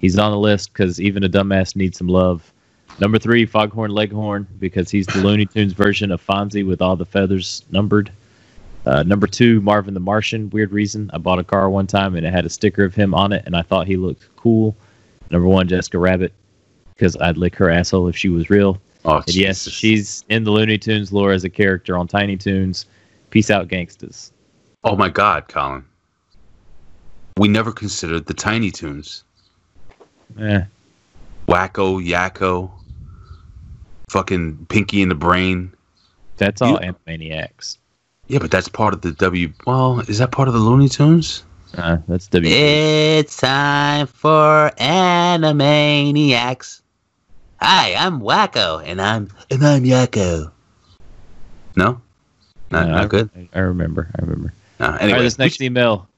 [0.00, 2.52] He's on the list because even a dumbass needs some love.
[2.98, 7.06] Number three, Foghorn Leghorn, because he's the Looney Tunes version of Fonzie with all the
[7.06, 8.12] feathers numbered.
[8.84, 10.50] Uh, number two, Marvin the Martian.
[10.50, 11.10] Weird reason.
[11.14, 13.42] I bought a car one time and it had a sticker of him on it,
[13.46, 14.76] and I thought he looked cool.
[15.30, 16.32] Number one, Jessica Rabbit,
[16.94, 18.80] because I'd lick her asshole if she was real.
[19.04, 22.84] oh And yes, she's in the Looney Tunes lore as a character on Tiny Toons.
[23.30, 24.32] Peace out, gangsters.
[24.84, 25.84] oh my god colin
[27.36, 29.22] we never considered the tiny toons
[30.40, 30.62] Eh,
[31.46, 32.70] Wakko yakko
[34.10, 35.72] fucking pinky in the brain
[36.36, 37.78] that's all You- Animaniacs.
[38.26, 41.44] yeah but that's part of the w well is that part of the looney tunes
[41.78, 42.50] Uh, that's W.
[42.52, 46.80] It's time for Animaniacs.
[47.60, 50.50] Hi, I'm Wakko, and I'm and I'm Yakko.
[51.76, 52.00] no
[52.72, 54.10] not, Uh, not I- good I remember.
[54.18, 54.52] I remember.
[54.80, 56.08] no, All anyway right, this next email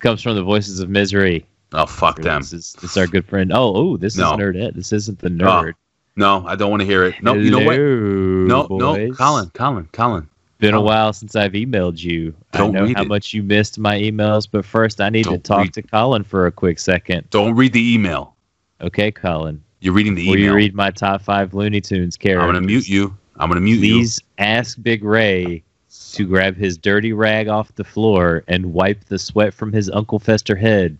[0.00, 1.46] comes from the Voices of Misery.
[1.72, 3.50] oh fuck them This is, this is our good friend.
[3.54, 4.32] Oh, oh, this No.
[4.34, 4.74] is Nerdette.
[4.74, 5.72] This isn't the nerd.
[6.16, 7.22] No, I don't want to hear it.
[7.22, 7.76] No, you know what?
[7.76, 9.12] Hello, No, no.
[9.14, 10.28] Colin, Colin, Colin.
[10.58, 12.32] Been a while since I've emailed you.
[12.52, 13.08] Don't I know read how it.
[13.08, 16.22] much you missed my emails, but first I need to Don't talk read- to Colin
[16.22, 17.28] for a quick second.
[17.30, 18.36] Don't read the email.
[18.80, 19.62] Okay, Colin.
[19.80, 20.32] You're reading the email.
[20.32, 20.56] Will you email.
[20.56, 22.42] read my top five Looney Tunes characters?
[22.46, 23.16] I'm gonna mute you.
[23.36, 23.94] I'm gonna mute you.
[23.94, 25.64] Please ask Big Ray
[26.12, 30.18] to grab his dirty rag off the floor and wipe the sweat from his Uncle
[30.20, 30.96] Fester head.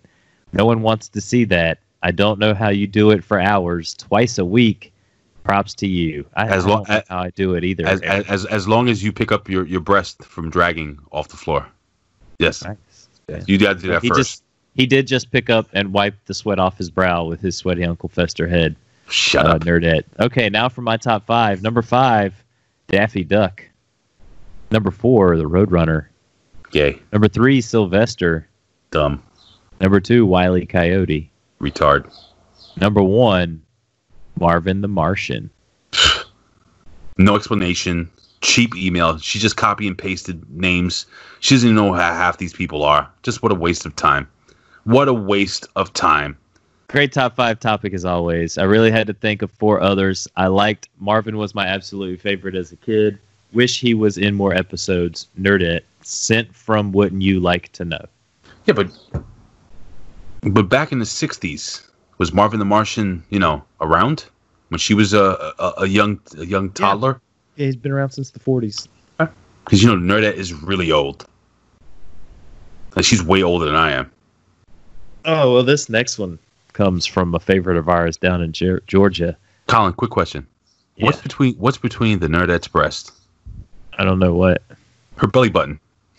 [0.53, 1.79] No one wants to see that.
[2.03, 4.92] I don't know how you do it for hours, twice a week.
[5.45, 6.25] Props to you.
[6.35, 7.87] I, As I lo- don't know how I do it either.
[7.87, 11.29] As, as as as long as you pick up your your breast from dragging off
[11.29, 11.67] the floor.
[12.39, 12.77] Yes, Nice.
[13.29, 13.43] Yeah.
[13.47, 14.19] you got to do that he first.
[14.21, 14.45] just
[14.75, 17.85] he did just pick up and wipe the sweat off his brow with his sweaty
[17.85, 18.77] Uncle Fester head.
[19.09, 19.63] Shut uh, up.
[19.65, 20.05] Nerdette.
[20.21, 21.61] Okay, now for my top five.
[21.63, 22.35] Number five,
[22.89, 23.65] Daffy Duck.
[24.71, 26.07] Number four, the Roadrunner.
[26.71, 28.49] Gay, Number three, Sylvester.
[28.91, 29.23] dumb,
[29.81, 31.31] Number two, Wiley Coyote.
[31.61, 32.11] retard.
[32.81, 33.61] Number one,
[34.39, 35.51] Marvin the Martian.
[37.19, 38.11] No explanation.
[38.41, 39.19] Cheap email.
[39.19, 41.05] She just copy and pasted names.
[41.41, 43.09] She doesn't even know how half these people are.
[43.23, 44.27] Just what a waste of time.
[44.85, 46.39] What a waste of time.
[46.89, 48.59] Great top five topic as always.
[48.59, 50.27] I really had to think of four others.
[50.37, 53.19] I liked Marvin was my absolute favorite as a kid.
[53.53, 55.29] Wish he was in more episodes.
[55.41, 55.83] Nerdette.
[56.03, 58.05] Sent from Wouldn't You Like to Know.
[58.67, 58.91] Yeah, but
[60.43, 61.87] but back in the '60s,
[62.19, 64.25] was Marvin the Martian, you know, around
[64.69, 67.21] when she was a a, a young a young toddler?
[67.57, 68.89] Yeah, he's been around since the 40s.
[69.65, 71.27] Because you know, Nerdette is really old.
[72.97, 74.11] Like she's way older than I am.
[75.25, 76.39] Oh, well, this next one
[76.73, 79.37] comes from a favorite of ours down in Ge- Georgia.
[79.69, 80.47] Colin, quick question:
[80.99, 83.13] What's between what's between the Nerdette's breast?
[83.99, 84.63] I don't know what.
[85.17, 85.79] Her belly button.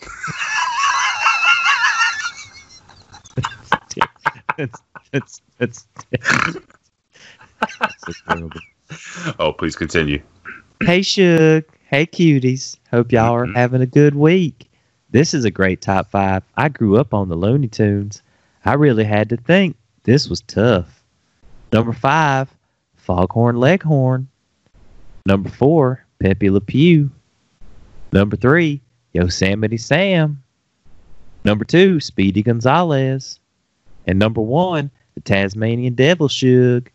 [5.14, 6.56] it's, it's, it's,
[8.08, 8.60] it's terrible.
[9.38, 10.20] Oh, please continue.
[10.82, 11.64] Hey, Shug.
[11.86, 12.76] Hey, cuties.
[12.90, 13.54] Hope y'all are Mhm.
[13.56, 14.70] having a good week.
[15.10, 16.42] This is a great top five.
[16.56, 18.22] I grew up on the Looney Tunes.
[18.64, 19.76] I really had to think.
[20.02, 21.02] This was tough.
[21.72, 22.52] Number five,
[22.96, 24.28] Foghorn Leghorn.
[25.26, 27.10] Number four, Pepe Le Pew.
[28.12, 28.80] Number three,
[29.12, 30.42] Yosemite Sam.
[31.44, 33.38] Number two, Speedy Gonzalez.
[34.06, 36.90] And number one, the Tasmanian Devil Shug.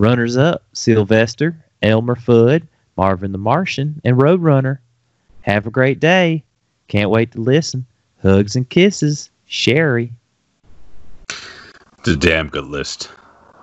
[0.00, 2.66] Runners up, Sylvester, Elmer Fudd,
[2.96, 4.78] Marvin the Martian, and Roadrunner.
[5.42, 6.42] Have a great day.
[6.88, 7.86] Can't wait to listen.
[8.22, 10.12] Hugs and kisses, Sherry.
[11.98, 13.10] It's a damn good list.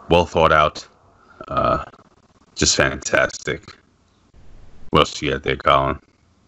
[0.09, 0.87] Well thought out.
[1.47, 1.83] Uh,
[2.55, 3.75] just fantastic.
[4.91, 5.99] What else you got there, Colin?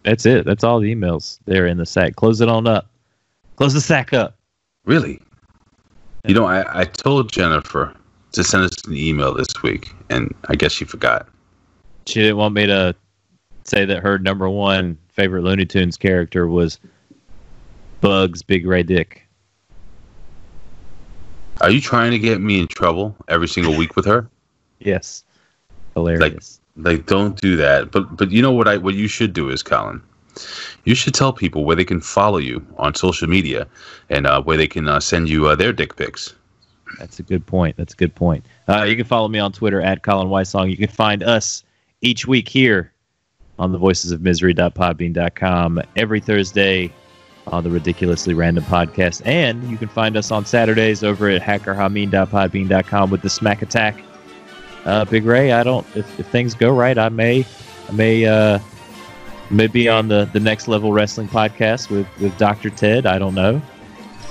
[0.04, 0.44] That's it.
[0.44, 2.16] That's all the emails there in the sack.
[2.16, 2.88] Close it on up.
[3.56, 4.36] Close the sack up.
[4.84, 5.20] Really?
[6.24, 7.94] You know, I, I told Jennifer
[8.32, 11.28] to send us an email this week, and I guess she forgot.
[12.06, 12.94] She didn't want me to
[13.64, 16.78] say that her number one favorite Looney Tunes character was
[18.00, 19.26] Bugs Big Ray Dick.
[21.60, 24.28] Are you trying to get me in trouble every single week with her?
[24.80, 25.24] Yes.
[25.94, 26.60] Hilarious.
[26.76, 27.90] Like, like don't do that.
[27.90, 30.02] But but you know what I what you should do is, Colin.
[30.84, 33.66] You should tell people where they can follow you on social media
[34.10, 36.34] and uh, where they can uh, send you uh, their dick pics.
[36.98, 37.76] That's a good point.
[37.76, 38.46] That's a good point.
[38.68, 40.70] Uh, you can follow me on Twitter at Colin Wysong.
[40.70, 41.64] You can find us
[42.02, 42.92] each week here
[43.58, 46.92] on the Voices of Misery.podbean.com every Thursday
[47.46, 49.22] on the Ridiculously Random podcast.
[49.24, 54.02] And you can find us on Saturdays over at hackerhameen.podbean.com with the Smack Attack.
[54.84, 57.46] Uh, Big Ray, I don't, if, if things go right, I may,
[57.88, 58.26] I may,
[59.50, 62.70] uh, may be on the, the next level wrestling podcast with, with Dr.
[62.70, 63.06] Ted.
[63.06, 63.60] I don't know.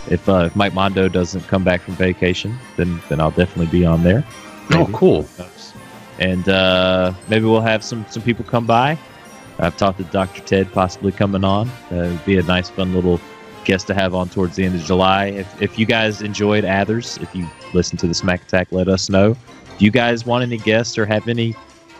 [0.10, 3.86] If, uh, if Mike Mondo doesn't come back from vacation, then, then I'll definitely be
[3.86, 4.26] on there.
[4.72, 5.26] Oh, cool.
[6.20, 8.98] And uh, maybe we'll have some, some people come by.
[9.60, 10.42] I've talked to Dr.
[10.42, 11.70] Ted possibly coming on.
[11.92, 13.20] Uh, it'd be a nice, fun little
[13.66, 15.28] guest to have on towards the end of July.
[15.28, 19.10] If, if you guys enjoyed Athers, if you listen to the Smack Attack, let us
[19.10, 19.38] know.
[19.78, 21.56] Do you guys want any guests or have any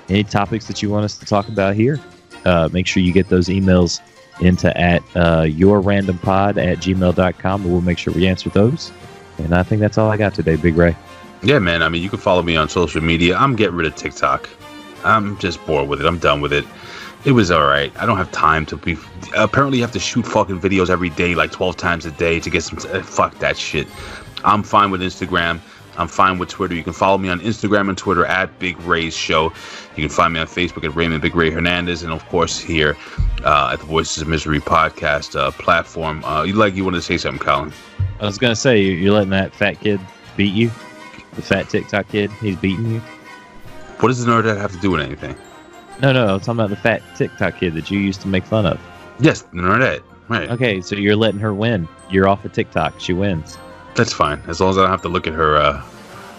[0.10, 2.00] any topics that you want us to talk about here,
[2.46, 4.02] uh, make sure you get those emails
[4.42, 8.92] into at uh, yourrandompod at gmail.com and we'll make sure we answer those.
[9.38, 10.96] And I think that's all I got today, Big Ray.
[11.42, 11.82] Yeah, man.
[11.82, 13.36] I mean, you can follow me on social media.
[13.36, 14.50] I'm getting rid of TikTok.
[15.04, 16.08] I'm just bored with it.
[16.08, 16.66] I'm done with it.
[17.26, 17.92] It was all right.
[17.98, 18.98] I don't have time to be.
[19.36, 22.50] Apparently, you have to shoot fucking videos every day, like 12 times a day, to
[22.50, 22.80] get some.
[22.92, 23.88] Uh, fuck that shit.
[24.44, 25.60] I'm fine with Instagram.
[25.98, 26.74] I'm fine with Twitter.
[26.74, 29.54] You can follow me on Instagram and Twitter at Big Ray's Show.
[29.96, 32.98] You can find me on Facebook at Raymond Big Ray Hernandez, and of course here
[33.44, 36.24] uh, at the Voices of Misery podcast uh, platform.
[36.26, 37.72] Uh, you like you wanted to say something, Colin?
[38.20, 40.00] I was gonna say you- you're letting that fat kid
[40.36, 40.72] beat you,
[41.36, 42.32] the fat TikTok kid.
[42.34, 43.00] He's beating you.
[44.00, 45.36] What does the nerd have to do with anything?
[46.02, 48.66] No, no, I'm talking about the fat TikTok kid that you used to make fun
[48.66, 48.80] of.
[49.20, 50.02] Yes, the nerdette.
[50.28, 50.50] Right.
[50.50, 51.88] Okay, so you're letting her win.
[52.10, 53.00] You're off of TikTok.
[53.00, 53.58] She wins.
[53.96, 55.80] That's fine, as long as I don't have to look at her, uh,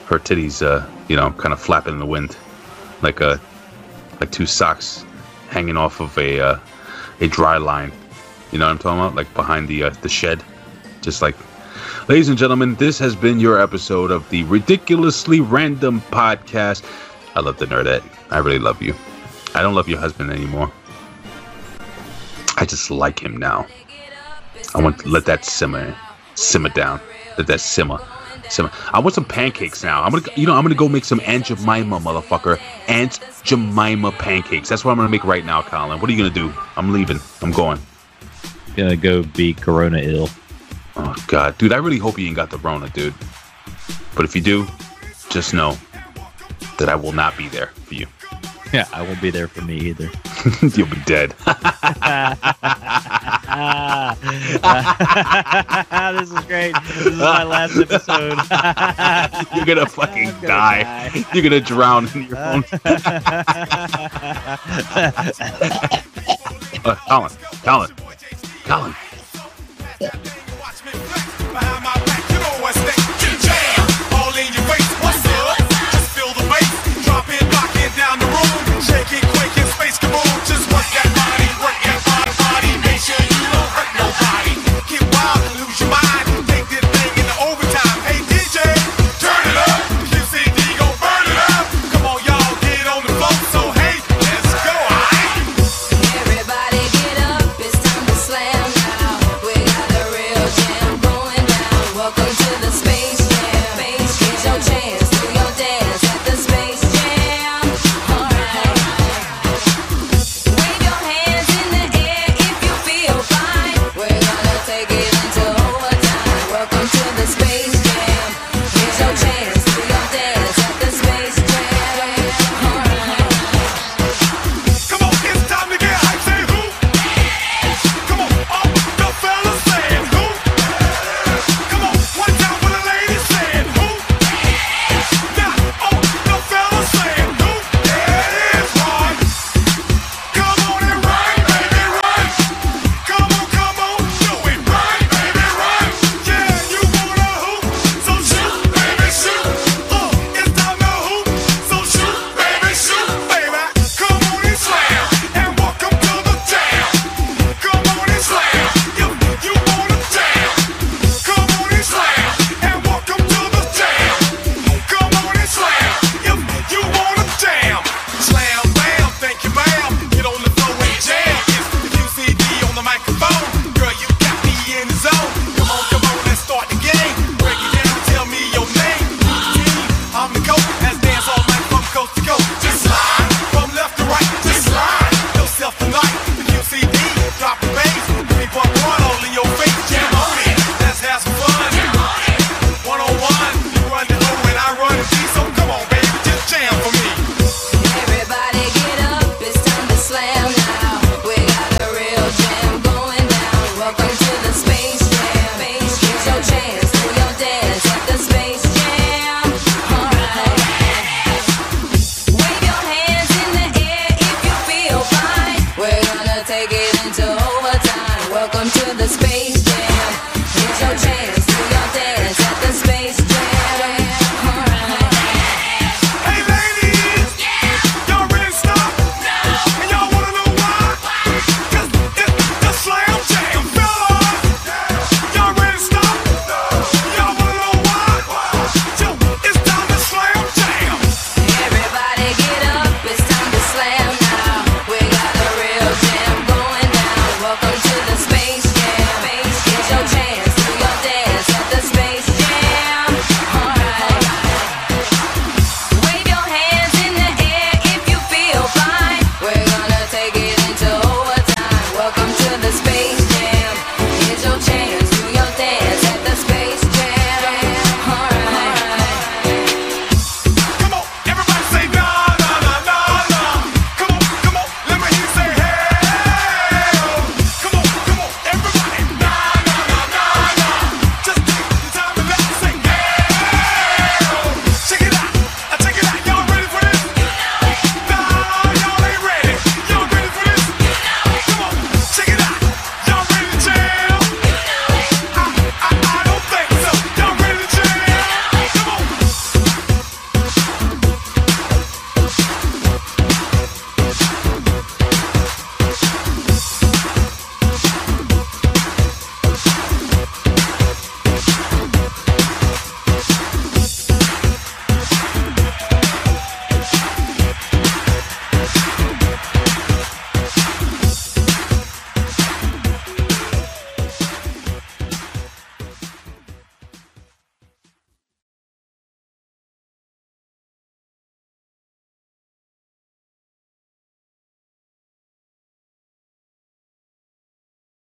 [0.06, 2.36] her titties, uh, you know, kind of flapping in the wind,
[3.00, 3.40] like a,
[4.20, 5.04] like two socks
[5.50, 6.58] hanging off of a, uh,
[7.20, 7.92] a dry line.
[8.50, 9.14] You know what I'm talking about?
[9.14, 10.42] Like behind the uh, the shed,
[11.00, 11.36] just like.
[12.08, 16.84] Ladies and gentlemen, this has been your episode of the ridiculously random podcast.
[17.34, 18.04] I love the nerdette.
[18.30, 18.94] I really love you.
[19.54, 20.70] I don't love your husband anymore.
[22.56, 23.66] I just like him now.
[24.74, 25.96] I want to let that simmer,
[26.34, 27.00] simmer down.
[27.36, 27.98] Let that simmer,
[28.48, 28.70] simmer.
[28.92, 30.02] I want some pancakes now.
[30.02, 32.60] I'm gonna, you know, I'm gonna go make some Aunt Jemima, motherfucker.
[32.88, 34.68] Aunt Jemima pancakes.
[34.68, 36.00] That's what I'm gonna make right now, Colin.
[36.00, 36.54] What are you gonna do?
[36.76, 37.18] I'm leaving.
[37.42, 37.78] I'm going.
[38.76, 40.28] Gonna go be Corona ill.
[40.96, 43.14] Oh God, dude, I really hope you ain't got the Rona, dude.
[44.14, 44.66] But if you do,
[45.28, 45.76] just know
[46.78, 48.06] that I will not be there for you.
[48.78, 50.10] Yeah, I won't be there for me either.
[50.62, 51.30] You'll be dead.
[56.18, 56.74] this is great.
[56.88, 58.36] This is my last episode.
[59.54, 61.24] You're gonna fucking die.
[61.32, 62.64] You're gonna drown in your own.
[66.84, 67.30] uh, Colin,
[67.62, 67.94] Colin,
[68.64, 68.94] Colin.